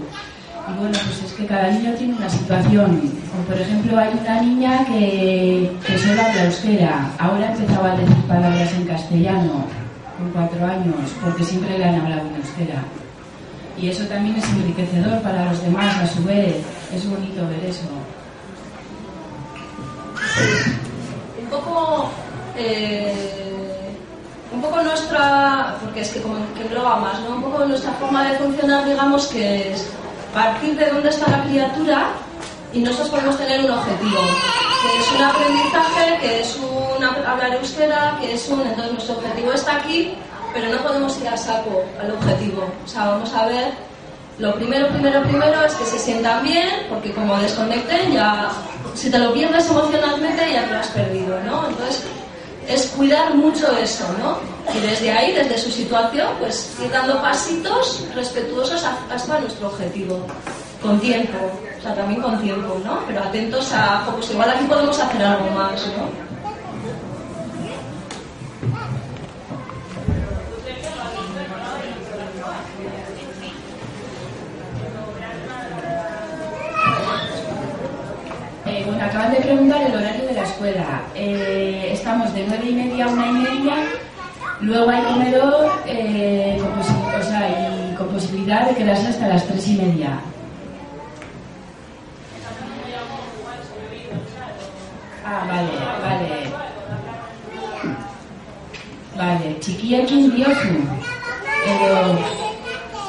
bueno, 0.81 0.99
pues 1.05 1.23
es 1.23 1.33
que 1.35 1.45
cada 1.47 1.71
niño 1.71 1.93
tiene 1.95 2.15
una 2.15 2.31
situación. 2.31 3.13
por 3.47 3.61
ejemplo, 3.61 3.99
hay 3.99 4.19
una 4.19 4.41
niña 4.41 4.85
que, 4.87 5.71
que 5.87 5.99
solo 5.99 6.23
habla 6.23 6.45
euskera. 6.47 7.11
Ahora 7.19 7.49
ha 7.49 7.53
empezado 7.53 7.85
a 7.85 7.97
decir 7.97 8.17
palabras 8.27 8.73
en 8.73 8.87
castellano 8.87 9.67
con 10.17 10.31
cuatro 10.31 10.65
años, 10.67 11.11
porque 11.23 11.45
siempre 11.45 11.79
le 11.79 11.85
han 11.85 12.01
hablado 12.01 12.23
en 12.29 12.37
euskera. 12.37 12.83
Y 13.79 13.89
eso 13.89 14.05
también 14.05 14.37
es 14.37 14.49
enriquecedor 14.49 15.21
para 15.21 15.51
los 15.51 15.63
demás, 15.63 15.97
a 15.99 16.07
su 16.07 16.25
vez. 16.25 16.57
Es 16.95 17.09
bonito 17.09 17.47
ver 17.47 17.65
eso. 17.67 17.89
Un 21.43 21.47
poco. 21.51 22.11
Eh, 22.57 23.15
un 24.53 24.63
poco 24.63 24.83
nuestra. 24.83 25.77
Porque 25.83 26.01
es 26.01 26.11
que 26.11 26.23
como 26.23 26.37
que 26.55 26.63
engloba 26.63 26.97
más, 26.97 27.21
¿no? 27.21 27.37
Un 27.37 27.43
poco 27.43 27.67
nuestra 27.67 27.93
forma 27.93 28.31
de 28.31 28.39
funcionar, 28.39 28.87
digamos, 28.87 29.27
que 29.29 29.73
es 29.73 29.87
partir 30.33 30.77
de 30.77 30.91
dónde 30.91 31.09
está 31.09 31.31
la 31.31 31.45
criatura 31.45 32.09
y 32.73 32.81
nosotros 32.81 33.11
podemos 33.11 33.37
tener 33.37 33.65
un 33.65 33.71
objetivo, 33.71 34.21
que 34.83 34.99
es 34.99 35.13
un 35.13 35.23
aprendizaje, 35.23 36.19
que 36.21 36.41
es 36.41 36.57
un 36.57 37.05
hablar 37.05 37.55
euskera, 37.55 38.17
que 38.21 38.33
es 38.35 38.49
un... 38.49 38.61
Entonces 38.61 38.93
nuestro 38.93 39.17
objetivo 39.17 39.53
está 39.53 39.77
aquí, 39.77 40.15
pero 40.55 40.69
no 40.69 40.79
podemos 40.79 41.19
ir 41.21 41.29
a 41.29 41.37
saco 41.37 41.85
al 42.01 42.13
objetivo. 42.13 42.71
O 42.85 42.89
sea, 42.89 43.07
vamos 43.07 43.33
a 43.35 43.47
ver, 43.47 43.73
lo 44.39 44.55
primero, 44.55 44.89
primero, 44.89 45.23
primero 45.23 45.65
es 45.65 45.75
que 45.75 45.85
se 45.85 45.99
sientan 45.99 46.45
bien, 46.45 46.87
porque 46.89 47.13
como 47.13 47.37
desconecten 47.39 48.13
ya, 48.13 48.51
si 48.95 49.11
te 49.11 49.19
lo 49.19 49.33
pierdes 49.33 49.69
emocionalmente 49.69 50.53
ya 50.53 50.65
te 50.65 50.73
lo 50.73 50.79
has 50.79 50.89
perdido, 50.89 51.41
¿no? 51.41 51.69
Entonces 51.69 52.05
es 52.71 52.87
cuidar 52.97 53.35
mucho 53.35 53.67
eso, 53.77 54.05
¿no? 54.19 54.39
Y 54.73 54.81
desde 54.81 55.11
ahí, 55.11 55.33
desde 55.33 55.59
su 55.59 55.71
situación, 55.71 56.29
pues 56.39 56.77
ir 56.83 56.91
dando 56.91 57.21
pasitos 57.21 58.05
respetuosos 58.15 58.85
hasta 58.85 59.41
nuestro 59.41 59.69
objetivo, 59.69 60.21
con 60.81 61.01
tiempo, 61.01 61.39
o 61.79 61.83
sea, 61.83 61.95
también 61.95 62.23
con 62.23 62.41
tiempo, 62.41 62.81
¿no? 62.85 63.01
Pero 63.07 63.21
atentos 63.21 63.73
a, 63.73 64.07
pues 64.15 64.31
igual 64.31 64.51
aquí 64.51 64.65
podemos 64.65 64.99
hacer 64.99 65.23
algo 65.23 65.51
más, 65.51 65.85
¿no? 65.89 66.30
Eh, 78.81 78.85
bueno, 78.87 79.05
acaban 79.05 79.31
de 79.33 79.41
preguntar 79.41 79.83
el 79.83 79.95
horario 79.95 80.25
de 80.25 80.33
la 80.33 80.43
escuela. 80.43 81.03
Eh, 81.15 81.91
estamos 81.93 82.33
de 82.33 82.47
nueve 82.49 82.65
y 82.67 82.73
media 82.73 83.05
a 83.05 83.09
una 83.09 83.27
y 83.27 83.33
media 83.33 83.75
Luego 84.61 84.91
hay 84.91 85.03
comedor 85.03 85.71
eh, 85.87 86.59
con, 86.61 86.79
o 86.79 87.23
sea, 87.23 87.49
y 87.49 87.95
con 87.95 88.09
posibilidad 88.09 88.69
de 88.69 88.75
quedarse 88.75 89.09
hasta 89.09 89.29
las 89.29 89.47
tres 89.47 89.69
y 89.69 89.75
media. 89.75 90.21
Ah, 95.25 95.45
vale, 95.47 95.71
vale. 96.03 96.29
Vale, 99.17 99.61
chiquillekin 99.61 100.35
diozu. 100.35 100.69
Eh, 101.67 102.19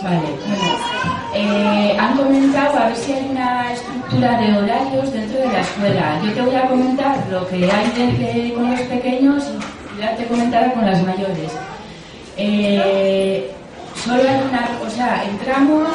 vale, 0.04 0.30
bueno. 0.44 2.02
Han 2.02 2.18
comentado 2.18 2.78
a 2.78 2.88
ver 2.88 2.96
si 2.96 3.14
hay 3.14 3.28
una 3.30 3.72
de 4.20 4.58
horarios 4.58 5.14
dentro 5.14 5.40
de 5.40 5.48
la 5.48 5.62
escuela. 5.62 6.20
Yo 6.24 6.34
te 6.34 6.42
voy 6.42 6.56
a 6.56 6.68
comentar 6.68 7.18
lo 7.32 7.48
que 7.48 7.72
hay 7.72 8.52
con 8.54 8.70
los 8.70 8.82
pequeños 8.82 9.44
ya 9.98 10.16
te 10.16 10.26
comentaba 10.26 10.74
con 10.74 10.86
las 10.86 11.02
mayores. 11.04 11.52
Eh, 12.36 13.50
solo 13.96 14.22
hay 14.22 14.42
una, 14.50 14.70
o 14.86 14.90
sea, 14.90 15.24
entramos 15.30 15.88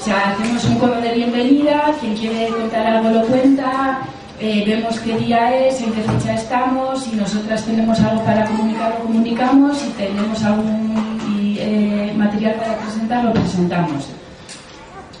O 0.00 0.04
sea, 0.04 0.32
hacemos 0.32 0.64
un 0.64 0.78
coro 0.78 1.00
de 1.00 1.12
bienvenida, 1.14 1.94
quien 1.98 2.14
quiere 2.14 2.48
contar 2.48 2.86
algo 2.86 3.08
lo 3.08 3.26
cuenta, 3.26 4.00
eh, 4.38 4.62
vemos 4.66 5.00
qué 5.00 5.16
día 5.16 5.66
es, 5.66 5.80
en 5.80 5.92
qué 5.92 6.02
fecha 6.02 6.34
estamos, 6.34 7.04
si 7.04 7.16
nosotras 7.16 7.64
tenemos 7.64 7.98
algo 8.00 8.22
para 8.22 8.44
comunicar, 8.44 8.90
lo 8.90 9.06
comunicamos, 9.06 9.78
si 9.78 9.88
tenemos 9.92 10.44
algún 10.44 11.18
eh, 11.58 12.12
material 12.14 12.54
para 12.56 12.76
presentar, 12.76 13.24
lo 13.24 13.32
presentamos. 13.32 14.08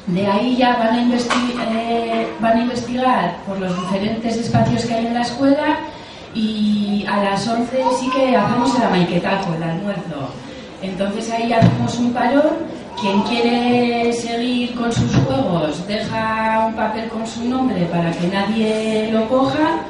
De 0.06 0.26
ahí 0.26 0.56
ya 0.56 0.76
van 0.76 0.94
a, 0.94 1.16
eh, 1.16 2.28
van 2.38 2.58
a 2.58 2.60
investigar 2.60 3.36
por 3.46 3.58
los 3.58 3.74
diferentes 3.80 4.36
espacios 4.36 4.84
que 4.84 4.94
hay 4.94 5.06
en 5.06 5.14
la 5.14 5.22
escuela 5.22 5.78
y 6.34 7.06
a 7.08 7.22
las 7.24 7.48
11 7.48 7.82
sí 7.98 8.10
que 8.10 8.36
hacemos 8.36 8.76
el 8.76 8.82
amaiquetaco, 8.82 9.54
el 9.54 9.62
almuerzo. 9.62 10.28
Entonces 10.82 11.30
ahí 11.30 11.52
hacemos 11.52 11.98
un 11.98 12.12
parón. 12.12 12.74
Quien 13.00 13.22
quiere 13.22 14.12
seguir 14.12 14.74
con 14.74 14.92
sus 14.92 15.14
juegos 15.16 15.86
deja 15.88 16.66
un 16.68 16.74
papel 16.74 17.08
con 17.08 17.26
su 17.26 17.44
nombre 17.44 17.84
para 17.86 18.10
que 18.12 18.28
nadie 18.28 19.10
lo 19.10 19.28
coja 19.28 19.80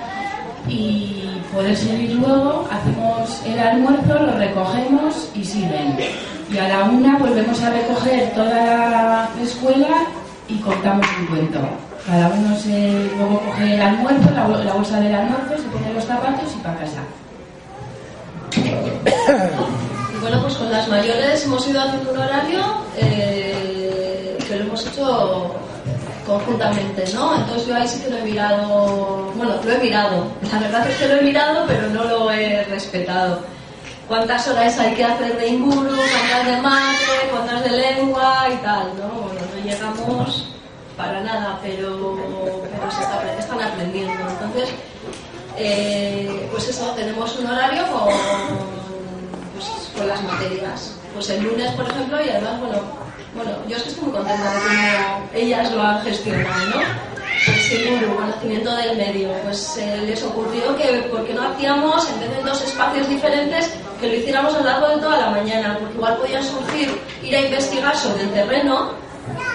y 0.68 1.40
poder 1.52 1.76
seguir 1.76 2.12
luego. 2.12 2.68
Hacemos 2.70 3.42
el 3.46 3.58
almuerzo, 3.58 4.14
lo 4.14 4.38
recogemos 4.38 5.28
y 5.34 5.44
siguen. 5.44 5.96
Y 6.50 6.58
a 6.58 6.68
la 6.68 6.84
una 6.84 7.18
volvemos 7.18 7.60
a 7.62 7.70
recoger 7.70 8.32
toda 8.34 9.28
la 9.34 9.42
escuela 9.42 10.06
y 10.48 10.58
contamos 10.58 11.06
un 11.20 11.26
cuento. 11.26 11.60
Cada 12.06 12.28
uno 12.28 12.56
se 12.56 13.10
luego 13.16 13.40
coge 13.40 13.74
el 13.74 13.80
almuerzo, 13.80 14.30
la, 14.30 14.44
bolsa 14.74 15.00
del 15.00 15.14
almuerzo, 15.14 15.56
se 15.56 15.68
pone 15.68 15.94
los 15.94 16.04
zapatos 16.04 16.54
y 16.54 16.62
para 16.62 16.78
casa. 16.78 17.00
Y 18.56 20.20
bueno, 20.20 20.42
pues 20.42 20.54
con 20.54 20.70
las 20.70 20.86
mayores 20.88 21.44
hemos 21.44 21.66
ido 21.66 21.80
haciendo 21.80 22.12
un 22.12 22.18
horario 22.18 22.60
eh, 22.98 24.36
que 24.46 24.56
lo 24.56 24.64
hemos 24.64 24.86
hecho 24.86 25.54
conjuntamente, 26.26 27.04
¿no? 27.14 27.36
Entonces 27.36 27.66
yo 27.66 27.74
ahí 27.74 27.88
sí 27.88 28.00
que 28.00 28.10
lo 28.10 28.18
he 28.18 28.22
mirado, 28.22 29.32
bueno, 29.34 29.54
lo 29.64 29.72
he 29.72 29.78
mirado, 29.78 30.26
la 30.52 30.58
verdad 30.58 30.90
es 30.90 30.96
que 30.96 31.08
lo 31.08 31.14
he 31.16 31.22
mirado, 31.22 31.64
pero 31.66 31.88
no 31.88 32.04
lo 32.04 32.30
he 32.30 32.64
respetado. 32.64 33.40
¿Cuántas 34.08 34.46
horas 34.48 34.78
hay 34.78 34.94
que 34.94 35.04
hacer 35.04 35.38
de 35.38 35.48
inguru, 35.48 35.96
cuántas 35.96 36.46
de 36.46 36.56
mate, 36.60 37.28
cuántas 37.30 37.64
de 37.64 37.70
lengua 37.70 38.48
y 38.52 38.56
tal, 38.58 38.88
¿no? 38.98 39.08
Bueno, 39.22 39.40
no 39.54 39.64
llegamos 39.64 40.48
para 40.96 41.20
nada, 41.20 41.58
pero, 41.62 42.16
pero 42.62 42.90
se 42.90 43.40
están 43.40 43.62
aprendiendo. 43.62 44.12
Entonces, 44.28 44.74
eh, 45.56 46.48
pues 46.50 46.68
eso, 46.68 46.90
tenemos 46.90 47.38
un 47.38 47.46
horario 47.46 47.82
con, 47.90 48.08
pues, 49.54 49.90
con 49.96 50.08
las 50.08 50.22
materias. 50.22 50.96
Pues 51.14 51.30
el 51.30 51.42
lunes, 51.42 51.70
por 51.72 51.88
ejemplo, 51.88 52.22
y 52.22 52.28
además, 52.28 52.60
bueno, 52.60 52.82
bueno, 53.34 53.52
yo 53.68 53.76
es 53.76 53.82
que 53.84 53.88
estoy 53.88 54.04
muy 54.04 54.12
contenta 54.12 54.52
de 54.52 54.60
cómo 54.60 55.28
ellas 55.32 55.72
lo 55.72 55.82
han 55.82 56.02
gestionado, 56.02 56.66
¿no? 56.66 57.13
Pues 57.44 57.72
el 57.72 58.06
conocimiento 58.14 58.74
del 58.76 58.96
medio, 58.96 59.28
pues 59.42 59.76
eh, 59.78 60.02
les 60.06 60.22
ocurrió 60.22 60.76
que, 60.76 61.08
¿por 61.10 61.26
qué 61.26 61.34
no 61.34 61.42
hacíamos, 61.48 62.08
en 62.10 62.20
vez 62.20 62.36
de 62.36 62.42
dos 62.42 62.62
espacios 62.62 63.08
diferentes, 63.08 63.70
que 64.00 64.06
lo 64.06 64.14
hiciéramos 64.14 64.54
a 64.54 64.58
lo 64.58 64.64
largo 64.64 64.88
de 64.88 64.96
toda 64.96 65.18
la 65.18 65.30
mañana? 65.30 65.76
Porque 65.78 65.94
igual 65.94 66.16
podía 66.16 66.42
surgir 66.42 66.98
ir 67.22 67.36
a 67.36 67.40
investigar 67.40 67.96
sobre 67.96 68.22
el 68.22 68.30
terreno 68.30 68.92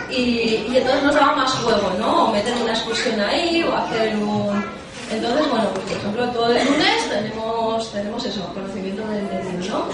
y, 0.10 0.66
entonces 0.68 1.04
nos 1.04 1.16
daba 1.16 1.36
más 1.36 1.52
juego, 1.52 1.92
¿no? 1.98 2.26
O 2.26 2.32
meter 2.32 2.54
una 2.62 2.74
excursión 2.74 3.20
ahí 3.22 3.64
o 3.64 3.76
hacer 3.76 4.16
un... 4.18 4.66
Entonces, 5.12 5.50
bueno, 5.50 5.70
pues 5.74 5.86
por 5.86 5.98
ejemplo, 5.98 6.28
todo 6.30 6.52
el 6.52 6.66
lunes 6.66 7.10
tenemos, 7.10 7.92
tenemos 7.92 8.26
eso, 8.26 8.54
conocimiento 8.54 9.02
del 9.08 9.24
medio, 9.24 9.70
¿no? 9.72 9.86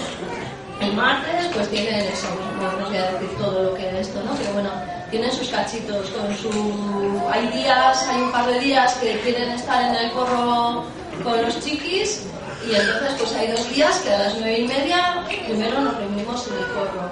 El 0.86 0.92
martes, 0.92 1.46
pues 1.52 1.68
tienen 1.68 2.06
eso, 2.06 2.28
no, 2.60 2.86
voy 2.86 2.96
a 2.96 3.10
decir 3.12 3.36
todo 3.38 3.62
lo 3.64 3.74
que 3.74 3.88
es 3.88 4.06
esto, 4.06 4.22
¿no? 4.22 4.34
Pero 4.36 4.52
bueno, 4.52 4.70
tienen 5.10 5.32
sus 5.32 5.48
cachitos 5.48 6.10
con 6.10 6.36
su... 6.36 7.22
Hay 7.28 7.48
días, 7.48 8.06
hay 8.08 8.22
un 8.22 8.30
par 8.30 8.46
de 8.46 8.60
días 8.60 8.94
que 8.94 9.18
quieren 9.20 9.50
estar 9.50 9.82
en 9.82 9.96
el 9.96 10.12
corro 10.12 10.84
con 11.24 11.42
los 11.42 11.58
chiquis 11.58 12.26
y 12.70 12.74
entonces 12.76 13.14
pues 13.18 13.34
hay 13.34 13.48
dos 13.48 13.68
días 13.74 13.98
que 13.98 14.12
a 14.12 14.18
las 14.18 14.34
nueve 14.38 14.60
y 14.60 14.68
media 14.68 15.24
primero 15.46 15.80
nos 15.80 15.96
reunimos 15.96 16.46
en 16.46 16.54
el 16.54 16.66
corro. 16.66 17.10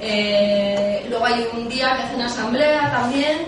Eh, 0.00 1.06
luego 1.08 1.24
hay 1.24 1.48
un 1.52 1.68
día 1.68 1.96
que 1.96 2.02
hacen 2.04 2.22
asamblea 2.22 2.92
también. 2.92 3.38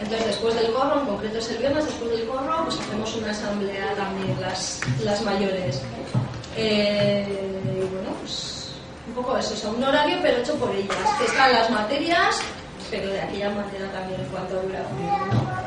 Entonces 0.00 0.26
después 0.26 0.54
del 0.56 0.72
corro, 0.72 1.00
en 1.00 1.06
concreto 1.06 1.38
es 1.38 1.50
el 1.50 1.58
viernes, 1.58 1.84
después 1.84 2.10
del 2.10 2.26
corro, 2.26 2.64
pues 2.64 2.80
hacemos 2.80 3.14
una 3.16 3.30
asamblea 3.30 3.94
también, 3.96 4.40
las, 4.40 4.80
las 5.04 5.22
mayores. 5.22 5.82
Eh, 6.56 7.26
y 7.64 7.80
bueno, 7.94 8.10
pues 8.20 8.57
un 9.08 9.14
poco 9.14 9.36
eso, 9.36 9.70
un 9.70 9.82
horario 9.82 10.18
pero 10.22 10.38
hecho 10.38 10.54
por 10.56 10.70
ellas, 10.70 10.96
que 11.18 11.24
están 11.24 11.52
las 11.52 11.70
materias, 11.70 12.40
pero 12.90 13.08
de 13.08 13.20
aquella 13.20 13.50
manera 13.50 13.90
también 13.92 14.20
en 14.20 14.26
cuanto 14.28 14.58
a 14.58 14.62
duración. 14.62 15.58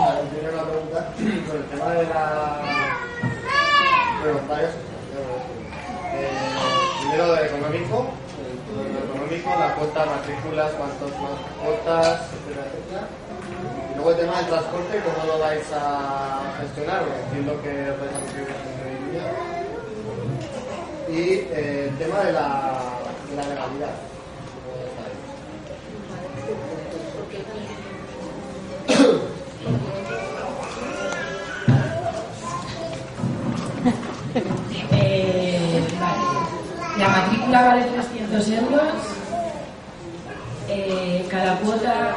Vale, 0.00 0.20
tiene 0.30 0.48
una 0.54 0.62
pregunta 0.62 1.12
con 1.16 1.56
el 1.56 1.64
tema 1.64 1.90
de 1.90 2.06
la 2.06 2.60
voluntarios 4.22 4.70
eh, 6.14 6.28
primero 7.00 7.32
de 7.32 7.46
económico, 7.46 8.06
el, 8.38 8.96
económico, 9.08 9.50
la 9.58 9.74
cuota, 9.74 10.06
matrículas, 10.06 10.72
cuántos 10.72 11.10
más 11.20 11.38
cuotas, 11.62 12.20
etcétera, 12.32 12.66
etcétera. 12.66 13.27
Luego 13.98 14.12
el 14.12 14.16
tema 14.18 14.36
del 14.36 14.46
transporte, 14.46 15.02
¿cómo 15.04 15.26
lo 15.26 15.40
vais 15.40 15.72
a 15.72 16.52
gestionar? 16.60 17.02
entiendo 17.24 17.60
que 17.62 17.92
conseguir 18.14 18.46
Y 21.08 21.20
eh, 21.52 21.88
el 21.88 21.98
tema 21.98 22.20
de 22.20 22.32
la, 22.32 22.78
la 23.34 23.42
legalidad. 23.42 23.90
La 36.98 37.08
matrícula 37.08 37.62
vale 37.62 37.82
300 37.82 38.48
euros. 38.50 38.92
Eh, 40.68 41.26
cada 41.28 41.58
cuota. 41.58 42.16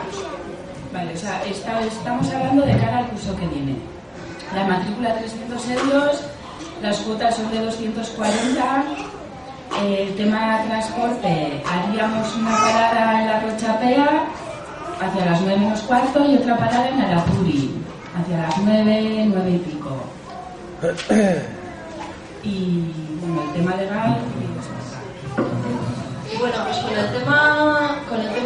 Estamos 1.22 2.34
hablando 2.34 2.66
de 2.66 2.76
cara 2.80 2.98
al 2.98 3.08
curso 3.10 3.36
que 3.36 3.46
viene. 3.46 3.76
La 4.56 4.66
matrícula 4.66 5.14
300 5.14 5.70
euros, 5.70 6.24
las 6.82 6.98
cuotas 6.98 7.36
son 7.36 7.52
de 7.52 7.60
240. 7.60 8.84
el 9.84 10.16
tema 10.16 10.58
de 10.58 10.68
transporte, 10.68 11.64
haríamos 11.64 12.36
una 12.36 12.58
parada 12.58 13.22
en 13.22 13.28
la 13.28 13.40
Rochapea 13.40 14.26
hacia 15.00 15.26
las 15.26 15.42
9 15.42 15.60
menos 15.60 15.82
cuarto 15.82 16.26
y 16.26 16.38
otra 16.38 16.58
parada 16.58 16.90
en 16.90 17.02
Arapuri 17.02 17.72
hacia 18.20 18.38
las 18.40 18.58
9, 18.58 19.26
9 19.28 19.52
y 19.52 19.58
pico. 19.60 19.98
Y 22.44 22.92
bueno, 23.22 23.44
el 23.44 23.54
tema 23.54 23.76
legal. 23.76 24.18
Bueno, 26.40 26.56
pues 26.66 26.78
con 26.78 26.98
el 26.98 27.20
tema, 27.20 27.81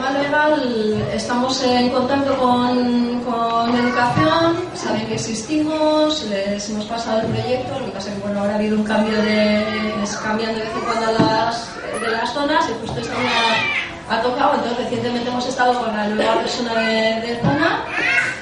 tema 0.06 0.20
legal 0.20 1.08
estamos 1.14 1.64
en 1.64 1.89
contacto 1.89 2.38
con, 2.38 3.22
con 3.24 3.76
educación, 3.76 4.56
saben 4.76 5.08
que 5.08 5.16
existimos, 5.16 6.26
les 6.26 6.70
hemos 6.70 6.86
pasado 6.86 7.22
el 7.22 7.28
proyecto, 7.28 7.80
lo 7.80 7.86
que 7.86 7.91
pasa 7.91 8.10
es 8.10 8.16
que 8.16 8.22
bueno, 8.22 8.41
ahora 8.41 8.53
ha 8.53 8.56
habido 8.58 8.78
un 8.78 8.84
cambio 8.84 9.20
de, 9.22 9.66
cambian 10.24 10.53
de 10.53 10.62
vez 10.62 10.70
en 10.74 10.82
cuando 10.82 11.12
las, 11.20 11.70
de 11.99 12.12
las 12.12 12.34
zonas 12.34 12.66
y 12.70 12.74
justo 12.82 12.99
esta 12.99 13.14
ha, 13.16 14.18
ha 14.18 14.22
tocado, 14.22 14.56
entonces 14.56 14.78
recientemente 14.78 15.30
hemos 15.30 15.47
estado 15.47 15.80
con 15.80 15.95
la 15.95 16.08
nueva 16.08 16.36
persona 16.39 16.76
de, 16.76 17.22
de 17.22 17.39
zona 17.41 17.84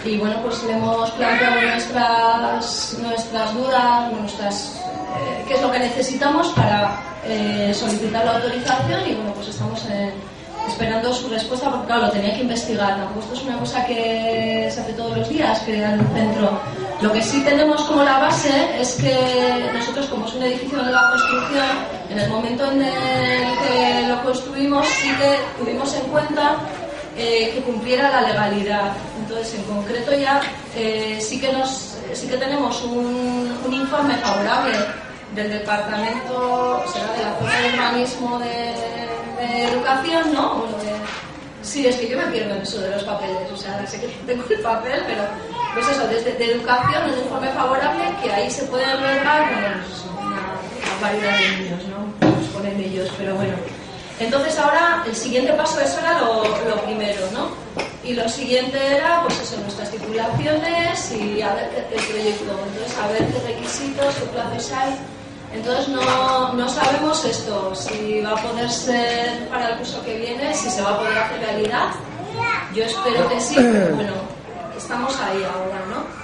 y 0.04 0.18
bueno, 0.18 0.36
pues 0.42 0.64
le 0.64 0.74
hemos 0.74 1.12
planteado 1.12 1.62
nuestras, 1.62 2.98
nuestras 3.02 3.54
dudas, 3.54 4.12
nuestras, 4.12 4.82
eh, 5.18 5.46
qué 5.48 5.54
es 5.54 5.62
lo 5.62 5.72
que 5.72 5.80
necesitamos 5.80 6.50
para 6.50 7.00
eh, 7.26 7.72
solicitar 7.74 8.26
la 8.26 8.36
autorización 8.36 9.08
y 9.08 9.14
bueno, 9.16 9.34
pues 9.34 9.48
estamos 9.48 9.86
eh, 9.90 10.12
esperando 10.68 11.14
su 11.14 11.30
respuesta 11.30 11.70
porque 11.70 11.88
claro, 11.88 12.04
lo 12.04 12.12
tenía 12.12 12.34
que 12.34 12.42
investigar. 12.42 12.98
Tampoco 12.98 13.22
esto 13.22 13.34
es 13.34 13.44
una 13.44 13.60
cosa 13.60 13.86
que 13.86 14.70
se 14.72 14.82
hace 14.82 14.94
todos 14.94 15.18
los 15.18 15.30
días, 15.30 15.60
que 15.62 15.84
el 15.84 16.00
centro. 16.14 16.60
Lo 17.02 17.12
que 17.12 17.22
sí 17.22 17.42
tenemos 17.44 17.82
como 17.84 18.04
la 18.04 18.20
base 18.20 18.80
es 18.80 18.94
que 18.94 19.70
nosotros, 19.74 20.08
como 20.08 20.26
es 20.26 20.34
un 20.34 20.44
edificio 20.44 20.82
de 20.84 20.92
la 20.92 21.10
construcción, 21.10 21.66
en 22.10 22.20
el 22.20 22.30
momento 22.30 22.72
en 22.72 22.82
el 22.82 23.58
que 23.60 24.08
lo 24.08 24.24
construimos 24.24 24.88
sí 24.88 25.10
que 25.10 25.40
tuvimos 25.62 25.94
en 25.96 26.04
cuenta 26.04 26.56
eh, 27.18 27.52
que 27.54 27.62
cumpliera 27.62 28.10
la 28.10 28.22
legalidad. 28.22 28.94
Entonces, 29.20 29.56
en 29.56 29.64
concreto 29.64 30.14
ya 30.14 30.42
sí 31.20 31.40
que 31.40 31.52
nos 31.52 31.94
sí 32.14 32.28
que 32.28 32.38
tenemos 32.38 32.84
un, 32.84 33.58
un 33.66 33.74
informe 33.74 34.16
favorable 34.16 34.74
del 35.36 35.50
departamento, 35.50 36.84
será 36.92 37.12
de 37.14 37.24
la 37.24 37.36
zona 37.40 37.60
de 37.60 37.74
urbanismo 37.74 38.40
de, 38.40 39.03
educación, 39.44 40.34
¿no? 40.34 40.66
Sí, 41.62 41.88
es 41.88 41.96
que 41.96 42.10
yo 42.10 42.18
me 42.18 42.26
pierdo 42.26 42.56
en 42.56 42.62
eso 42.62 42.82
de 42.82 42.92
los 42.92 43.04
papeles, 43.04 43.50
o 43.52 43.58
sea, 43.58 43.86
sé 43.88 44.00
que 44.00 44.08
tengo 44.28 44.44
el 44.50 44.60
papel, 44.60 45.02
pero 45.08 45.24
pues 45.74 45.88
eso, 45.88 46.08
desde 46.08 46.34
de 46.34 46.52
educación, 46.52 47.12
un 47.12 47.20
informe 47.20 47.48
favorable 47.50 48.04
que 48.22 48.32
ahí 48.32 48.52
se 48.52 48.64
puede 48.64 48.86
albergar 48.86 49.50
pues, 49.82 50.04
una, 50.12 51.02
variedad 51.02 51.38
de 51.38 51.58
niños, 51.58 51.84
¿no? 51.88 52.30
Pues 52.36 52.48
ponen 52.50 52.80
ellos, 52.80 53.10
pero 53.18 53.36
bueno. 53.36 53.54
Entonces 54.20 54.58
ahora 54.60 55.04
el 55.08 55.16
siguiente 55.16 55.54
paso, 55.54 55.80
eso 55.80 56.00
era 56.00 56.20
lo, 56.20 56.44
lo 56.44 56.82
primero, 56.84 57.22
¿no? 57.32 57.50
Y 58.04 58.14
lo 58.14 58.28
siguiente 58.28 58.78
era, 58.78 59.24
pues 59.24 59.40
eso, 59.40 59.58
nuestras 59.62 59.90
titulaciones 59.90 61.12
y 61.14 61.42
a 61.42 61.56
ver 61.56 61.70
qué, 61.70 61.96
qué 61.96 62.04
proyecto, 62.04 62.52
entonces 62.68 62.98
a 62.98 63.08
ver 63.08 63.26
qué 63.28 63.40
requisitos, 63.48 64.16
qué 64.16 64.26
plazos 64.26 64.72
hay. 64.74 64.98
Entonces 65.54 65.88
no, 65.90 66.54
no 66.54 66.68
sabemos 66.68 67.24
esto, 67.26 67.76
si 67.76 68.22
va 68.22 68.32
a 68.32 68.42
poder 68.42 68.70
ser 68.70 69.48
para 69.50 69.70
el 69.70 69.78
curso 69.78 70.04
que 70.04 70.18
viene, 70.18 70.54
si 70.54 70.70
se 70.70 70.82
va 70.82 70.92
a 70.92 70.98
poder 70.98 71.18
hacer 71.18 71.40
realidad. 71.40 71.90
Yo 72.74 72.84
espero 72.86 73.30
que 73.30 73.40
sí, 73.40 73.56
pero 73.56 73.96
bueno, 73.96 74.14
estamos 74.76 75.16
ahí 75.20 75.44
ahora, 75.44 75.80
¿no? 75.90 76.24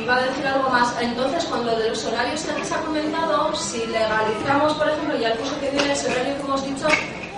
Iba 0.00 0.16
a 0.16 0.22
decir 0.22 0.46
algo 0.46 0.70
más. 0.70 0.94
Entonces, 1.00 1.44
cuando 1.44 1.76
de 1.76 1.90
los 1.90 2.04
horarios 2.06 2.40
que 2.42 2.64
se 2.64 2.74
ha 2.74 2.78
comentado, 2.78 3.54
si 3.54 3.84
legalizamos, 3.86 4.72
por 4.74 4.88
ejemplo, 4.88 5.18
ya 5.18 5.28
el 5.32 5.38
curso 5.38 5.60
que 5.60 5.70
viene, 5.70 5.92
ese 5.92 6.10
horario 6.10 6.36
que 6.36 6.42
hemos 6.42 6.64
dicho, 6.64 6.86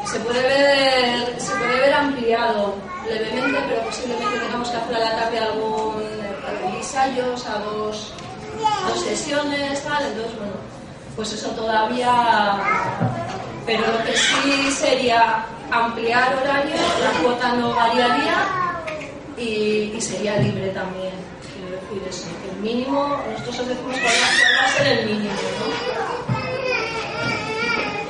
se 0.05 0.21
puede 0.21 0.43
ver, 0.43 1.41
se 1.41 1.53
puede 1.57 1.81
ver 1.81 1.95
ampliado 1.95 2.75
levemente, 3.09 3.59
pero 3.67 3.83
posiblemente 3.83 4.39
tengamos 4.39 4.69
que 4.69 4.77
hacer 4.77 4.97
a 4.97 4.99
la 5.01 5.17
tarde 5.17 5.39
algún, 5.39 5.95
algún 6.47 6.77
ensayos, 6.77 7.47
a 7.47 7.59
dos, 7.61 8.13
dos 8.89 9.01
sesiones, 9.01 9.83
tal. 9.83 10.05
Entonces, 10.05 10.39
bueno, 10.39 10.53
pues 11.17 11.33
eso 11.33 11.51
todavía. 11.51 12.61
Pero 13.67 13.81
lo 13.81 14.05
que 14.05 14.17
sí 14.17 14.71
sería 14.71 15.47
ampliar 15.71 16.37
horario, 16.37 16.77
la 17.03 17.23
cuota 17.23 17.55
no 17.55 17.75
variaría 17.75 18.47
y, 19.39 19.93
y 19.97 20.01
sería 20.01 20.37
libre 20.39 20.69
también. 20.69 21.15
Quiero 21.53 21.71
decir 21.81 22.03
eso, 22.09 22.29
el 22.53 22.61
mínimo, 22.61 23.19
nosotros 23.39 23.69
decimos 23.69 23.97
que 23.97 24.05
va 24.05 24.65
a 24.65 24.69
ser 24.69 24.87
el 24.99 25.07
mínimo, 25.07 25.33
¿no? 25.33 25.67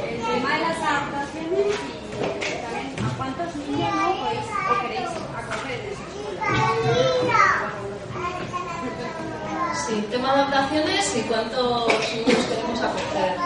El 0.08 0.20
tema 0.34 0.54
de 0.54 0.60
las 0.60 0.78
adaptaciones 0.78 1.66
y 1.70 2.52
también 2.62 2.88
a 3.04 3.16
cuántos 3.16 3.56
niños 3.56 3.94
no 3.94 4.06
podéis 4.16 4.46
o 4.50 4.54
acoger 4.58 4.90
en 4.90 5.06
esa 5.06 6.02
escuela. 6.02 6.42
Sí, 9.86 10.02
tema 10.10 10.32
de 10.32 10.40
adaptaciones 10.40 11.14
y 11.14 11.20
cuántos 11.28 11.88
niños 12.14 12.46
queremos 12.48 12.80
acoger. 12.80 13.36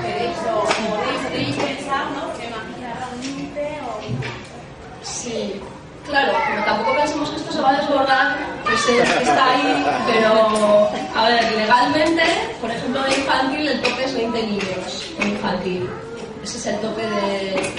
¿Queréis 0.00 0.36
o 0.46 0.62
podéis, 1.26 1.56
pensado, 1.56 2.10
no? 2.10 2.26
O... 2.26 2.40
Sí, 5.02 5.60
claro, 6.06 6.32
como 6.32 6.64
tampoco 6.64 6.96
pensamos 6.98 7.30
que 7.30 7.36
esto 7.36 7.52
se 7.52 7.60
va 7.60 7.70
a 7.70 7.80
desbordar, 7.80 8.36
pues 8.62 8.88
está 8.88 9.50
ahí, 9.54 9.84
pero 10.06 10.88
a 11.16 11.28
ver, 11.28 11.52
legalmente, 11.56 12.22
por 12.60 12.70
ejemplo, 12.70 13.02
de 13.02 13.10
infantil 13.10 13.68
el 13.68 13.82
tope 13.82 14.04
es 14.04 14.14
20 14.14 14.42
niños 14.46 15.10
en 15.18 15.28
infantil. 15.30 15.90
Ese 16.44 16.58
es 16.58 16.66
el 16.66 16.80
tope 16.80 17.02
de, 17.02 17.72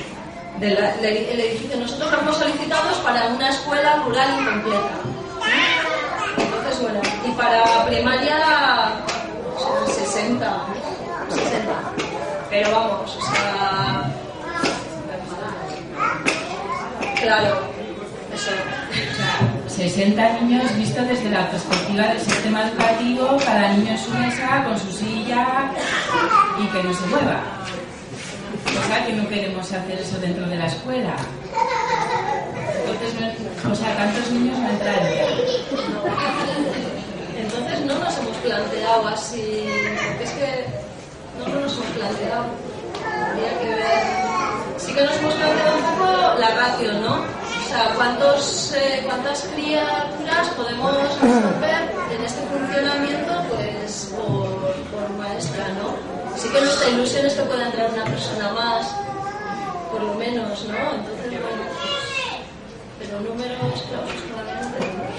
del 0.59 0.77
el 0.77 1.39
edificio. 1.39 1.77
Nosotros 1.77 2.11
lo 2.11 2.19
hemos 2.19 2.37
solicitado 2.37 3.01
para 3.01 3.27
una 3.29 3.49
escuela 3.49 3.95
rural 4.03 4.29
incompleta. 4.41 5.10
Y 7.25 7.31
para 7.31 7.85
primaria 7.85 8.37
son 9.57 9.87
60, 9.93 10.65
60. 11.29 11.71
Pero 12.49 12.71
vamos, 12.71 13.17
o 13.17 13.21
sea, 13.21 14.11
claro, 17.21 17.59
eso. 18.33 18.51
60 19.67 20.39
niños 20.41 20.75
visto 20.77 21.01
desde 21.03 21.29
la 21.29 21.49
perspectiva 21.49 22.07
del 22.07 22.19
sistema 22.19 22.67
educativo, 22.67 23.37
cada 23.45 23.73
niño 23.73 23.91
en 23.91 23.97
su 23.97 24.11
mesa, 24.11 24.63
con 24.63 24.77
su 24.77 24.91
silla 24.91 25.71
y 26.59 26.67
que 26.67 26.83
no 26.83 26.93
se 26.93 27.05
mueva. 27.07 27.41
O 28.67 28.87
sea 28.87 29.05
que 29.05 29.13
no 29.13 29.27
queremos 29.29 29.71
hacer 29.71 29.99
eso 29.99 30.19
dentro 30.19 30.45
de 30.47 30.57
la 30.57 30.67
escuela. 30.67 31.15
Entonces, 32.85 33.37
o 33.71 33.75
sea, 33.75 33.95
tantos 33.95 34.31
niños 34.31 34.59
no 34.59 34.69
entrarían. 34.69 35.27
No 37.91 37.99
nos 37.99 38.17
hemos 38.17 38.37
planteado 38.37 39.07
así, 39.09 39.67
porque 40.07 40.23
es 40.23 40.31
que 40.31 40.65
no, 41.39 41.53
no 41.53 41.59
nos 41.59 41.73
hemos 41.73 41.87
planteado. 41.87 42.45
Habría 43.27 43.59
que 43.59 43.67
ver. 43.67 44.03
Sí 44.77 44.93
que 44.93 45.03
nos 45.03 45.15
hemos 45.17 45.33
planteado 45.33 45.75
un 45.75 45.83
poco 45.83 46.39
la 46.39 46.49
ratio, 46.55 46.93
¿no? 46.93 47.15
O 47.15 47.69
sea, 47.69 47.93
cuántos, 47.95 48.73
eh, 48.73 49.03
cuántas 49.05 49.41
criaturas 49.53 50.47
podemos 50.55 50.93
absorber 50.93 51.91
en 52.15 52.23
este 52.23 52.41
funcionamiento, 52.47 53.33
pues 53.49 54.13
por, 54.15 55.09
maestra, 55.17 55.67
¿no? 55.69 55.93
Sí 56.37 56.47
que 56.49 56.61
nuestra 56.61 56.89
ilusión 56.89 57.25
es 57.25 57.33
que 57.33 57.41
pueda 57.41 57.65
entrar 57.65 57.91
una 57.91 58.05
persona 58.05 58.53
más, 58.53 58.87
por 59.91 60.01
lo 60.01 60.13
menos, 60.13 60.65
¿no? 60.65 60.95
Entonces, 60.95 61.29
bueno, 61.29 61.63
pero 62.99 63.19
números, 63.19 63.83
claro, 63.89 65.10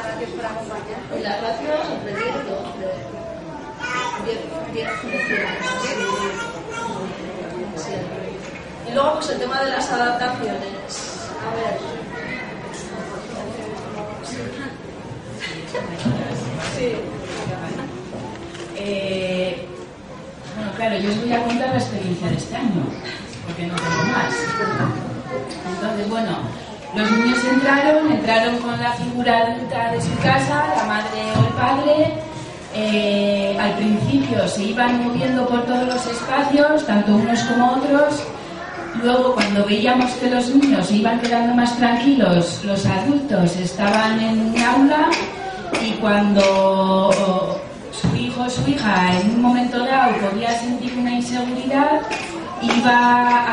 pues 0.00 0.30
todavía 0.30 0.62
no 0.62 0.74
tenemos. 0.84 1.18
Y 1.18 1.22
las 1.22 1.40
ratios 1.42 1.80
entre 1.92 2.12
10 2.14 2.24
y 2.24 2.48
12. 2.48 3.12
10, 4.24 4.38
10, 4.72 4.88
15. 5.00 5.18
Sí. 7.76 7.94
Y 8.88 8.94
luego, 8.94 9.14
pues 9.14 9.30
el 9.30 9.38
tema 9.38 9.62
de 9.62 9.70
las 9.70 9.90
adaptaciones. 9.90 11.20
A 11.42 11.54
ver. 11.56 11.78
Sí. 16.76 16.88
Eh, 18.76 19.68
bueno, 20.56 20.72
claro, 20.76 20.96
yo 20.98 21.10
os 21.10 21.20
voy 21.20 21.32
a 21.32 21.44
contar 21.44 21.68
la 21.68 21.78
experiencia 21.78 22.28
de 22.28 22.36
este 22.36 22.56
año, 22.56 22.84
porque 23.46 23.66
no 23.66 23.74
tengo 23.74 24.04
más. 24.12 24.34
Entonces, 25.74 26.08
bueno, 26.08 26.38
los 26.94 27.10
niños 27.10 27.38
entraron, 27.50 28.12
entraron 28.12 28.58
con 28.58 28.78
la 28.78 28.92
figura 28.92 29.46
adulta 29.46 29.92
de 29.92 30.00
su 30.00 30.14
casa, 30.18 30.74
la 30.76 30.84
madre 30.84 31.22
o 31.36 31.46
el 31.46 31.54
padre. 31.54 32.12
Eh, 32.74 33.58
al 33.60 33.74
principio 33.76 34.46
se 34.48 34.64
iban 34.64 35.04
moviendo 35.04 35.46
por 35.46 35.64
todos 35.64 35.86
los 35.86 36.06
espacios, 36.06 36.86
tanto 36.86 37.14
unos 37.14 37.40
como 37.44 37.72
otros. 37.72 38.22
Luego, 39.02 39.34
cuando 39.34 39.64
veíamos 39.64 40.10
que 40.12 40.30
los 40.30 40.54
niños 40.54 40.86
se 40.86 40.96
iban 40.96 41.18
quedando 41.20 41.54
más 41.54 41.76
tranquilos, 41.78 42.60
los 42.64 42.84
adultos 42.84 43.56
estaban 43.56 44.20
en 44.20 44.40
un 44.40 44.62
aula 44.62 45.08
y 45.82 45.92
cuando 45.92 47.10
su 47.90 48.16
hijo 48.16 48.42
o 48.42 48.50
su 48.50 48.68
hija 48.70 49.18
en 49.18 49.30
un 49.30 49.42
momento 49.42 49.78
dado 49.84 50.14
podía 50.16 50.52
sentir 50.58 50.94
una 50.98 51.12
inseguridad, 51.12 52.02
iba 52.62 53.44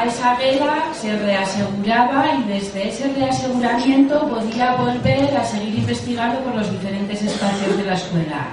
a, 0.00 0.04
esa 0.06 0.34
vela, 0.36 0.74
se 0.98 1.16
reaseguraba 1.18 2.26
y 2.38 2.42
desde 2.44 2.88
ese 2.88 3.08
reaseguramiento 3.12 4.26
podía 4.28 4.74
volver 4.76 5.36
a 5.36 5.44
seguir 5.44 5.74
investigando 5.78 6.40
por 6.40 6.54
los 6.54 6.70
diferentes 6.70 7.22
espacios 7.22 7.76
de 7.76 7.84
la 7.84 7.94
escuela. 7.94 8.46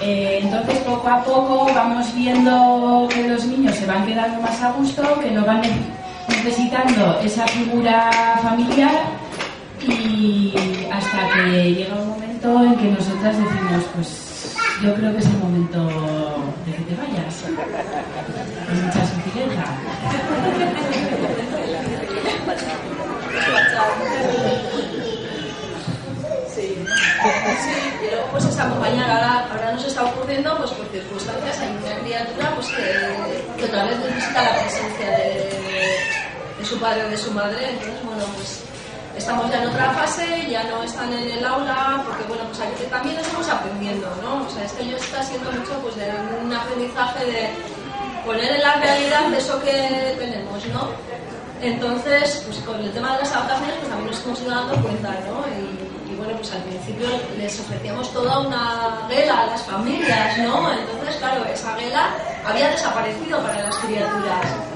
Eh, 0.00 0.40
entonces, 0.42 0.78
poco 0.80 1.08
a 1.08 1.24
poco 1.24 1.66
vamos 1.74 2.14
viendo 2.14 3.08
que 3.12 3.28
los 3.28 3.44
niños 3.46 3.74
se 3.74 3.86
van 3.86 4.06
quedando 4.06 4.40
más 4.40 4.60
a 4.62 4.70
gusto, 4.72 5.02
que 5.20 5.30
no 5.32 5.44
van 5.44 5.60
ne- 5.62 5.70
necesitando 6.28 7.18
esa 7.24 7.46
figura 7.48 8.10
familiar 8.42 8.92
y 9.86 10.52
hasta 10.92 11.18
que 11.34 11.74
llega 11.74 11.94
un 11.96 12.08
momento 12.10 12.62
en 12.64 12.76
que 12.76 12.84
nosotras 12.90 13.36
decimos, 13.38 13.84
pues 13.94 14.27
yo 14.82 14.94
creo 14.94 15.12
que 15.12 15.18
es 15.18 15.26
el 15.26 15.38
momento 15.38 15.86
de 16.64 16.72
que 16.72 16.82
te 16.82 16.94
vayas. 16.94 17.42
Con 18.66 18.84
mucha 18.84 19.06
sutileza. 19.06 19.64
Sí. 26.54 26.84
Sí, 26.84 28.06
luego 28.10 28.26
pues 28.30 28.44
es 28.44 28.58
acompañar. 28.58 29.10
Ahora, 29.10 29.48
ahora 29.50 29.72
nos 29.72 29.84
está 29.84 30.04
ocurriendo 30.04 30.56
pues 30.58 30.70
por 30.70 30.86
circunstancias 30.88 31.60
hay 31.60 31.70
una 31.70 31.98
criatura 32.00 32.54
pues 32.54 32.68
que, 32.68 33.44
que 33.56 33.64
otra 33.64 33.84
vez 33.84 33.98
necesita 33.98 34.42
la 34.42 34.60
presencia 34.60 35.10
de, 35.10 35.98
de 36.58 36.64
su 36.64 36.78
padre 36.78 37.04
o 37.04 37.08
de 37.08 37.16
su 37.16 37.32
madre. 37.32 37.70
Entonces, 37.70 38.04
bueno, 38.04 38.24
pues 38.36 38.62
estamos 39.16 39.50
ya 39.50 39.62
en 39.62 39.68
otra 39.68 39.90
fase, 39.90 40.48
ya 40.48 40.62
no 40.64 40.82
están 40.82 41.12
en 41.12 41.28
el 41.30 41.44
aula, 41.44 42.02
porque 42.06 42.24
bueno, 42.24 42.44
pues 42.46 42.60
aquí 42.60 42.84
también 42.88 43.18
estamos 43.18 43.48
O 43.88 44.50
sea, 44.50 44.64
este 44.64 44.82
año 44.82 44.96
está 44.96 45.22
siendo 45.22 45.50
mucho 45.50 45.72
pues 45.82 45.96
de 45.96 46.10
un 46.44 46.52
aprendizaje 46.52 47.24
de 47.24 47.48
poner 48.24 48.56
en 48.56 48.60
la 48.60 48.74
realidad 48.74 49.32
eso 49.32 49.58
que 49.62 50.14
tenemos, 50.18 50.66
¿no? 50.66 50.88
Entonces, 51.62 52.42
pues 52.44 52.58
con 52.58 52.78
el 52.80 52.92
tema 52.92 53.14
de 53.14 53.20
las 53.20 53.32
adaptaciones, 53.32 53.76
pues 53.78 53.88
también 53.88 54.10
nos 54.10 54.24
hemos 54.24 54.40
ido 54.42 54.50
dando 54.50 54.82
cuenta, 54.82 55.08
¿no? 55.26 55.44
Y, 56.10 56.14
bueno, 56.16 56.36
pues 56.36 56.52
al 56.52 56.62
principio 56.64 57.06
les 57.38 57.60
ofrecíamos 57.60 58.12
toda 58.12 58.40
una 58.40 59.06
vela 59.08 59.40
a 59.40 59.46
las 59.46 59.62
familias, 59.62 60.36
¿no? 60.38 60.70
Entonces, 60.70 61.16
claro, 61.16 61.44
esa 61.46 61.74
vela 61.74 62.10
había 62.44 62.68
desaparecido 62.68 63.40
para 63.40 63.62
las 63.62 63.76
criaturas. 63.76 64.67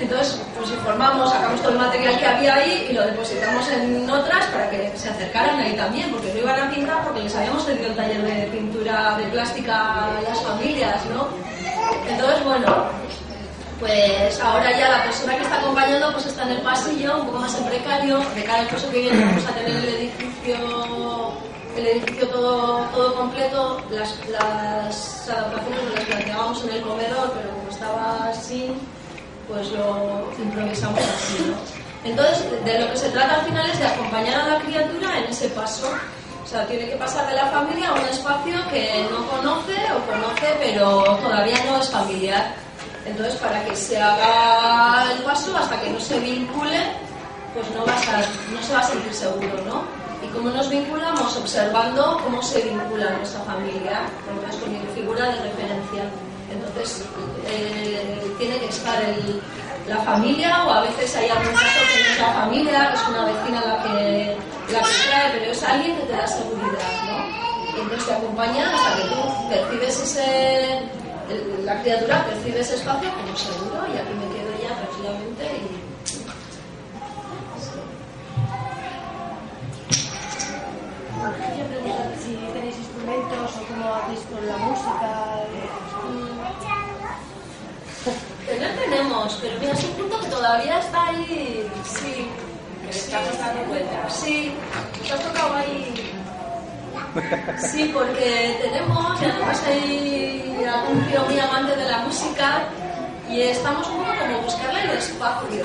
Entonces, 0.00 0.40
pues 0.56 0.70
informamos, 0.70 1.30
sacamos 1.30 1.60
todo 1.60 1.72
el 1.72 1.78
material 1.78 2.18
que 2.18 2.26
había 2.26 2.54
ahí 2.54 2.88
y 2.90 2.92
lo 2.94 3.02
depositamos 3.02 3.68
en 3.68 4.08
otras 4.08 4.46
para 4.46 4.70
que 4.70 4.92
se 4.96 5.10
acercaran 5.10 5.60
ahí 5.60 5.74
también, 5.74 6.10
porque 6.10 6.32
no 6.32 6.40
iban 6.40 6.60
a 6.60 6.70
pintar 6.70 7.04
porque 7.04 7.20
les 7.20 7.36
habíamos 7.36 7.66
tenido 7.66 7.88
el 7.88 7.96
taller 7.96 8.22
de 8.22 8.46
pintura 8.46 9.18
de 9.18 9.24
plástica 9.24 10.06
a 10.06 10.22
las 10.22 10.40
familias, 10.42 11.04
¿no? 11.06 11.28
Entonces, 12.08 12.44
bueno, 12.44 12.86
pues 13.78 14.40
ahora 14.40 14.70
ya 14.78 14.88
la 14.88 15.04
persona 15.04 15.36
que 15.36 15.42
está 15.42 15.58
acompañando 15.60 16.12
pues 16.12 16.26
está 16.26 16.42
en 16.44 16.50
el 16.50 16.62
pasillo, 16.62 17.20
un 17.20 17.26
poco 17.26 17.38
más 17.38 17.58
en 17.58 17.64
precario, 17.64 18.18
de 18.34 18.44
cara 18.44 18.60
al 18.60 18.68
curso 18.68 18.90
que 18.90 19.00
viene 19.00 19.24
vamos 19.24 19.46
a 19.46 19.54
tener 19.54 19.76
el 19.76 19.88
edificio 19.88 21.32
el 21.76 21.86
edificio 21.86 22.28
todo, 22.28 22.84
todo 22.92 23.14
completo, 23.14 23.80
las, 23.90 24.18
las 24.28 25.28
adaptaciones 25.28 25.94
las 25.94 26.04
planteábamos 26.04 26.64
en 26.64 26.70
el 26.70 26.82
comedor, 26.82 27.32
pero 27.32 27.54
como 27.54 27.70
estaba 27.70 28.28
así, 28.28 28.72
pues 29.50 29.72
lo 29.72 30.30
improvisamos 30.38 31.00
así, 31.00 31.44
¿no? 31.50 31.56
Entonces, 32.08 32.64
de 32.64 32.80
lo 32.80 32.90
que 32.90 32.96
se 32.96 33.10
trata 33.10 33.40
al 33.40 33.46
final 33.46 33.68
es 33.68 33.78
de 33.78 33.86
acompañar 33.86 34.40
a 34.40 34.48
la 34.54 34.60
criatura 34.60 35.18
en 35.18 35.24
ese 35.24 35.48
paso. 35.48 35.90
O 36.42 36.46
sea, 36.46 36.66
tiene 36.66 36.88
que 36.88 36.96
pasar 36.96 37.28
de 37.28 37.34
la 37.34 37.46
familia 37.46 37.90
a 37.90 37.94
un 37.94 38.06
espacio 38.06 38.54
que 38.70 39.06
no 39.10 39.26
conoce 39.26 39.74
o 39.94 40.10
conoce, 40.10 40.46
pero 40.58 41.02
todavía 41.20 41.56
no 41.66 41.80
es 41.80 41.88
familiar. 41.90 42.54
Entonces, 43.04 43.34
para 43.36 43.64
que 43.64 43.76
se 43.76 44.00
haga 44.00 45.12
el 45.12 45.22
paso, 45.22 45.54
hasta 45.56 45.80
que 45.80 45.90
no 45.90 46.00
se 46.00 46.18
vincule, 46.20 46.80
pues 47.52 47.66
no, 47.74 47.84
va 47.84 47.92
a, 47.92 48.20
no 48.52 48.62
se 48.62 48.72
va 48.72 48.80
a 48.80 48.84
sentir 48.84 49.12
seguro, 49.12 49.62
¿no? 49.66 49.82
Y 50.24 50.28
cómo 50.32 50.50
nos 50.50 50.68
vinculamos 50.70 51.36
observando 51.36 52.20
cómo 52.24 52.42
se 52.42 52.62
vincula 52.62 53.10
nuestra 53.10 53.40
familia, 53.40 54.02
entonces 54.28 54.60
con 54.60 54.72
mi 54.72 54.78
figura 54.94 55.26
de 55.26 55.42
referencia. 55.42 56.04
Entonces, 56.70 57.04
eh, 57.46 58.34
tiene 58.38 58.58
que 58.58 58.66
estar 58.66 59.02
el, 59.02 59.40
la 59.88 59.98
familia 60.02 60.64
o 60.64 60.70
a 60.70 60.82
veces 60.82 61.16
hay 61.16 61.28
algún 61.28 61.52
caso 61.52 61.80
que 61.92 62.02
no 62.02 62.10
es 62.10 62.20
la 62.20 62.32
familia, 62.32 62.92
es 62.94 63.08
una 63.08 63.24
vecina 63.24 63.60
la 63.66 63.82
que, 63.82 64.36
la 64.72 64.80
que 64.80 65.08
trae, 65.08 65.30
pero 65.32 65.50
es 65.50 65.62
alguien 65.64 65.96
que 65.96 66.02
te 66.04 66.12
da 66.12 66.26
seguridad, 66.26 66.92
¿no? 67.06 67.76
Y 67.76 67.80
entonces 67.80 68.06
te 68.06 68.14
acompaña 68.14 68.72
hasta 68.72 68.96
que 68.96 69.08
tú 69.08 69.48
percibes 69.48 70.00
ese, 70.00 70.82
la 71.64 71.80
criatura 71.82 72.24
percibe 72.26 72.60
ese 72.60 72.76
espacio 72.76 73.10
como 73.14 73.36
seguro 73.36 73.86
y 73.92 73.98
aquí 73.98 74.14
me 74.14 74.34
quedo 74.34 74.50
ya 74.62 74.76
tranquilamente 74.76 75.44
y 75.56 75.90
si 82.18 82.36
tenéis 82.52 82.76
instrumentos 82.78 83.56
o 83.56 83.66
cómo 83.66 83.94
hacéis 83.94 84.20
con 84.30 84.46
la 84.46 84.56
música. 84.56 85.19
Pero 89.40 89.60
mira, 89.60 89.72
es 89.72 89.84
un 89.84 89.90
punto 89.92 90.20
que 90.20 90.26
todavía 90.26 90.78
está 90.78 91.08
ahí. 91.08 91.70
Sí. 91.84 92.28
Que 92.82 92.90
estamos 92.90 93.38
dando 93.38 93.62
cuenta. 93.64 94.10
Sí, 94.10 94.54
te 95.06 95.12
has 95.12 95.20
tocado 95.20 95.56
ahí. 95.56 96.12
Sí, 97.58 97.90
porque 97.92 98.58
tenemos, 98.62 99.20
y 99.20 99.24
además 99.24 99.62
hay 99.66 100.64
algún 100.72 101.04
tío 101.06 101.22
muy 101.24 101.38
amante 101.40 101.76
de 101.76 101.88
la 101.88 101.98
música 101.98 102.62
y 103.28 103.42
estamos 103.42 103.86
un 103.88 103.98
poco 103.98 104.10
como 104.20 104.42
buscarle 104.42 104.82
el 104.82 104.90
espacio 104.90 105.64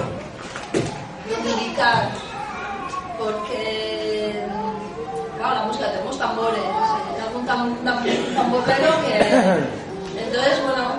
donde 1.30 1.52
dedicar, 1.52 2.10
porque 3.20 4.44
claro, 5.38 5.56
la 5.56 5.64
música 5.66 5.92
tenemos 5.92 6.18
tambores, 6.18 6.60
algún 7.28 7.46
tam, 7.46 7.76
tam, 7.84 8.04
que 8.04 8.12
entonces 10.18 10.64
bueno, 10.64 10.95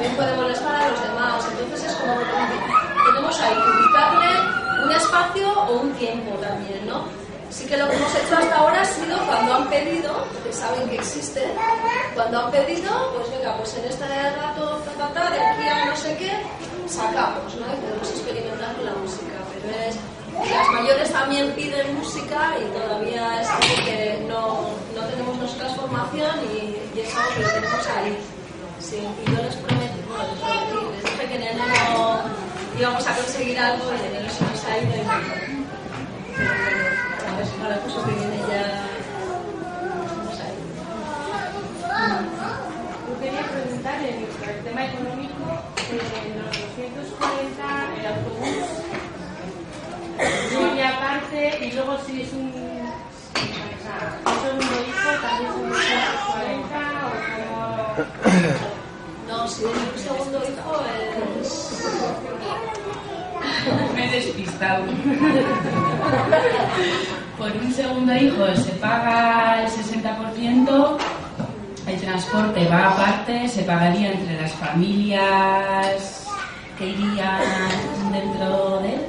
también 0.00 0.16
puede 0.16 0.34
molestar 0.34 0.74
a 0.76 0.88
los 0.88 1.02
demás, 1.02 1.44
entonces 1.60 1.90
es 1.90 1.96
como 1.96 2.18
que 2.20 2.24
tenemos 3.04 3.40
ahí 3.40 3.52
que 3.52 3.68
ubicarle 3.68 4.84
un 4.84 4.92
espacio 4.92 5.52
o 5.52 5.72
un 5.80 5.92
tiempo 5.92 6.30
también, 6.38 6.86
¿no? 6.86 7.04
Sí 7.50 7.66
que 7.66 7.76
lo 7.76 7.86
que 7.86 7.96
hemos 7.96 8.14
hecho 8.14 8.34
hasta 8.38 8.56
ahora 8.56 8.80
ha 8.80 8.84
sido 8.86 9.18
cuando 9.26 9.54
han 9.56 9.68
pedido, 9.68 10.24
que 10.42 10.52
saben 10.54 10.88
que 10.88 10.94
existe, 10.94 11.42
cuando 12.14 12.46
han 12.46 12.50
pedido, 12.50 13.12
pues 13.14 13.30
venga, 13.30 13.54
pues 13.58 13.74
en 13.76 13.84
este 13.84 14.06
rato, 14.08 14.80
de 14.80 15.44
aquí 15.44 15.68
a 15.68 15.84
no 15.84 15.96
sé 15.96 16.16
qué, 16.16 16.32
sacamos, 16.88 17.54
¿no? 17.56 17.66
Y 17.66 17.76
podemos 17.76 18.08
experimentar 18.08 18.74
con 18.76 18.86
la 18.86 18.92
música, 18.92 19.36
pero 19.52 19.76
es 19.84 19.96
las 20.50 20.68
mayores 20.70 21.12
también 21.12 21.52
piden 21.52 21.94
música 21.94 22.56
y 22.58 22.64
todavía 22.72 23.42
es 23.42 23.48
algo 23.50 23.84
que 23.84 24.24
no, 24.26 24.70
no 24.94 25.06
tenemos 25.10 25.36
nuestra 25.36 25.68
formación 25.74 26.30
y, 26.56 26.96
y, 26.96 27.02
es 27.02 27.14
algo 27.14 27.34
que 27.34 27.42
lo 27.42 27.48
tenemos 27.50 27.86
ahí. 27.88 28.16
Sí, 28.80 28.96
y 28.96 29.30
yo 29.30 29.42
les 29.42 29.54
enero 31.50 32.20
íbamos 32.78 33.06
a 33.06 33.14
conseguir 33.16 33.58
algo 33.58 33.92
y 33.92 33.98
en 33.98 34.04
enero 34.06 34.28
se 34.32 34.44
nos 34.44 34.64
ha 34.64 34.78
ido 34.78 34.94
y 34.94 34.98
a 37.26 37.36
ver 37.36 37.46
si 37.46 37.52
para 37.60 37.74
el 37.74 37.80
curso 37.80 38.04
que 38.04 38.12
viene 38.12 38.38
ya 38.48 38.62
estamos 40.00 40.40
ahí. 40.40 40.58
Yo 43.08 43.14
quería 43.20 43.42
preguntar 43.42 43.96
en 44.00 44.06
el 44.06 44.64
tema 44.64 44.86
económico, 44.86 45.44
eh, 45.92 46.34
los 46.36 46.46
240, 46.78 47.64
el 47.98 48.06
autobús 48.06 48.68
y 50.76 50.80
aparte, 50.80 51.66
y 51.66 51.72
luego 51.72 51.98
si 52.06 52.22
es 52.22 52.32
un, 52.32 52.40
un 52.40 54.36
segundo 54.42 54.76
hijo, 54.88 55.08
también 55.20 55.52
son 55.52 55.68
240 55.70 56.76
o 57.06 57.12
como... 57.36 58.79
No, 59.30 59.46
si 59.46 59.62
es 59.62 59.70
un 59.70 59.76
segundo 59.96 60.38
hijo 60.38 60.82
es... 61.40 61.48
Me 63.94 64.08
he 64.08 64.10
despistado. 64.10 64.84
Por 67.38 67.52
un 67.52 67.72
segundo 67.72 68.12
hijo 68.16 68.56
se 68.56 68.72
paga 68.72 69.62
el 69.62 69.70
60%, 69.70 70.96
el 71.86 72.00
transporte 72.00 72.66
va 72.68 72.88
aparte, 72.88 73.48
se 73.48 73.62
pagaría 73.62 74.12
entre 74.12 74.40
las 74.40 74.52
familias 74.52 76.26
que 76.76 76.88
irían 76.88 77.40
dentro 78.10 78.80
de 78.80 78.94
él 78.94 79.00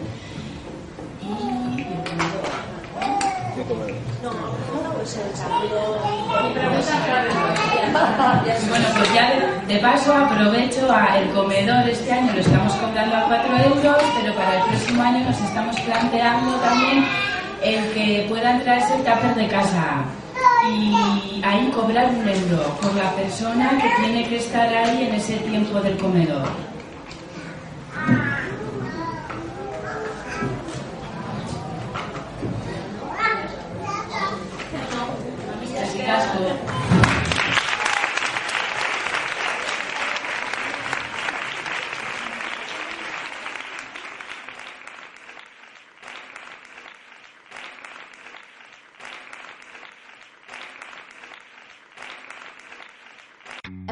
Bueno, 8.69 8.85
pues 8.97 9.13
ya 9.13 9.31
de, 9.67 9.77
paso 9.79 10.13
aprovecho 10.13 10.91
a 10.91 11.17
el 11.19 11.29
comedor 11.31 11.89
este 11.89 12.11
año 12.11 12.31
lo 12.33 12.39
estamos 12.39 12.73
cobrando 12.73 13.15
a 13.17 13.23
4 13.23 13.57
euros, 13.57 13.97
pero 14.21 14.35
para 14.35 14.57
el 14.57 14.63
próximo 14.69 15.03
año 15.03 15.25
nos 15.25 15.41
estamos 15.41 15.79
planteando 15.81 16.55
también 16.57 17.05
el 17.63 17.93
que 17.93 18.25
puedan 18.29 18.61
traerse 18.61 18.95
el 18.95 19.03
tupper 19.03 19.35
de 19.35 19.47
casa 19.47 20.03
y 20.69 21.41
ahí 21.43 21.71
cobrar 21.73 22.09
un 22.09 22.27
euro 22.27 22.63
por 22.81 22.93
la 22.95 23.11
persona 23.15 23.71
que 23.81 23.89
tiene 24.03 24.29
que 24.29 24.37
estar 24.37 24.69
ahí 24.73 25.07
en 25.07 25.15
ese 25.15 25.37
tiempo 25.37 25.81
del 25.81 25.97
comedor. 25.97 26.70